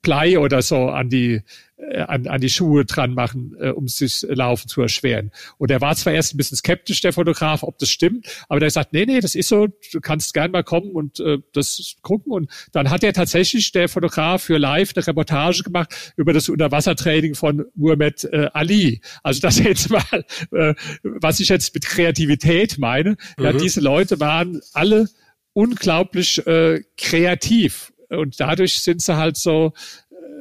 Blei 0.00 0.38
oder 0.38 0.62
so 0.62 0.88
an 0.88 1.08
die 1.08 1.42
äh, 1.76 2.00
an, 2.02 2.26
an 2.26 2.40
die 2.40 2.48
Schuhe 2.48 2.84
dran 2.84 3.14
machen, 3.14 3.56
äh, 3.58 3.70
um 3.70 3.88
sich 3.88 4.24
Laufen 4.28 4.68
zu 4.68 4.82
erschweren. 4.82 5.30
Und 5.58 5.70
er 5.70 5.80
war 5.80 5.96
zwar 5.96 6.12
erst 6.12 6.34
ein 6.34 6.36
bisschen 6.36 6.56
skeptisch, 6.56 7.00
der 7.00 7.12
Fotograf, 7.12 7.62
ob 7.62 7.78
das 7.78 7.90
stimmt, 7.90 8.26
aber 8.48 8.60
der 8.60 8.70
sagt, 8.70 8.92
nee, 8.92 9.04
nee, 9.04 9.20
das 9.20 9.34
ist 9.34 9.48
so, 9.48 9.66
du 9.66 10.00
kannst 10.00 10.34
gern 10.34 10.52
mal 10.52 10.62
kommen 10.62 10.92
und 10.92 11.20
äh, 11.20 11.38
das 11.52 11.96
gucken. 12.02 12.32
Und 12.32 12.50
dann 12.72 12.90
hat 12.90 13.02
er 13.02 13.12
tatsächlich, 13.12 13.72
der 13.72 13.88
Fotograf, 13.88 14.42
für 14.42 14.58
live 14.58 14.92
eine 14.94 15.06
Reportage 15.06 15.62
gemacht 15.62 16.12
über 16.16 16.32
das 16.32 16.48
Unterwassertraining 16.48 17.34
von 17.34 17.64
Muhammad 17.74 18.24
äh, 18.24 18.48
Ali. 18.52 19.00
Also 19.22 19.40
das 19.40 19.58
jetzt 19.62 19.90
mal, 19.90 20.24
äh, 20.52 20.74
was 21.02 21.40
ich 21.40 21.48
jetzt 21.48 21.74
mit 21.74 21.84
Kreativität 21.86 22.78
meine. 22.78 23.16
Mhm. 23.38 23.44
Ja, 23.44 23.52
diese 23.52 23.80
Leute 23.80 24.20
waren 24.20 24.60
alle 24.72 25.08
unglaublich 25.52 26.46
äh, 26.46 26.82
kreativ 26.96 27.91
und 28.16 28.38
dadurch 28.40 28.82
sind 28.82 29.02
sie 29.02 29.16
halt 29.16 29.36
so 29.36 29.72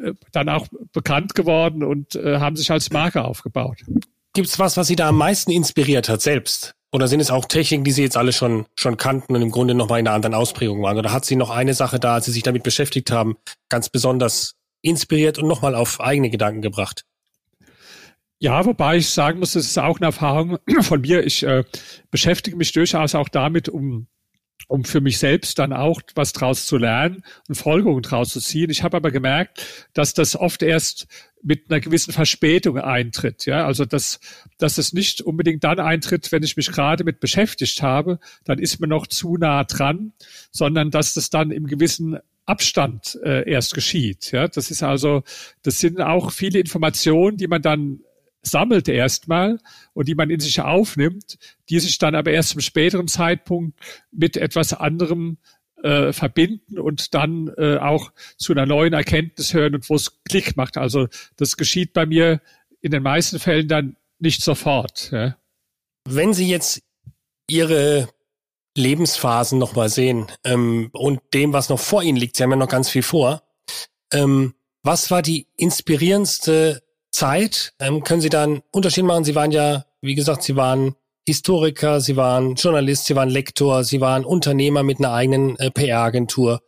äh, 0.03 0.13
dann 0.31 0.49
auch 0.49 0.67
bekannt 0.93 1.35
geworden 1.35 1.83
und 1.83 2.15
äh, 2.15 2.39
haben 2.39 2.55
sich 2.55 2.71
als 2.71 2.91
Marke 2.91 3.23
aufgebaut. 3.23 3.79
Gibt's 4.33 4.59
was, 4.59 4.77
was 4.77 4.87
Sie 4.87 4.95
da 4.95 5.09
am 5.09 5.17
meisten 5.17 5.51
inspiriert 5.51 6.07
hat 6.07 6.21
selbst? 6.21 6.75
Oder 6.93 7.07
sind 7.07 7.19
es 7.19 7.31
auch 7.31 7.45
Techniken, 7.45 7.83
die 7.83 7.91
Sie 7.91 8.01
jetzt 8.01 8.17
alle 8.17 8.33
schon, 8.33 8.65
schon 8.75 8.97
kannten 8.97 9.35
und 9.35 9.41
im 9.41 9.51
Grunde 9.51 9.73
nochmal 9.73 9.99
in 9.99 10.07
einer 10.07 10.15
anderen 10.15 10.33
Ausprägung 10.33 10.81
waren? 10.81 10.97
Oder 10.97 11.11
hat 11.11 11.25
Sie 11.25 11.35
noch 11.35 11.49
eine 11.49 11.73
Sache 11.73 11.99
da, 11.99 12.15
als 12.15 12.25
Sie 12.25 12.31
sich 12.31 12.43
damit 12.43 12.63
beschäftigt 12.63 13.11
haben, 13.11 13.37
ganz 13.69 13.89
besonders 13.89 14.55
inspiriert 14.81 15.37
und 15.37 15.47
nochmal 15.47 15.75
auf 15.75 16.01
eigene 16.01 16.29
Gedanken 16.29 16.61
gebracht? 16.61 17.05
Ja, 18.39 18.65
wobei 18.65 18.97
ich 18.97 19.09
sagen 19.09 19.39
muss, 19.39 19.53
das 19.53 19.65
ist 19.65 19.77
auch 19.77 19.97
eine 19.97 20.07
Erfahrung 20.07 20.57
von 20.81 21.01
mir. 21.01 21.25
Ich 21.25 21.43
äh, 21.43 21.63
beschäftige 22.09 22.57
mich 22.57 22.71
durchaus 22.71 23.15
auch 23.15 23.29
damit, 23.29 23.69
um 23.69 24.07
um 24.67 24.83
für 24.83 25.01
mich 25.01 25.17
selbst 25.17 25.59
dann 25.59 25.73
auch 25.73 26.01
was 26.15 26.33
draus 26.33 26.65
zu 26.65 26.77
lernen 26.77 27.23
und 27.47 27.55
Folgerungen 27.55 28.03
draus 28.03 28.29
zu 28.29 28.39
ziehen. 28.39 28.69
Ich 28.69 28.83
habe 28.83 28.97
aber 28.97 29.11
gemerkt, 29.11 29.65
dass 29.93 30.13
das 30.13 30.35
oft 30.35 30.63
erst 30.63 31.07
mit 31.43 31.69
einer 31.69 31.79
gewissen 31.79 32.13
Verspätung 32.13 32.77
eintritt. 32.77 33.45
Ja, 33.45 33.65
also 33.65 33.85
dass, 33.85 34.19
dass 34.57 34.77
es 34.77 34.93
nicht 34.93 35.21
unbedingt 35.21 35.63
dann 35.63 35.79
eintritt, 35.79 36.31
wenn 36.31 36.43
ich 36.43 36.57
mich 36.57 36.71
gerade 36.71 37.03
mit 37.03 37.19
beschäftigt 37.19 37.81
habe, 37.81 38.19
dann 38.45 38.59
ist 38.59 38.79
mir 38.79 38.87
noch 38.87 39.07
zu 39.07 39.37
nah 39.37 39.63
dran, 39.63 40.13
sondern 40.51 40.91
dass 40.91 41.13
das 41.13 41.29
dann 41.29 41.51
im 41.51 41.67
gewissen 41.67 42.19
Abstand 42.45 43.19
äh, 43.23 43.49
erst 43.49 43.73
geschieht. 43.73 44.31
Ja, 44.31 44.47
das 44.47 44.71
ist 44.71 44.83
also, 44.83 45.23
das 45.63 45.79
sind 45.79 46.01
auch 46.01 46.31
viele 46.31 46.59
Informationen, 46.59 47.37
die 47.37 47.47
man 47.47 47.61
dann 47.61 48.01
sammelt 48.41 48.87
erstmal 48.87 49.59
und 49.93 50.07
die 50.07 50.15
man 50.15 50.29
in 50.29 50.39
sich 50.39 50.61
aufnimmt, 50.61 51.37
die 51.69 51.79
sich 51.79 51.97
dann 51.97 52.15
aber 52.15 52.31
erst 52.31 52.49
zum 52.49 52.61
späteren 52.61 53.07
Zeitpunkt 53.07 53.79
mit 54.11 54.37
etwas 54.37 54.73
anderem 54.73 55.37
äh, 55.83 56.13
verbinden 56.13 56.79
und 56.79 57.13
dann 57.13 57.51
äh, 57.57 57.77
auch 57.77 58.11
zu 58.37 58.53
einer 58.53 58.65
neuen 58.65 58.93
Erkenntnis 58.93 59.53
hören 59.53 59.75
und 59.75 59.89
wo 59.89 59.95
es 59.95 60.23
Klick 60.23 60.57
macht. 60.57 60.77
Also 60.77 61.07
das 61.37 61.57
geschieht 61.57 61.93
bei 61.93 62.05
mir 62.05 62.41
in 62.81 62.91
den 62.91 63.03
meisten 63.03 63.39
Fällen 63.39 63.67
dann 63.67 63.95
nicht 64.19 64.43
sofort. 64.43 65.11
Ja. 65.11 65.37
Wenn 66.07 66.33
Sie 66.33 66.47
jetzt 66.47 66.83
Ihre 67.47 68.09
Lebensphasen 68.75 69.59
nochmal 69.59 69.89
sehen 69.89 70.27
ähm, 70.43 70.89
und 70.93 71.21
dem, 71.33 71.53
was 71.53 71.69
noch 71.69 71.79
vor 71.79 72.03
Ihnen 72.03 72.17
liegt, 72.17 72.37
Sie 72.37 72.43
haben 72.43 72.51
ja 72.51 72.55
noch 72.55 72.69
ganz 72.69 72.89
viel 72.89 73.03
vor, 73.03 73.43
ähm, 74.13 74.53
was 74.83 75.11
war 75.11 75.21
die 75.21 75.47
inspirierendste 75.57 76.81
Zeit 77.11 77.73
ähm, 77.79 78.03
können 78.03 78.21
Sie 78.21 78.29
da 78.29 78.43
einen 78.43 78.63
Unterschied 78.71 79.03
machen? 79.03 79.23
Sie 79.23 79.35
waren 79.35 79.51
ja, 79.51 79.85
wie 80.01 80.15
gesagt, 80.15 80.43
Sie 80.43 80.55
waren 80.55 80.95
Historiker, 81.27 82.01
Sie 82.01 82.15
waren 82.15 82.55
Journalist, 82.55 83.05
Sie 83.05 83.15
waren 83.15 83.29
Lektor, 83.29 83.83
Sie 83.83 84.01
waren 84.01 84.25
Unternehmer 84.25 84.83
mit 84.83 84.99
einer 84.99 85.13
eigenen 85.13 85.57
äh, 85.59 85.69
PR-Agentur. 85.69 86.61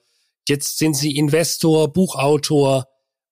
Jetzt 0.48 0.78
sind 0.78 0.96
Sie 0.96 1.18
Investor, 1.18 1.92
Buchautor. 1.92 2.88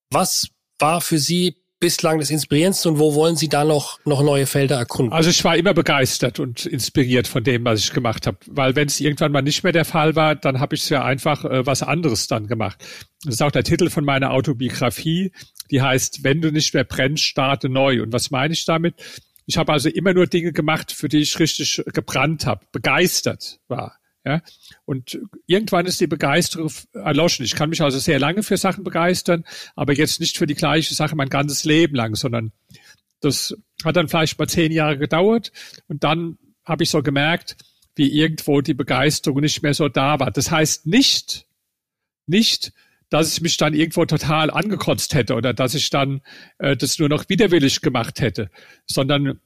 Was 0.10 0.47
war 0.80 1.02
für 1.02 1.19
Sie 1.19 1.61
bislang 1.82 2.20
das 2.20 2.30
Inspirierendste 2.30 2.88
und 2.88 3.00
wo 3.00 3.13
wollen 3.15 3.36
Sie 3.36 3.50
da 3.50 3.65
noch, 3.65 4.00
noch 4.06 4.24
neue 4.24 4.46
Felder 4.46 4.78
erkunden? 4.78 5.12
Also 5.12 5.30
ich 5.30 5.44
war 5.44 5.58
immer 5.58 5.74
begeistert 5.74 6.39
und 6.39 6.65
inspiriert 6.65 7.28
von 7.28 7.44
dem, 7.44 7.65
was 7.65 7.82
ich 7.82 7.91
gemacht 7.91 8.28
habe. 8.28 8.38
Weil 8.46 8.78
wenn 8.78 8.88
es 8.88 9.02
irgendwann 9.02 9.34
mal 9.34 9.41
nicht 9.41 9.63
mehr 9.63 9.74
der 9.74 9.84
Fall 9.84 10.15
war, 10.15 10.36
dann 10.36 10.62
habe 10.62 10.76
ich 10.76 10.89
ja 10.89 11.04
einfach 11.04 11.44
äh, 11.44 11.65
was 11.65 11.84
anderes 11.84 12.27
dann 12.27 12.48
gemacht. 12.48 12.77
Das 13.25 13.34
ist 13.34 13.42
auch 13.42 13.52
der 13.52 13.65
Titel 13.65 13.90
von 13.90 14.06
meiner 14.06 14.32
Autobiografie, 14.32 15.34
die 15.71 15.82
heißt, 15.82 16.23
wenn 16.23 16.40
du 16.42 16.52
nicht 16.52 16.73
mehr 16.73 16.86
brennst, 16.86 17.23
starte 17.23 17.67
neu. 17.67 18.02
Und 18.02 18.13
was 18.13 18.32
meine 18.32 18.54
ich 18.54 18.63
damit? 18.63 18.96
Ich 19.46 19.58
habe 19.58 19.73
also 19.73 19.90
immer 19.90 20.13
nur 20.13 20.27
Dinge 20.27 20.54
gemacht, 20.54 20.92
für 20.92 21.10
die 21.10 21.19
ich 21.19 21.40
richtig 21.40 21.84
gebrannt 21.94 22.46
habe, 22.46 22.65
begeistert 22.71 23.60
war. 23.67 23.98
Ja? 24.24 24.42
Und 24.86 25.19
irgendwann 25.48 25.86
ist 25.86 26.00
die 26.00 26.08
Begeisterung 26.08 26.72
erloschen. 26.94 27.46
Ich 27.46 27.56
kann 27.56 27.69
mich 27.69 27.82
also 27.82 28.00
sehr 28.00 28.19
lange 28.19 28.44
für 28.44 28.58
Sachen 28.58 28.84
begeistern, 28.84 29.46
aber 29.76 29.94
jetzt 29.94 30.19
nicht 30.19 30.38
für 30.38 30.48
die 30.48 30.56
gleiche 30.56 30.94
Sache 30.94 31.15
mein 31.15 31.30
ganzes 31.30 31.63
Leben 31.63 31.96
lang, 31.96 32.15
sondern 32.15 32.52
das 33.19 33.56
hat 33.84 33.96
dann 33.96 34.08
vielleicht 34.08 34.38
mal 34.38 34.48
zehn 34.48 34.72
Jahre 34.72 34.98
gedauert 34.98 35.52
und 35.88 36.04
dann 36.04 36.38
habe 36.65 36.84
ich 36.84 36.90
so 36.90 37.02
gemerkt, 37.02 37.56
wie 37.96 38.12
irgendwo 38.12 38.62
die 38.62 38.74
Begeisterung 38.74 39.42
nicht 39.42 39.63
mehr 39.63 39.74
so 39.74 39.90
da 39.90 40.19
war. 40.19 40.32
Das 40.32 40.52
heißt 40.52 40.88
nicht, 40.88 41.46
nicht, 42.26 42.74
dass 43.10 43.34
ich 43.34 43.42
mich 43.42 43.58
dann 43.58 43.74
irgendwo 43.74 44.06
total 44.06 44.50
angekotzt 44.50 45.13
hätte 45.13 45.36
oder 45.36 45.54
dass 45.54 45.74
ich 45.74 45.90
dann 45.90 46.22
äh, 46.60 46.78
das 46.78 46.98
nur 46.98 47.10
noch 47.10 47.28
widerwillig 47.28 47.82
gemacht 47.82 48.22
hätte, 48.22 48.50
sondern 48.86 49.40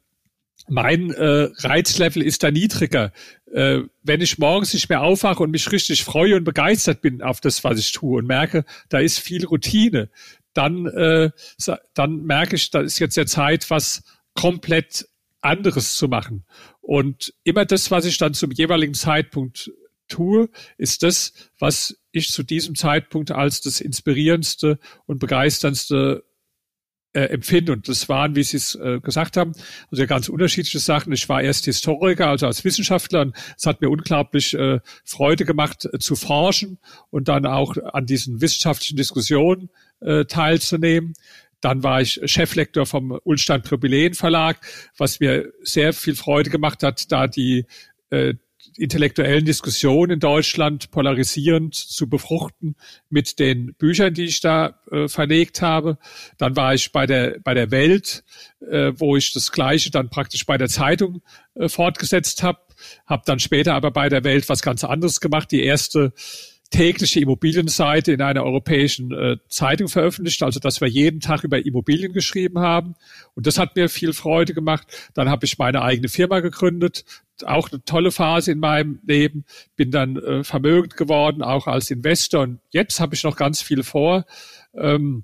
mein 0.67 1.11
äh, 1.11 1.49
Reizlevel 1.57 2.23
ist 2.23 2.43
da 2.43 2.51
niedriger. 2.51 3.11
Äh, 3.51 3.81
wenn 4.03 4.21
ich 4.21 4.37
morgens 4.37 4.73
nicht 4.73 4.89
mehr 4.89 5.01
aufwache 5.01 5.43
und 5.43 5.51
mich 5.51 5.71
richtig 5.71 6.03
freue 6.03 6.35
und 6.35 6.43
begeistert 6.43 7.01
bin 7.01 7.21
auf 7.21 7.41
das, 7.41 7.63
was 7.63 7.79
ich 7.79 7.91
tue 7.91 8.19
und 8.19 8.27
merke, 8.27 8.65
da 8.89 8.99
ist 8.99 9.19
viel 9.19 9.45
Routine, 9.45 10.09
dann, 10.53 10.87
äh, 10.87 11.29
dann 11.93 12.23
merke 12.23 12.55
ich, 12.55 12.71
da 12.71 12.81
ist 12.81 12.99
jetzt 12.99 13.17
der 13.17 13.27
Zeit, 13.27 13.69
was 13.69 14.03
komplett 14.33 15.07
anderes 15.41 15.95
zu 15.95 16.07
machen. 16.07 16.45
Und 16.81 17.33
immer 17.43 17.65
das, 17.65 17.91
was 17.91 18.05
ich 18.05 18.17
dann 18.17 18.33
zum 18.33 18.51
jeweiligen 18.51 18.93
Zeitpunkt 18.93 19.71
tue, 20.07 20.49
ist 20.77 21.03
das, 21.03 21.33
was 21.59 21.97
ich 22.11 22.31
zu 22.31 22.43
diesem 22.43 22.75
Zeitpunkt 22.75 23.31
als 23.31 23.61
das 23.61 23.81
inspirierendste 23.81 24.79
und 25.05 25.19
begeisterndste 25.19 26.23
äh, 27.15 27.29
empfinde. 27.29 27.71
Und 27.71 27.87
das 27.87 28.09
waren, 28.09 28.35
wie 28.35 28.43
Sie 28.43 28.57
es 28.57 28.75
äh, 28.75 28.99
gesagt 28.99 29.37
haben, 29.37 29.53
also 29.89 30.05
ganz 30.05 30.27
unterschiedliche 30.27 30.79
Sachen. 30.79 31.13
Ich 31.13 31.27
war 31.29 31.41
erst 31.41 31.65
Historiker, 31.65 32.27
also 32.27 32.45
als 32.45 32.63
Wissenschaftler, 32.65 33.21
und 33.21 33.35
es 33.57 33.65
hat 33.65 33.81
mir 33.81 33.89
unglaublich 33.89 34.53
äh, 34.53 34.79
Freude 35.05 35.45
gemacht, 35.45 35.87
äh, 35.91 35.97
zu 35.99 36.15
forschen 36.15 36.77
und 37.09 37.27
dann 37.27 37.45
auch 37.45 37.77
an 37.93 38.05
diesen 38.05 38.41
wissenschaftlichen 38.41 38.97
Diskussionen 38.97 39.69
äh, 40.01 40.25
teilzunehmen. 40.25 41.13
Dann 41.61 41.83
war 41.83 42.01
ich 42.01 42.19
Cheflektor 42.25 42.85
vom 42.85 43.17
Ulstein 43.23 43.61
Privilegien 43.61 44.13
Verlag, 44.13 44.59
was 44.97 45.19
mir 45.19 45.51
sehr 45.63 45.93
viel 45.93 46.15
Freude 46.15 46.49
gemacht 46.49 46.83
hat, 46.83 47.11
da 47.11 47.27
die 47.27 47.65
äh, 48.09 48.33
intellektuellen 48.77 49.45
Diskussionen 49.45 50.13
in 50.13 50.19
Deutschland 50.19 50.91
polarisierend 50.91 51.75
zu 51.75 52.09
befruchten 52.09 52.75
mit 53.09 53.39
den 53.39 53.73
Büchern, 53.75 54.13
die 54.13 54.25
ich 54.25 54.41
da 54.41 54.79
äh, 54.91 55.07
verlegt 55.07 55.61
habe. 55.61 55.97
Dann 56.37 56.55
war 56.55 56.73
ich 56.73 56.91
bei 56.91 57.05
der 57.05 57.39
bei 57.43 57.53
der 57.53 57.71
Welt, 57.71 58.23
äh, 58.61 58.93
wo 58.95 59.15
ich 59.15 59.33
das 59.33 59.51
Gleiche 59.51 59.91
dann 59.91 60.09
praktisch 60.09 60.45
bei 60.45 60.57
der 60.57 60.69
Zeitung 60.69 61.21
äh, 61.55 61.69
fortgesetzt 61.69 62.43
habe. 62.43 62.59
Habe 63.05 63.23
dann 63.25 63.39
später 63.39 63.73
aber 63.73 63.91
bei 63.91 64.09
der 64.09 64.23
Welt 64.23 64.49
was 64.49 64.61
ganz 64.61 64.83
anderes 64.83 65.19
gemacht. 65.19 65.51
Die 65.51 65.63
erste 65.63 66.13
tägliche 66.71 67.19
Immobilienseite 67.19 68.11
in 68.11 68.21
einer 68.21 68.43
europäischen 68.43 69.11
äh, 69.11 69.37
Zeitung 69.47 69.87
veröffentlicht, 69.87 70.43
also 70.43 70.59
dass 70.59 70.81
wir 70.81 70.87
jeden 70.87 71.19
Tag 71.19 71.43
über 71.43 71.65
Immobilien 71.65 72.11
geschrieben 72.11 72.59
haben. 72.59 72.95
Und 73.33 73.47
das 73.47 73.59
hat 73.59 73.75
mir 73.75 73.87
viel 73.87 74.13
Freude 74.13 74.53
gemacht. 74.53 74.87
Dann 75.13 75.29
habe 75.29 75.45
ich 75.45 75.57
meine 75.57 75.81
eigene 75.81 76.09
Firma 76.09 76.39
gegründet, 76.39 77.05
auch 77.43 77.71
eine 77.71 77.83
tolle 77.83 78.11
Phase 78.11 78.51
in 78.51 78.59
meinem 78.59 78.99
Leben, 79.05 79.45
bin 79.75 79.91
dann 79.91 80.17
äh, 80.17 80.43
vermögend 80.43 80.95
geworden, 80.95 81.41
auch 81.41 81.67
als 81.67 81.91
Investor. 81.91 82.43
Und 82.43 82.59
jetzt 82.69 82.99
habe 82.99 83.15
ich 83.15 83.23
noch 83.23 83.35
ganz 83.35 83.61
viel 83.61 83.83
vor. 83.83 84.25
Ähm, 84.73 85.23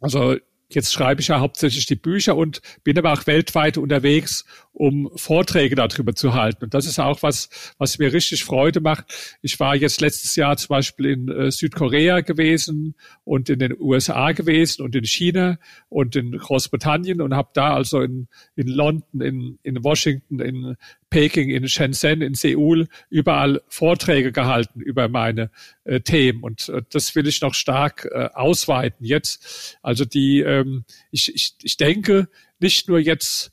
also 0.00 0.36
Jetzt 0.68 0.92
schreibe 0.92 1.20
ich 1.20 1.28
ja 1.28 1.38
hauptsächlich 1.38 1.86
die 1.86 1.94
Bücher 1.94 2.36
und 2.36 2.60
bin 2.82 2.98
aber 2.98 3.12
auch 3.12 3.28
weltweit 3.28 3.78
unterwegs, 3.78 4.44
um 4.72 5.08
Vorträge 5.14 5.76
darüber 5.76 6.12
zu 6.14 6.34
halten. 6.34 6.64
Und 6.64 6.74
das 6.74 6.86
ist 6.86 6.98
auch 6.98 7.22
was, 7.22 7.48
was 7.78 8.00
mir 8.00 8.12
richtig 8.12 8.42
Freude 8.42 8.80
macht. 8.80 9.04
Ich 9.42 9.60
war 9.60 9.76
jetzt 9.76 10.00
letztes 10.00 10.34
Jahr 10.34 10.56
zum 10.56 10.68
Beispiel 10.70 11.06
in 11.06 11.28
äh, 11.28 11.52
Südkorea 11.52 12.20
gewesen 12.20 12.96
und 13.24 13.48
in 13.48 13.60
den 13.60 13.76
USA 13.78 14.32
gewesen 14.32 14.82
und 14.82 14.96
in 14.96 15.04
China 15.04 15.56
und 15.88 16.16
in 16.16 16.32
Großbritannien 16.32 17.20
und 17.20 17.34
habe 17.34 17.50
da 17.54 17.72
also 17.72 18.00
in, 18.00 18.26
in 18.56 18.66
London, 18.66 19.20
in, 19.20 19.58
in 19.62 19.84
Washington, 19.84 20.40
in 20.40 20.76
Peking, 21.16 21.48
in 21.48 21.66
Shenzhen, 21.66 22.20
in 22.20 22.34
Seoul 22.34 22.88
überall 23.08 23.62
Vorträge 23.68 24.32
gehalten 24.32 24.82
über 24.82 25.08
meine 25.08 25.50
äh, 25.84 26.00
Themen. 26.00 26.42
Und 26.42 26.68
äh, 26.68 26.82
das 26.90 27.14
will 27.14 27.26
ich 27.26 27.40
noch 27.40 27.54
stark 27.54 28.06
äh, 28.12 28.28
ausweiten 28.34 29.06
jetzt. 29.06 29.78
Also 29.80 30.04
die, 30.04 30.40
ähm, 30.40 30.84
ich, 31.10 31.34
ich, 31.34 31.54
ich 31.62 31.78
denke 31.78 32.28
nicht 32.58 32.90
nur 32.90 32.98
jetzt 32.98 33.52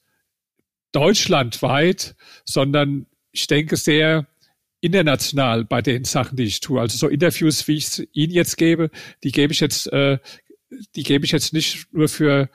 deutschlandweit, 0.91 2.17
sondern 2.43 3.05
ich 3.31 3.47
denke 3.47 3.77
sehr 3.77 4.27
international 4.81 5.63
bei 5.63 5.81
den 5.81 6.03
Sachen, 6.03 6.35
die 6.35 6.43
ich 6.43 6.59
tue. 6.59 6.81
Also 6.81 6.97
so 6.97 7.07
Interviews, 7.07 7.65
wie 7.69 7.77
ich 7.77 7.85
es 7.85 8.07
Ihnen 8.11 8.33
jetzt 8.33 8.57
gebe, 8.57 8.89
die 9.23 9.31
gebe 9.31 9.53
ich 9.53 9.61
jetzt 9.61 9.87
äh, 9.93 10.19
die 10.95 11.03
gebe 11.03 11.25
ich 11.25 11.31
jetzt 11.31 11.53
nicht 11.53 11.87
nur 11.93 12.07
für 12.07 12.49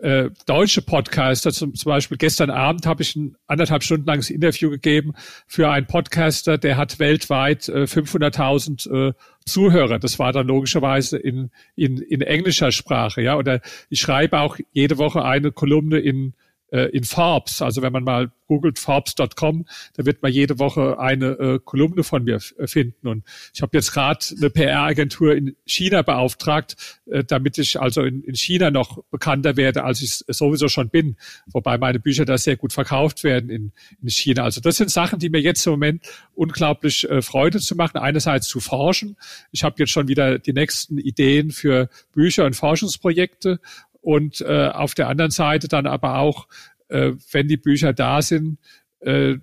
äh, 0.00 0.30
deutsche 0.46 0.82
Podcaster. 0.82 1.52
Zum, 1.52 1.74
zum 1.74 1.90
Beispiel 1.90 2.16
gestern 2.16 2.50
Abend 2.50 2.86
habe 2.86 3.02
ich 3.02 3.16
ein 3.16 3.36
anderthalb 3.46 3.82
Stunden 3.82 4.06
langes 4.06 4.30
Interview 4.30 4.70
gegeben 4.70 5.14
für 5.46 5.70
einen 5.70 5.86
Podcaster, 5.86 6.58
der 6.58 6.76
hat 6.76 6.98
weltweit 6.98 7.68
äh, 7.68 7.84
500.000 7.84 9.08
äh, 9.10 9.12
Zuhörer. 9.46 9.98
Das 9.98 10.18
war 10.18 10.32
dann 10.32 10.46
logischerweise 10.46 11.18
in, 11.18 11.50
in, 11.76 11.98
in 11.98 12.20
englischer 12.22 12.72
Sprache. 12.72 13.22
Ja, 13.22 13.36
oder 13.36 13.60
ich 13.90 14.00
schreibe 14.00 14.40
auch 14.40 14.58
jede 14.72 14.98
Woche 14.98 15.24
eine 15.24 15.52
Kolumne 15.52 15.98
in 15.98 16.34
äh, 16.74 16.86
in 16.86 17.04
Forbes. 17.04 17.62
Also 17.62 17.82
wenn 17.82 17.92
man 17.92 18.02
mal 18.02 18.32
googelt 18.48 18.78
Forbes.com, 18.78 19.64
da 19.96 20.04
wird 20.04 20.22
man 20.22 20.32
jede 20.32 20.58
Woche 20.58 20.98
eine 20.98 21.26
äh, 21.26 21.60
Kolumne 21.64 22.02
von 22.02 22.24
mir 22.24 22.40
äh, 22.58 22.66
finden. 22.66 23.06
Und 23.06 23.24
ich 23.54 23.62
habe 23.62 23.76
jetzt 23.76 23.92
gerade 23.92 24.24
eine 24.36 24.50
PR-Agentur 24.50 25.34
in 25.34 25.56
China 25.64 26.02
beauftragt, 26.02 27.00
äh, 27.06 27.22
damit 27.22 27.58
ich 27.58 27.80
also 27.80 28.02
in, 28.02 28.22
in 28.24 28.34
China 28.34 28.70
noch 28.70 29.02
bekannter 29.10 29.56
werde, 29.56 29.84
als 29.84 30.02
ich 30.02 30.24
sowieso 30.26 30.68
schon 30.68 30.88
bin. 30.90 31.16
Wobei 31.46 31.78
meine 31.78 32.00
Bücher 32.00 32.24
da 32.24 32.36
sehr 32.36 32.56
gut 32.56 32.72
verkauft 32.72 33.22
werden 33.22 33.50
in, 33.50 33.72
in 34.02 34.10
China. 34.10 34.42
Also 34.42 34.60
das 34.60 34.76
sind 34.76 34.90
Sachen, 34.90 35.20
die 35.20 35.30
mir 35.30 35.40
jetzt 35.40 35.64
im 35.66 35.72
Moment 35.72 36.02
unglaublich 36.34 37.08
äh, 37.08 37.22
Freude 37.22 37.60
zu 37.60 37.76
machen. 37.76 37.98
Einerseits 37.98 38.48
zu 38.48 38.58
forschen. 38.58 39.16
Ich 39.52 39.62
habe 39.62 39.76
jetzt 39.78 39.92
schon 39.92 40.08
wieder 40.08 40.40
die 40.40 40.52
nächsten 40.52 40.98
Ideen 40.98 41.52
für 41.52 41.88
Bücher 42.12 42.44
und 42.44 42.56
Forschungsprojekte 42.56 43.60
und 44.04 44.40
äh, 44.42 44.68
auf 44.68 44.94
der 44.94 45.08
anderen 45.08 45.30
Seite 45.30 45.68
dann 45.68 45.86
aber 45.86 46.18
auch, 46.18 46.46
äh, 46.88 47.12
wenn 47.32 47.48
die 47.48 47.56
Bücher 47.56 47.92
da 47.92 48.22
sind, 48.22 48.58
äh, 49.00 49.36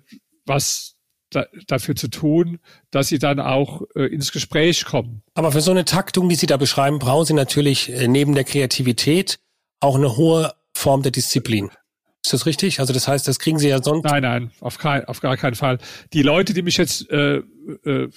was 0.46 0.96
da, 1.30 1.46
dafür 1.66 1.96
zu 1.96 2.08
tun, 2.08 2.58
dass 2.90 3.08
sie 3.08 3.18
dann 3.18 3.40
auch 3.40 3.82
äh, 3.94 4.06
ins 4.06 4.32
Gespräch 4.32 4.84
kommen. 4.84 5.22
Aber 5.34 5.52
für 5.52 5.60
so 5.60 5.70
eine 5.70 5.84
Taktung, 5.84 6.30
wie 6.30 6.34
Sie 6.34 6.46
da 6.46 6.56
beschreiben, 6.56 6.98
brauchen 6.98 7.26
Sie 7.26 7.34
natürlich 7.34 7.90
äh, 7.90 8.06
neben 8.06 8.34
der 8.34 8.44
Kreativität 8.44 9.40
auch 9.80 9.96
eine 9.96 10.16
hohe 10.16 10.52
Form 10.74 11.02
der 11.02 11.12
Disziplin. 11.12 11.70
Ist 12.24 12.32
das 12.32 12.46
richtig? 12.46 12.78
Also 12.78 12.92
das 12.92 13.08
heißt, 13.08 13.26
das 13.26 13.38
kriegen 13.40 13.58
Sie 13.58 13.68
ja 13.68 13.82
sonst. 13.82 14.04
Nein, 14.04 14.22
nein, 14.22 14.50
auf, 14.60 14.78
kein, 14.78 15.04
auf 15.06 15.20
gar 15.20 15.36
keinen 15.36 15.56
Fall. 15.56 15.78
Die 16.12 16.22
Leute, 16.22 16.54
die 16.54 16.62
mich 16.62 16.76
jetzt 16.76 17.10
äh, 17.10 17.42
äh, 17.84 18.08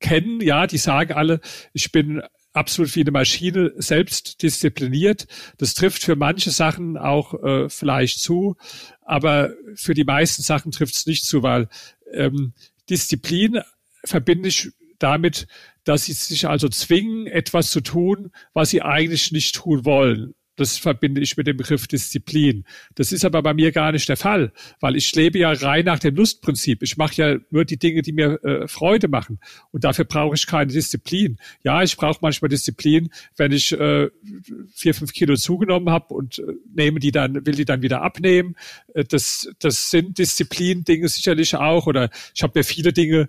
kennen, 0.00 0.40
ja, 0.40 0.66
die 0.66 0.78
sagen 0.78 1.12
alle, 1.12 1.40
ich 1.72 1.92
bin 1.92 2.22
absolut 2.54 2.94
wie 2.96 3.00
eine 3.00 3.10
Maschine 3.10 3.72
selbst 3.76 4.42
diszipliniert. 4.42 5.26
Das 5.58 5.74
trifft 5.74 6.02
für 6.02 6.16
manche 6.16 6.50
Sachen 6.50 6.96
auch 6.96 7.34
äh, 7.42 7.68
vielleicht 7.68 8.20
zu, 8.20 8.56
aber 9.02 9.52
für 9.74 9.92
die 9.92 10.04
meisten 10.04 10.42
Sachen 10.42 10.72
trifft 10.72 10.94
es 10.94 11.06
nicht 11.06 11.26
zu, 11.26 11.42
weil 11.42 11.68
ähm, 12.12 12.54
Disziplin 12.88 13.60
verbinde 14.04 14.48
ich 14.48 14.70
damit, 14.98 15.46
dass 15.82 16.04
sie 16.04 16.12
sich 16.12 16.48
also 16.48 16.68
zwingen, 16.68 17.26
etwas 17.26 17.70
zu 17.70 17.80
tun, 17.80 18.30
was 18.52 18.70
sie 18.70 18.82
eigentlich 18.82 19.32
nicht 19.32 19.54
tun 19.56 19.84
wollen. 19.84 20.34
Das 20.56 20.78
verbinde 20.78 21.20
ich 21.20 21.36
mit 21.36 21.46
dem 21.46 21.56
Begriff 21.56 21.86
Disziplin. 21.88 22.64
Das 22.94 23.12
ist 23.12 23.24
aber 23.24 23.42
bei 23.42 23.54
mir 23.54 23.72
gar 23.72 23.92
nicht 23.92 24.08
der 24.08 24.16
Fall, 24.16 24.52
weil 24.80 24.94
ich 24.96 25.14
lebe 25.14 25.38
ja 25.38 25.50
rein 25.52 25.84
nach 25.84 25.98
dem 25.98 26.14
Lustprinzip. 26.14 26.82
Ich 26.82 26.96
mache 26.96 27.14
ja 27.16 27.38
nur 27.50 27.64
die 27.64 27.78
Dinge, 27.78 28.02
die 28.02 28.12
mir 28.12 28.42
äh, 28.44 28.68
Freude 28.68 29.08
machen. 29.08 29.40
Und 29.72 29.84
dafür 29.84 30.04
brauche 30.04 30.36
ich 30.36 30.46
keine 30.46 30.72
Disziplin. 30.72 31.38
Ja, 31.64 31.82
ich 31.82 31.96
brauche 31.96 32.18
manchmal 32.22 32.48
Disziplin, 32.48 33.10
wenn 33.36 33.52
ich 33.52 33.72
äh, 33.72 34.10
vier, 34.74 34.94
fünf 34.94 35.12
Kilo 35.12 35.34
zugenommen 35.36 35.90
habe 35.90 36.14
und 36.14 36.38
äh, 36.38 36.42
nehme 36.74 37.00
die 37.00 37.10
dann, 37.10 37.44
will 37.46 37.54
die 37.54 37.64
dann 37.64 37.82
wieder 37.82 38.02
abnehmen. 38.02 38.54
Äh, 38.94 39.04
das, 39.04 39.48
das 39.58 39.90
sind 39.90 40.18
Disziplin-Dinge 40.18 41.08
sicherlich 41.08 41.56
auch. 41.56 41.86
Oder 41.86 42.10
ich 42.34 42.42
habe 42.42 42.58
mir 42.58 42.64
viele 42.64 42.92
Dinge 42.92 43.28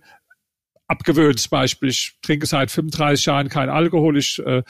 abgewöhnt. 0.88 1.40
Zum 1.40 1.50
Beispiel, 1.50 1.90
ich 1.90 2.18
trinke 2.22 2.46
seit 2.46 2.72
35 2.72 3.26
Jahren 3.26 3.50
kein 3.50 3.70
Alkohol, 3.70 4.18
ich 4.18 4.40
äh, 4.40 4.64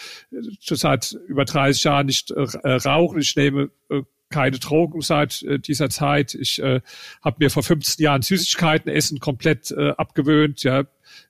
seit 0.61 1.17
über 1.27 1.45
30 1.45 1.83
Jahren 1.83 2.05
nicht 2.05 2.31
äh, 2.31 2.41
rauchen, 2.69 3.19
ich 3.19 3.35
nehme 3.35 3.69
äh, 3.89 4.01
keine 4.29 4.59
Drogen 4.59 5.01
seit 5.01 5.43
äh, 5.43 5.59
dieser 5.59 5.89
Zeit. 5.89 6.33
Ich 6.33 6.61
äh, 6.61 6.81
habe 7.23 7.37
mir 7.39 7.49
vor 7.49 7.63
15 7.63 8.03
Jahren 8.03 8.21
Süßigkeiten 8.21 8.91
essen 8.91 9.19
komplett 9.19 9.71
äh, 9.71 9.91
abgewöhnt. 9.91 10.63
Ja, 10.63 10.83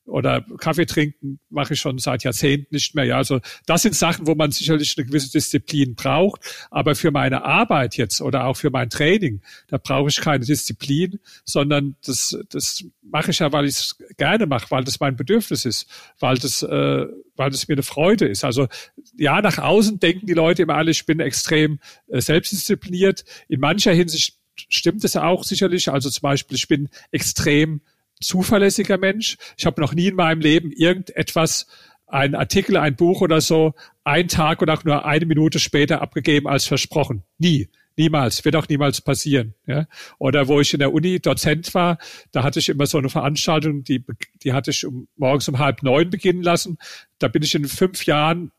oder 0.06 0.46
Kaffee 0.60 0.86
trinken 0.86 1.40
mache 1.50 1.74
ich 1.74 1.80
schon 1.80 1.98
seit 1.98 2.24
Jahrzehnten 2.24 2.76
nicht 2.76 2.94
mehr. 2.94 3.06
Ja, 3.06 3.18
also 3.18 3.40
das 3.66 3.82
sind 3.82 3.96
Sachen, 3.96 4.28
wo 4.28 4.36
man 4.36 4.52
sicherlich 4.52 4.96
eine 4.98 5.08
gewisse 5.08 5.32
Disziplin 5.32 5.96
braucht. 5.96 6.42
Aber 6.70 6.96
für 6.96 7.12
meine 7.12 7.44
Arbeit 7.44 7.98
jetzt 7.98 8.22
oder 8.22 8.46
auch 8.46 8.56
für 8.56 8.70
mein 8.70 8.90
Training, 8.90 9.42
da 9.68 9.78
brauche 9.78 10.10
ich 10.10 10.22
keine 10.22 10.46
Disziplin, 10.46 11.20
sondern 11.44 11.96
das, 12.06 12.38
das 12.50 12.84
mache 13.02 13.32
ich 13.32 13.40
ja, 13.40 13.52
weil 13.52 13.66
ich 13.66 13.76
es 13.76 13.98
gerne 14.18 14.46
mache, 14.46 14.70
weil 14.70 14.84
das 14.84 15.00
mein 15.00 15.16
Bedürfnis 15.16 15.66
ist, 15.66 15.90
weil 16.20 16.38
das, 16.38 16.62
äh, 16.62 17.06
weil 17.36 17.50
das 17.50 17.68
mir 17.68 17.76
eine 17.76 17.84
Freude 17.84 18.28
ist. 18.28 18.44
Also 18.44 18.68
ja, 19.18 19.42
nach 19.42 19.58
außen 19.58 20.00
denken 20.00 20.28
die 20.28 20.34
Leute 20.34 20.64
immer 20.64 20.76
alle, 20.76 20.92
ich 20.92 21.06
bin 21.06 21.20
extrem 21.20 21.80
äh, 22.08 22.22
selbstdiszipliniert. 22.22 23.26
In 23.48 23.60
mancher 23.60 23.94
Hinsicht 23.94 24.38
stimmt 24.56 25.04
es 25.04 25.18
auch 25.18 25.44
sicherlich. 25.44 25.90
Also 25.90 26.10
zum 26.10 26.22
Beispiel, 26.22 26.58
ich 26.58 26.68
bin 26.68 26.90
extrem 27.12 27.82
zuverlässiger 28.22 28.98
Mensch. 28.98 29.38
Ich 29.58 29.66
habe 29.66 29.82
noch 29.82 29.94
nie 29.94 30.08
in 30.08 30.16
meinem 30.16 30.42
Leben 30.42 30.72
irgendetwas, 30.72 31.68
ein 32.08 32.36
Artikel, 32.36 32.78
ein 32.78 32.96
Buch 32.96 33.22
oder 33.22 33.42
so, 33.42 33.74
einen 34.04 34.28
Tag 34.28 34.62
oder 34.62 34.74
auch 34.74 34.84
nur 34.84 35.06
eine 35.06 35.26
Minute 35.26 35.60
später 35.60 36.02
abgegeben 36.02 36.48
als 36.48 36.66
versprochen. 36.66 37.24
Nie. 37.38 37.70
Niemals, 37.98 38.44
wird 38.44 38.58
auch 38.58 38.68
niemals 38.68 39.00
passieren. 39.00 39.54
Ja? 39.66 39.88
Oder 40.18 40.50
wo 40.50 40.60
ich 40.60 40.74
in 40.74 40.80
der 40.80 40.94
Uni 40.94 41.22
Dozent 41.22 41.74
war, 41.74 41.98
da 42.34 42.44
hatte 42.44 42.60
ich 42.60 42.68
immer 42.68 42.88
so 42.88 42.98
eine 42.98 43.08
Veranstaltung, 43.08 43.86
die, 43.86 44.04
die 44.44 44.52
hatte 44.52 44.72
ich 44.72 44.86
um, 44.86 45.08
morgens 45.16 45.48
um 45.48 45.60
halb 45.60 45.82
neun 45.82 46.10
beginnen 46.10 46.44
lassen. 46.44 46.78
Da 47.20 47.30
bin 47.30 47.42
ich 47.42 47.56
in 47.56 47.66
fünf 47.66 48.06
Jahren 48.06 48.52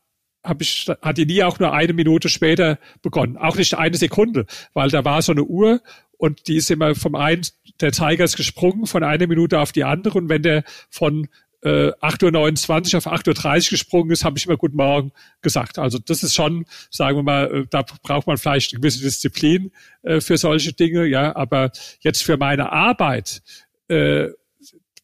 habe 0.43 0.63
ich, 0.63 0.87
hat 1.01 1.17
die 1.17 1.25
nie 1.25 1.43
auch 1.43 1.59
nur 1.59 1.73
eine 1.73 1.93
Minute 1.93 2.29
später 2.29 2.79
begonnen. 3.01 3.37
Auch 3.37 3.57
nicht 3.57 3.75
eine 3.75 3.97
Sekunde, 3.97 4.45
weil 4.73 4.89
da 4.89 5.03
war 5.03 5.21
so 5.21 5.33
eine 5.33 5.43
Uhr 5.43 5.81
und 6.17 6.47
die 6.47 6.57
ist 6.57 6.71
immer 6.71 6.95
vom 6.95 7.15
einen, 7.15 7.41
der 7.79 7.93
Zeiger 7.93 8.23
ist 8.23 8.37
gesprungen 8.37 8.87
von 8.87 9.03
einer 9.03 9.27
Minute 9.27 9.59
auf 9.59 9.71
die 9.71 9.83
andere 9.83 10.17
und 10.17 10.29
wenn 10.29 10.43
der 10.43 10.63
von 10.89 11.27
äh, 11.61 11.91
8.29 12.01 12.93
Uhr 12.93 12.97
auf 12.97 13.07
8.30 13.07 13.65
Uhr 13.65 13.69
gesprungen 13.71 14.11
ist, 14.11 14.23
habe 14.23 14.37
ich 14.37 14.45
immer 14.45 14.57
Guten 14.57 14.77
Morgen 14.77 15.11
gesagt. 15.41 15.79
Also 15.79 15.97
das 15.97 16.23
ist 16.23 16.35
schon, 16.35 16.65
sagen 16.91 17.17
wir 17.17 17.23
mal, 17.23 17.51
äh, 17.53 17.65
da 17.69 17.83
braucht 18.03 18.27
man 18.27 18.37
vielleicht 18.37 18.73
eine 18.73 18.81
gewisse 18.81 19.01
Disziplin 19.01 19.71
äh, 20.03 20.21
für 20.21 20.37
solche 20.37 20.73
Dinge, 20.73 21.05
ja, 21.05 21.35
aber 21.35 21.71
jetzt 22.01 22.23
für 22.23 22.37
meine 22.37 22.71
Arbeit, 22.71 23.41
äh, 23.87 24.29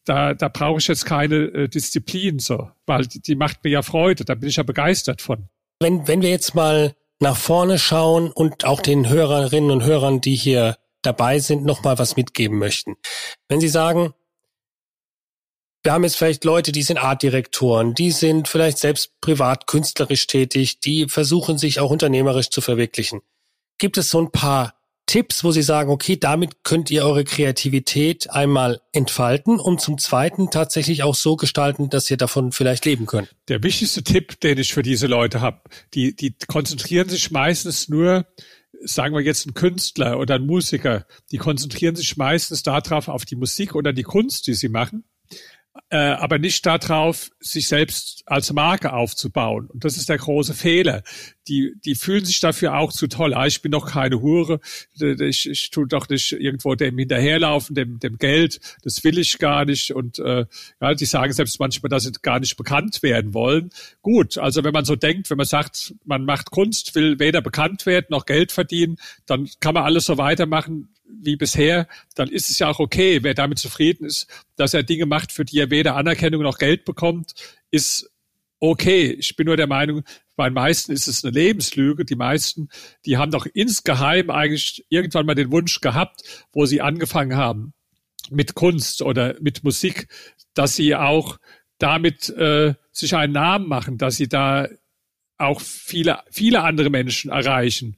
da, 0.05 0.34
da 0.34 0.47
brauche 0.49 0.80
ich 0.80 0.88
jetzt 0.88 1.05
keine 1.05 1.36
äh, 1.36 1.70
Disziplin 1.70 2.39
so, 2.39 2.70
weil 2.86 3.07
die 3.07 3.36
macht 3.36 3.64
mir 3.64 3.72
ja 3.72 3.82
Freude, 3.82 4.26
da 4.26 4.36
bin 4.36 4.49
ich 4.49 4.57
ja 4.57 4.64
begeistert 4.64 5.22
von. 5.22 5.47
Wenn, 5.80 6.07
wenn 6.07 6.22
wir 6.22 6.30
jetzt 6.30 6.55
mal 6.55 6.95
nach 7.20 7.38
vorne 7.38 7.80
schauen 7.80 8.32
und 8.32 8.66
auch 8.66 8.82
den 8.82 9.09
Hörerinnen 9.09 9.72
und 9.72 9.84
Hörern, 9.84 10.22
die 10.22 10.36
hier 10.36 10.78
dabei 11.05 11.39
sind, 11.39 11.63
nochmal 11.63 11.99
was 11.99 12.15
mitgeben 12.15 12.57
möchten. 12.57 12.95
Wenn 13.47 13.59
Sie 13.59 13.69
sagen, 13.69 14.13
wir 15.83 15.91
haben 15.91 16.03
jetzt 16.03 16.15
vielleicht 16.15 16.45
Leute, 16.45 16.71
die 16.71 16.83
sind 16.83 16.97
Artdirektoren, 16.97 17.93
die 17.93 18.11
sind 18.11 18.47
vielleicht 18.47 18.77
selbst 18.77 19.19
privat 19.19 19.67
künstlerisch 19.67 20.27
tätig, 20.27 20.79
die 20.79 21.07
versuchen 21.09 21.57
sich 21.57 21.81
auch 21.81 21.91
unternehmerisch 21.91 22.49
zu 22.49 22.61
verwirklichen. 22.61 23.21
Gibt 23.77 23.97
es 23.97 24.09
so 24.09 24.21
ein 24.21 24.31
paar 24.31 24.75
Tipps, 25.05 25.43
wo 25.43 25.51
Sie 25.51 25.61
sagen, 25.61 25.91
okay, 25.91 26.15
damit 26.17 26.63
könnt 26.63 26.89
ihr 26.89 27.03
eure 27.03 27.25
Kreativität 27.25 28.29
einmal 28.29 28.79
entfalten 28.93 29.59
und 29.59 29.81
zum 29.81 29.97
Zweiten 29.97 30.49
tatsächlich 30.49 31.03
auch 31.03 31.15
so 31.15 31.35
gestalten, 31.35 31.89
dass 31.89 32.09
ihr 32.09 32.15
davon 32.15 32.53
vielleicht 32.53 32.85
leben 32.85 33.05
könnt? 33.05 33.35
Der 33.49 33.61
wichtigste 33.61 34.03
Tipp, 34.03 34.39
den 34.39 34.57
ich 34.57 34.73
für 34.73 34.83
diese 34.83 35.07
Leute 35.07 35.41
habe, 35.41 35.59
die, 35.93 36.15
die 36.15 36.33
konzentrieren 36.47 37.09
sich 37.09 37.31
meistens 37.31 37.89
nur, 37.89 38.25
sagen 38.86 39.15
wir 39.15 39.21
jetzt 39.21 39.45
ein 39.45 39.53
Künstler 39.53 40.19
oder 40.19 40.36
ein 40.36 40.45
Musiker, 40.45 41.05
die 41.31 41.38
konzentrieren 41.38 41.95
sich 41.95 42.17
meistens 42.17 42.63
darauf, 42.63 43.07
auf 43.07 43.25
die 43.25 43.36
Musik 43.36 43.75
oder 43.75 43.93
die 43.93 44.03
Kunst, 44.03 44.47
die 44.47 44.53
sie 44.53 44.69
machen 44.69 45.05
äh, 45.89 45.97
aber 45.97 46.38
nicht 46.38 46.65
darauf, 46.65 47.32
sich 47.39 47.67
selbst 47.67 48.24
als 48.28 48.53
Marke 48.53 48.93
aufzubauen. 48.93 49.67
Und 49.67 49.84
das 49.84 49.97
ist 49.97 50.07
der 50.07 50.19
große 50.19 50.53
Fehler. 50.53 51.01
Die, 51.47 51.74
die 51.84 51.95
fühlen 51.95 52.26
sich 52.26 52.39
dafür 52.39 52.78
auch 52.78 52.91
zu 52.91 53.07
toll. 53.07 53.34
Ah, 53.34 53.47
ich 53.47 53.61
bin 53.61 53.71
doch 53.71 53.91
keine 53.91 54.21
Hure. 54.21 54.59
Ich, 54.99 55.49
ich 55.49 55.71
tue 55.71 55.88
doch 55.88 56.07
nicht 56.09 56.32
irgendwo 56.32 56.76
dem 56.76 56.97
hinterherlaufen, 56.97 57.76
dem, 57.76 57.99
dem 57.99 58.17
Geld. 58.17 58.59
Das 58.84 59.03
will 59.03 59.17
ich 59.17 59.39
gar 59.39 59.65
nicht. 59.65 59.91
Und 59.91 60.19
äh, 60.19 60.45
ja, 60.80 60.93
die 60.93 61.05
sagen 61.05 61.34
selbst 61.34 61.59
manchmal, 61.59 61.89
dass 61.89 62.03
sie 62.03 62.11
gar 62.21 62.39
nicht 62.39 62.55
bekannt 62.55 63.01
werden 63.01 63.34
wollen. 63.34 63.71
Gut, 64.03 64.38
also 64.38 64.63
wenn 64.63 64.74
man 64.74 64.86
so 64.86 64.95
denkt, 64.95 65.30
wenn 65.32 65.38
man 65.38 65.47
sagt, 65.47 65.95
man 66.05 66.24
macht 66.24 66.51
Kunst, 66.51 66.93
will 66.93 67.19
weder 67.19 67.41
bekannt 67.41 67.86
werden 67.88 68.07
noch 68.09 68.26
Geld 68.26 68.51
verdienen, 68.51 68.97
dann 69.26 69.49
kann 69.59 69.74
man 69.74 69.84
alles 69.84 70.05
so 70.05 70.17
weitermachen, 70.17 70.89
wie 71.22 71.36
bisher, 71.36 71.88
dann 72.16 72.30
ist 72.30 72.49
es 72.49 72.59
ja 72.59 72.70
auch 72.70 72.80
okay. 72.80 73.20
Wer 73.22 73.34
damit 73.34 73.59
zufrieden 73.59 74.05
ist, 74.05 74.28
dass 74.55 74.74
er 74.74 74.84
Dinge 74.84 75.05
macht, 75.05 75.32
für 75.32 75.45
die 75.45 75.59
er 75.59 75.70
weder 75.70 75.95
Anerkennung 75.95 76.41
noch 76.41 76.57
Geld 76.57 76.86
bekommt, 76.86 77.34
ist 77.72 78.11
okay. 78.59 79.11
Ich 79.11 79.36
bin 79.36 79.47
nur 79.47 79.57
der 79.57 79.68
Meinung, 79.68 80.03
bei 80.36 80.49
den 80.49 80.53
meisten 80.53 80.91
ist 80.91 81.07
es 81.07 81.24
eine 81.24 81.34
Lebenslüge. 81.34 82.05
Die 82.05 82.16
meisten, 82.16 82.70
die 83.05 83.18
haben 83.18 83.32
doch 83.32 83.45
insgeheim 83.45 84.30
eigentlich 84.30 84.86
irgendwann 84.89 85.26
mal 85.26 85.36
den 85.36 85.51
Wunsch 85.51 85.82
gehabt, 85.82 86.24
wo 86.53 86.66
sie 86.66 86.82
angefangen 86.82 87.36
haben 87.36 87.74
mit 88.30 88.55
Kunst 88.55 89.01
oder 89.01 89.36
mit 89.41 89.64
Musik, 89.64 90.07
dass 90.53 90.76
sie 90.76 90.95
auch 90.95 91.38
damit 91.78 92.30
äh, 92.30 92.76
sich 92.91 93.16
einen 93.16 93.34
Namen 93.34 93.68
machen, 93.68 93.97
dass 93.97 94.16
sie 94.16 94.30
da 94.30 94.68
auch 95.38 95.59
viele, 95.59 96.20
viele 96.32 96.61
andere 96.61 96.89
Menschen 96.89 97.32
erreichen 97.32 97.97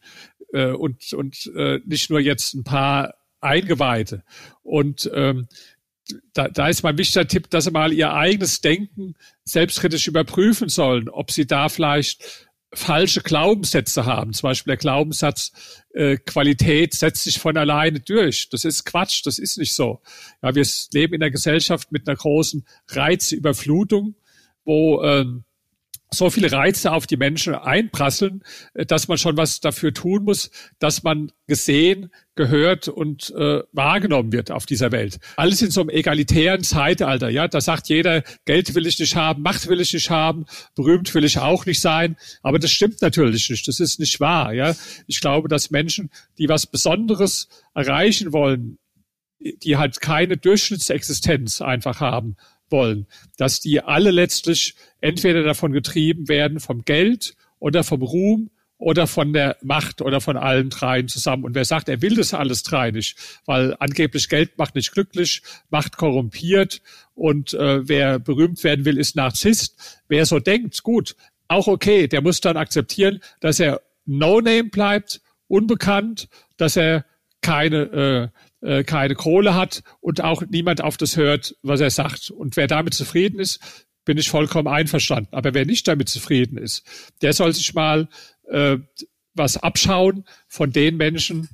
äh, 0.54 0.72
und, 0.72 1.14
und 1.14 1.52
äh, 1.56 1.80
nicht 1.86 2.10
nur 2.10 2.20
jetzt 2.20 2.54
ein 2.54 2.64
paar 2.64 3.16
Eingeweihte. 3.42 4.24
Und 4.64 5.10
ähm, 5.14 5.48
da, 6.34 6.48
da 6.50 6.68
ist 6.68 6.84
mein 6.84 6.98
wichtiger 6.98 7.28
Tipp, 7.28 7.50
dass 7.50 7.66
sie 7.66 7.72
mal 7.72 7.94
ihr 7.94 8.14
eigenes 8.14 8.62
Denken 8.62 9.16
selbstkritisch 9.44 10.08
überprüfen 10.08 10.70
sollen, 10.70 11.10
ob 11.10 11.32
sie 11.32 11.48
da 11.48 11.70
vielleicht 11.70 12.48
falsche 12.74 13.22
Glaubenssätze 13.22 14.06
haben. 14.06 14.34
Zum 14.34 14.50
Beispiel 14.50 14.72
der 14.72 14.78
Glaubenssatz, 14.78 15.84
äh, 15.94 16.18
Qualität 16.18 16.94
setzt 16.94 17.24
sich 17.24 17.40
von 17.40 17.58
alleine 17.58 18.00
durch. 18.02 18.50
Das 18.50 18.66
ist 18.66 18.86
Quatsch, 18.86 19.26
das 19.26 19.40
ist 19.40 19.58
nicht 19.58 19.74
so. 19.74 20.02
Ja, 20.44 20.54
wir 20.54 20.66
leben 20.94 21.14
in 21.14 21.24
einer 21.24 21.32
Gesellschaft 21.32 21.92
mit 21.92 22.08
einer 22.08 22.18
großen 22.18 22.66
Reizüberflutung, 22.90 24.16
wo 24.66 25.02
ähm, 25.04 25.46
so 26.12 26.30
viele 26.30 26.52
Reize 26.52 26.92
auf 26.92 27.08
die 27.08 27.18
Menschen 27.18 27.56
einprasseln, 27.56 28.44
äh, 28.74 28.86
dass 28.86 29.08
man 29.08 29.18
schon 29.18 29.38
was 29.38 29.60
dafür 29.60 29.94
tun 29.94 30.24
muss, 30.24 30.52
dass 30.80 31.04
man 31.04 31.32
gesehen, 31.48 32.12
gehört 32.36 32.90
und 32.90 33.34
äh, 33.38 33.62
wahrgenommen 33.72 34.34
wird 34.34 34.52
auf 34.52 34.66
dieser 34.66 34.92
Welt. 34.92 35.20
Alles 35.38 35.62
in 35.62 35.72
so 35.72 35.82
einem 35.82 35.90
egalitären 35.90 36.64
Zeitalter. 36.64 37.30
Ja, 37.30 37.48
da 37.48 37.62
sagt 37.62 37.88
jeder, 37.88 38.24
Geld 38.44 38.76
will 38.76 38.88
ich 38.88 39.00
nicht 39.00 39.16
haben, 39.16 39.42
Macht 39.42 39.68
will 39.68 39.80
ich 39.80 39.94
nicht 39.94 40.10
haben, 40.10 40.46
berühmt 40.76 41.14
will 41.16 41.24
ich 41.24 41.40
auch 41.40 41.66
nicht 41.66 41.80
sein. 41.80 42.18
Aber 42.44 42.60
das 42.60 42.72
stimmt 42.72 43.02
natürlich 43.02 43.50
nicht. 43.50 43.68
Das 43.68 43.80
ist 43.80 44.00
nicht 44.00 44.20
wahr. 44.20 44.54
Ja, 44.54 44.76
ich 45.08 45.22
glaube, 45.22 45.48
dass 45.48 45.72
Menschen, 45.72 46.10
die 46.38 46.50
was 46.50 46.68
Besonderes 46.68 47.48
erreichen 47.74 48.34
wollen, 48.34 48.80
die 49.40 49.78
halt 49.78 50.02
keine 50.02 50.38
Durchschnittsexistenz 50.38 51.62
einfach 51.62 52.00
haben, 52.00 52.36
wollen, 52.70 53.08
dass 53.38 53.60
die 53.60 53.82
alle 53.82 54.12
letztlich 54.12 54.76
entweder 55.02 55.44
davon 55.44 55.72
getrieben 55.72 56.28
werden 56.28 56.60
vom 56.60 56.84
Geld 56.84 57.36
oder 57.60 57.84
vom 57.84 58.02
Ruhm 58.02 58.50
oder 58.78 59.08
von 59.08 59.34
der 59.34 59.58
Macht 59.62 60.02
oder 60.02 60.20
von 60.20 60.38
allen 60.38 60.70
dreien 60.70 61.08
zusammen. 61.08 61.46
Und 61.46 61.56
wer 61.56 61.66
sagt, 61.66 61.88
er 61.88 62.02
will 62.02 62.16
das 62.16 62.34
alles 62.34 62.64
drei 62.64 62.92
nicht, 62.92 63.18
weil 63.46 63.76
angeblich 63.80 64.28
Geld 64.30 64.58
macht 64.58 64.76
nicht 64.76 64.92
glücklich, 64.92 65.42
Macht 65.70 65.98
korrumpiert 65.98 66.82
und 67.14 67.54
äh, 67.54 67.88
wer 67.88 68.20
berühmt 68.20 68.64
werden 68.64 68.86
will, 68.86 68.98
ist 68.98 69.16
Narzisst. 69.16 70.02
Wer 70.08 70.26
so 70.26 70.40
denkt, 70.40 70.84
gut, 70.84 71.16
auch 71.48 71.68
okay, 71.68 72.08
der 72.08 72.22
muss 72.22 72.42
dann 72.42 72.58
akzeptieren, 72.58 73.22
dass 73.40 73.60
er 73.60 73.82
No-Name 74.06 74.66
bleibt, 74.66 75.22
unbekannt, 75.48 76.28
dass 76.58 76.76
er 76.76 77.06
keine 77.42 78.32
äh, 78.34 78.40
äh, 78.66 78.84
keine 78.84 79.16
Kohle 79.16 79.56
hat 79.56 79.84
und 80.02 80.24
auch 80.24 80.44
niemand 80.50 80.82
auf 80.82 80.98
das 80.98 81.16
hört, 81.16 81.56
was 81.62 81.80
er 81.80 81.92
sagt. 81.92 82.32
Und 82.32 82.58
wer 82.58 82.68
damit 82.68 82.94
zufrieden 82.94 83.40
ist, 83.40 83.60
bin 84.06 84.18
ich 84.18 84.30
vollkommen 84.30 84.68
einverstanden. 84.68 85.30
Aber 85.34 85.54
wer 85.54 85.66
nicht 85.66 85.88
damit 85.88 86.10
zufrieden 86.10 86.58
ist, 86.58 86.84
der 87.22 87.34
soll 87.34 87.54
sich 87.54 87.74
mal 87.74 88.08
äh, 88.50 88.78
was 89.34 89.58
abschauen 89.58 90.26
von 90.48 90.72
den 90.72 90.98
Menschen, 90.98 91.50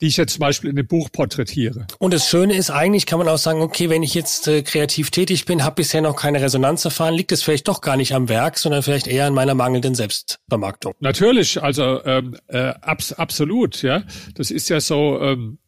die 0.00 0.06
ich 0.06 0.16
jetzt 0.16 0.34
zum 0.34 0.40
Beispiel 0.40 0.70
in 0.70 0.76
dem 0.76 0.86
Buch 0.86 1.10
porträtiere. 1.12 1.86
Und 1.98 2.14
das 2.14 2.28
Schöne 2.28 2.54
ist 2.54 2.70
eigentlich, 2.70 3.06
kann 3.06 3.18
man 3.18 3.28
auch 3.28 3.38
sagen, 3.38 3.60
okay, 3.60 3.90
wenn 3.90 4.02
ich 4.02 4.14
jetzt 4.14 4.48
äh, 4.48 4.62
kreativ 4.62 5.10
tätig 5.10 5.44
bin, 5.44 5.62
habe 5.62 5.76
bisher 5.76 6.00
noch 6.00 6.16
keine 6.16 6.40
Resonanz 6.40 6.84
erfahren, 6.84 7.14
liegt 7.14 7.32
es 7.32 7.42
vielleicht 7.42 7.68
doch 7.68 7.80
gar 7.80 7.96
nicht 7.96 8.14
am 8.14 8.28
Werk, 8.28 8.58
sondern 8.58 8.82
vielleicht 8.82 9.06
eher 9.06 9.26
an 9.26 9.34
meiner 9.34 9.54
mangelnden 9.54 9.94
Selbstvermarktung. 9.94 10.94
Natürlich, 11.00 11.62
also 11.62 12.02
ähm, 12.04 12.36
äh, 12.48 12.72
abs 12.80 13.12
absolut, 13.12 13.82
ja. 13.82 14.02
Das 14.34 14.50
ist 14.50 14.70
ja 14.70 14.80
so, 14.80 15.20
ähm, 15.20 15.58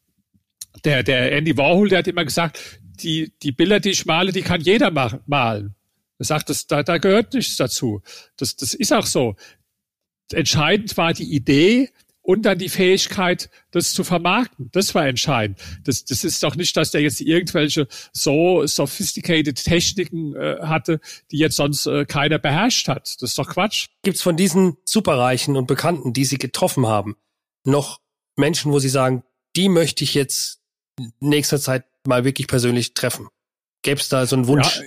der, 0.84 1.02
der 1.02 1.32
Andy 1.32 1.56
Warhol, 1.56 1.88
der 1.88 1.98
hat 1.98 2.08
immer 2.08 2.24
gesagt, 2.24 2.58
die, 3.02 3.32
die 3.42 3.52
Bilder, 3.52 3.80
die 3.80 3.90
ich 3.90 4.06
male, 4.06 4.32
die 4.32 4.42
kann 4.42 4.60
jeder 4.60 4.90
malen. 4.90 5.74
Er 6.18 6.24
sagt, 6.24 6.50
das, 6.50 6.66
da, 6.66 6.82
da 6.82 6.98
gehört 6.98 7.34
nichts 7.34 7.56
dazu. 7.56 8.02
Das, 8.36 8.56
das 8.56 8.74
ist 8.74 8.92
auch 8.92 9.06
so. 9.06 9.34
Entscheidend 10.32 10.96
war 10.96 11.12
die 11.12 11.34
Idee 11.34 11.90
und 12.22 12.42
dann 12.42 12.58
die 12.58 12.68
Fähigkeit, 12.68 13.50
das 13.72 13.92
zu 13.92 14.04
vermarkten. 14.04 14.70
Das 14.72 14.94
war 14.94 15.06
entscheidend. 15.06 15.58
Das, 15.84 16.04
das 16.04 16.22
ist 16.22 16.42
doch 16.42 16.54
nicht, 16.54 16.76
dass 16.76 16.92
der 16.92 17.02
jetzt 17.02 17.20
irgendwelche 17.20 17.88
so 18.12 18.64
sophisticated 18.66 19.62
Techniken 19.62 20.36
äh, 20.36 20.58
hatte, 20.62 21.00
die 21.32 21.38
jetzt 21.38 21.56
sonst 21.56 21.86
äh, 21.86 22.04
keiner 22.04 22.38
beherrscht 22.38 22.88
hat. 22.88 23.16
Das 23.20 23.30
ist 23.30 23.38
doch 23.38 23.48
Quatsch. 23.48 23.88
Gibt's 24.02 24.22
von 24.22 24.36
diesen 24.36 24.76
Superreichen 24.84 25.56
und 25.56 25.66
Bekannten, 25.66 26.12
die 26.12 26.24
Sie 26.24 26.38
getroffen 26.38 26.86
haben, 26.86 27.16
noch 27.64 28.00
Menschen, 28.36 28.72
wo 28.72 28.78
Sie 28.78 28.88
sagen, 28.88 29.24
die 29.56 29.68
möchte 29.68 30.04
ich 30.04 30.14
jetzt 30.14 30.61
nächster 31.20 31.58
Zeit 31.58 31.84
mal 32.06 32.24
wirklich 32.24 32.46
persönlich 32.46 32.94
treffen? 32.94 33.28
Gäbe 33.82 34.00
es 34.00 34.08
da 34.08 34.26
so 34.26 34.36
einen 34.36 34.46
Wunsch? 34.46 34.80
Ja, 34.80 34.84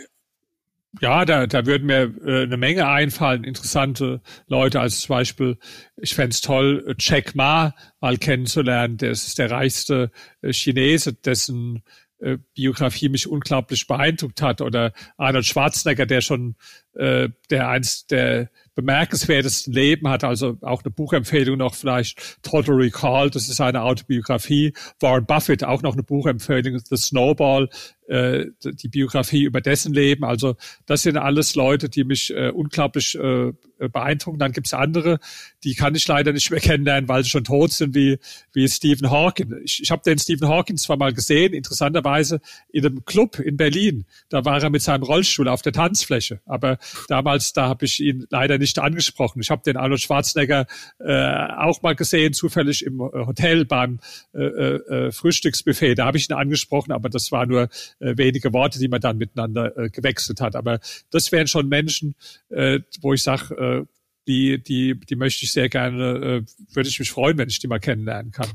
ja, 1.01 1.25
da, 1.25 1.45
da 1.45 1.65
würden 1.65 1.87
mir 1.87 2.13
äh, 2.25 2.43
eine 2.43 2.57
Menge 2.57 2.87
einfallen, 2.87 3.43
interessante 3.43 4.21
Leute, 4.47 4.79
als 4.79 5.01
zum 5.01 5.15
Beispiel, 5.15 5.57
ich 5.97 6.15
fände 6.15 6.35
toll, 6.41 6.95
Jack 6.97 7.35
Ma 7.35 7.75
mal 7.99 8.17
kennenzulernen. 8.17 8.97
Der 8.97 9.11
ist 9.11 9.37
der 9.37 9.51
reichste 9.51 10.11
äh, 10.41 10.53
Chinese, 10.53 11.13
dessen 11.13 11.83
äh, 12.19 12.37
Biografie 12.53 13.09
mich 13.09 13.27
unglaublich 13.27 13.87
beeindruckt 13.87 14.41
hat 14.41 14.61
oder 14.61 14.93
Arnold 15.17 15.45
Schwarzenegger, 15.45 16.05
der 16.05 16.21
schon 16.21 16.55
äh, 16.93 17.29
der 17.49 17.67
eins 17.67 18.07
der 18.07 18.49
bemerkenswertesten 18.75 19.73
Leben 19.73 20.07
hat, 20.09 20.23
also 20.23 20.57
auch 20.61 20.83
eine 20.83 20.91
Buchempfehlung 20.91 21.57
noch 21.57 21.75
vielleicht. 21.75 22.43
Total 22.43 22.75
Recall, 22.75 23.29
das 23.29 23.49
ist 23.49 23.61
eine 23.61 23.81
Autobiografie, 23.81 24.73
Warren 24.99 25.25
Buffett 25.25 25.63
auch 25.63 25.81
noch 25.81 25.93
eine 25.93 26.03
Buchempfehlung, 26.03 26.79
The 26.79 26.97
Snowball, 26.97 27.69
äh, 28.07 28.45
die 28.61 28.87
Biografie 28.87 29.43
über 29.43 29.61
dessen 29.61 29.93
Leben. 29.93 30.23
Also 30.23 30.55
das 30.85 31.03
sind 31.03 31.17
alles 31.17 31.55
Leute, 31.55 31.89
die 31.89 32.03
mich 32.03 32.33
äh, 32.33 32.49
unglaublich 32.49 33.15
äh, 33.15 33.53
beeindrucken. 33.79 34.39
Dann 34.39 34.51
gibt's 34.51 34.73
andere, 34.73 35.19
die 35.63 35.75
kann 35.75 35.95
ich 35.95 36.07
leider 36.07 36.31
nicht 36.31 36.51
mehr 36.51 36.59
kennenlernen, 36.59 37.07
weil 37.07 37.23
sie 37.23 37.29
schon 37.29 37.43
tot 37.43 37.71
sind, 37.71 37.95
wie, 37.95 38.19
wie 38.53 38.67
Stephen 38.67 39.09
Hawking. 39.09 39.53
Ich, 39.63 39.81
ich 39.81 39.91
habe 39.91 40.01
den 40.05 40.17
Stephen 40.17 40.47
Hawking 40.47 40.77
zwar 40.77 40.97
mal 40.97 41.13
gesehen, 41.13 41.53
interessanterweise 41.53 42.41
in 42.69 42.85
einem 42.85 43.05
Club 43.05 43.39
in 43.39 43.57
Berlin. 43.57 44.05
Da 44.29 44.45
war 44.45 44.61
er 44.61 44.69
mit 44.69 44.81
seinem 44.81 45.03
Rollstuhl 45.03 45.47
auf 45.47 45.61
der 45.61 45.73
Tanzfläche. 45.73 46.41
Aber 46.45 46.77
damals, 47.07 47.53
da 47.53 47.67
habe 47.67 47.85
ich 47.85 47.99
ihn 47.99 48.25
leider 48.29 48.57
nicht 48.57 48.79
angesprochen. 48.79 49.41
Ich 49.41 49.49
habe 49.49 49.63
den 49.63 49.77
Arnold 49.77 50.01
Schwarzenegger 50.01 50.67
äh, 50.99 51.47
auch 51.57 51.81
mal 51.81 51.95
gesehen, 51.95 52.33
zufällig 52.33 52.85
im 52.85 52.99
äh, 52.99 53.25
Hotel 53.25 53.65
beim 53.65 53.99
äh, 54.33 54.43
äh, 54.43 55.11
Frühstücksbuffet. 55.11 55.95
Da 55.95 56.05
habe 56.05 56.17
ich 56.17 56.29
ihn 56.29 56.35
angesprochen, 56.35 56.91
aber 56.91 57.09
das 57.09 57.31
war 57.31 57.45
nur 57.45 57.69
äh, 57.99 58.17
wenige 58.17 58.53
Worte, 58.53 58.79
die 58.79 58.87
man 58.87 59.01
dann 59.01 59.17
miteinander 59.17 59.77
äh, 59.77 59.89
gewechselt 59.89 60.41
hat. 60.41 60.55
Aber 60.55 60.79
das 61.11 61.31
wären 61.31 61.47
schon 61.47 61.67
Menschen, 61.67 62.15
äh, 62.49 62.79
wo 63.01 63.13
ich 63.13 63.23
sage, 63.23 63.55
äh, 63.55 63.85
die, 64.27 64.61
die, 64.61 64.99
die 64.99 65.15
möchte 65.15 65.45
ich 65.45 65.51
sehr 65.51 65.69
gerne, 65.69 66.43
äh, 66.43 66.73
würde 66.75 66.89
ich 66.89 66.99
mich 66.99 67.11
freuen, 67.11 67.37
wenn 67.37 67.49
ich 67.49 67.59
die 67.59 67.67
mal 67.67 67.79
kennenlernen 67.79 68.31
kann. 68.31 68.49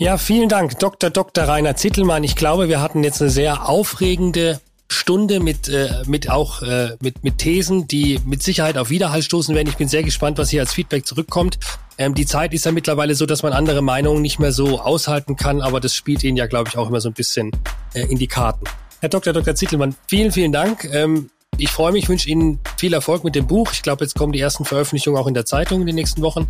Ja, 0.00 0.16
vielen 0.16 0.48
Dank, 0.48 0.78
Dr. 0.78 1.10
Dr. 1.10 1.44
Rainer 1.44 1.74
Zittelmann. 1.74 2.22
Ich 2.22 2.36
glaube, 2.36 2.68
wir 2.68 2.80
hatten 2.80 3.02
jetzt 3.02 3.20
eine 3.20 3.30
sehr 3.30 3.68
aufregende 3.68 4.60
Stunde 4.90 5.40
mit, 5.40 5.68
äh, 5.68 6.02
mit 6.06 6.30
auch 6.30 6.62
äh, 6.62 6.96
mit, 7.00 7.22
mit 7.22 7.38
Thesen, 7.38 7.86
die 7.86 8.18
mit 8.24 8.42
Sicherheit 8.42 8.78
auf 8.78 8.90
Widerhall 8.90 9.22
stoßen 9.22 9.54
werden. 9.54 9.68
Ich 9.68 9.76
bin 9.76 9.88
sehr 9.88 10.02
gespannt, 10.02 10.38
was 10.38 10.50
hier 10.50 10.60
als 10.60 10.72
Feedback 10.72 11.06
zurückkommt. 11.06 11.58
Ähm, 11.98 12.14
die 12.14 12.26
Zeit 12.26 12.54
ist 12.54 12.64
ja 12.64 12.72
mittlerweile 12.72 13.14
so, 13.14 13.26
dass 13.26 13.42
man 13.42 13.52
andere 13.52 13.82
Meinungen 13.82 14.22
nicht 14.22 14.38
mehr 14.38 14.52
so 14.52 14.80
aushalten 14.80 15.36
kann, 15.36 15.60
aber 15.60 15.80
das 15.80 15.94
spielt 15.94 16.24
Ihnen 16.24 16.36
ja, 16.36 16.46
glaube 16.46 16.70
ich, 16.70 16.78
auch 16.78 16.88
immer 16.88 17.00
so 17.00 17.10
ein 17.10 17.14
bisschen 17.14 17.52
äh, 17.94 18.02
in 18.02 18.18
die 18.18 18.28
Karten. 18.28 18.64
Herr 19.00 19.10
Dr. 19.10 19.32
Dr. 19.32 19.54
Zittelmann, 19.54 19.94
vielen, 20.06 20.32
vielen 20.32 20.52
Dank. 20.52 20.84
Ähm, 20.92 21.30
ich 21.56 21.70
freue 21.70 21.92
mich, 21.92 22.08
wünsche 22.08 22.28
Ihnen 22.28 22.60
viel 22.76 22.94
Erfolg 22.94 23.24
mit 23.24 23.34
dem 23.34 23.46
Buch. 23.46 23.72
Ich 23.72 23.82
glaube, 23.82 24.04
jetzt 24.04 24.14
kommen 24.14 24.32
die 24.32 24.40
ersten 24.40 24.64
Veröffentlichungen 24.64 25.20
auch 25.20 25.26
in 25.26 25.34
der 25.34 25.44
Zeitung 25.44 25.80
in 25.80 25.86
den 25.86 25.96
nächsten 25.96 26.22
Wochen. 26.22 26.48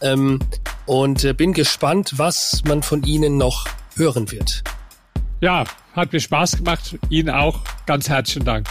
Ähm, 0.00 0.40
und 0.84 1.24
äh, 1.24 1.32
bin 1.32 1.52
gespannt, 1.52 2.14
was 2.16 2.62
man 2.66 2.82
von 2.82 3.04
Ihnen 3.04 3.36
noch 3.36 3.66
hören 3.94 4.30
wird. 4.32 4.64
Ja, 5.40 5.64
hat 5.98 6.12
mir 6.12 6.20
Spaß 6.20 6.58
gemacht. 6.58 6.98
Ihnen 7.10 7.30
auch 7.30 7.60
ganz 7.86 8.08
herzlichen 8.08 8.44
Dank. 8.44 8.68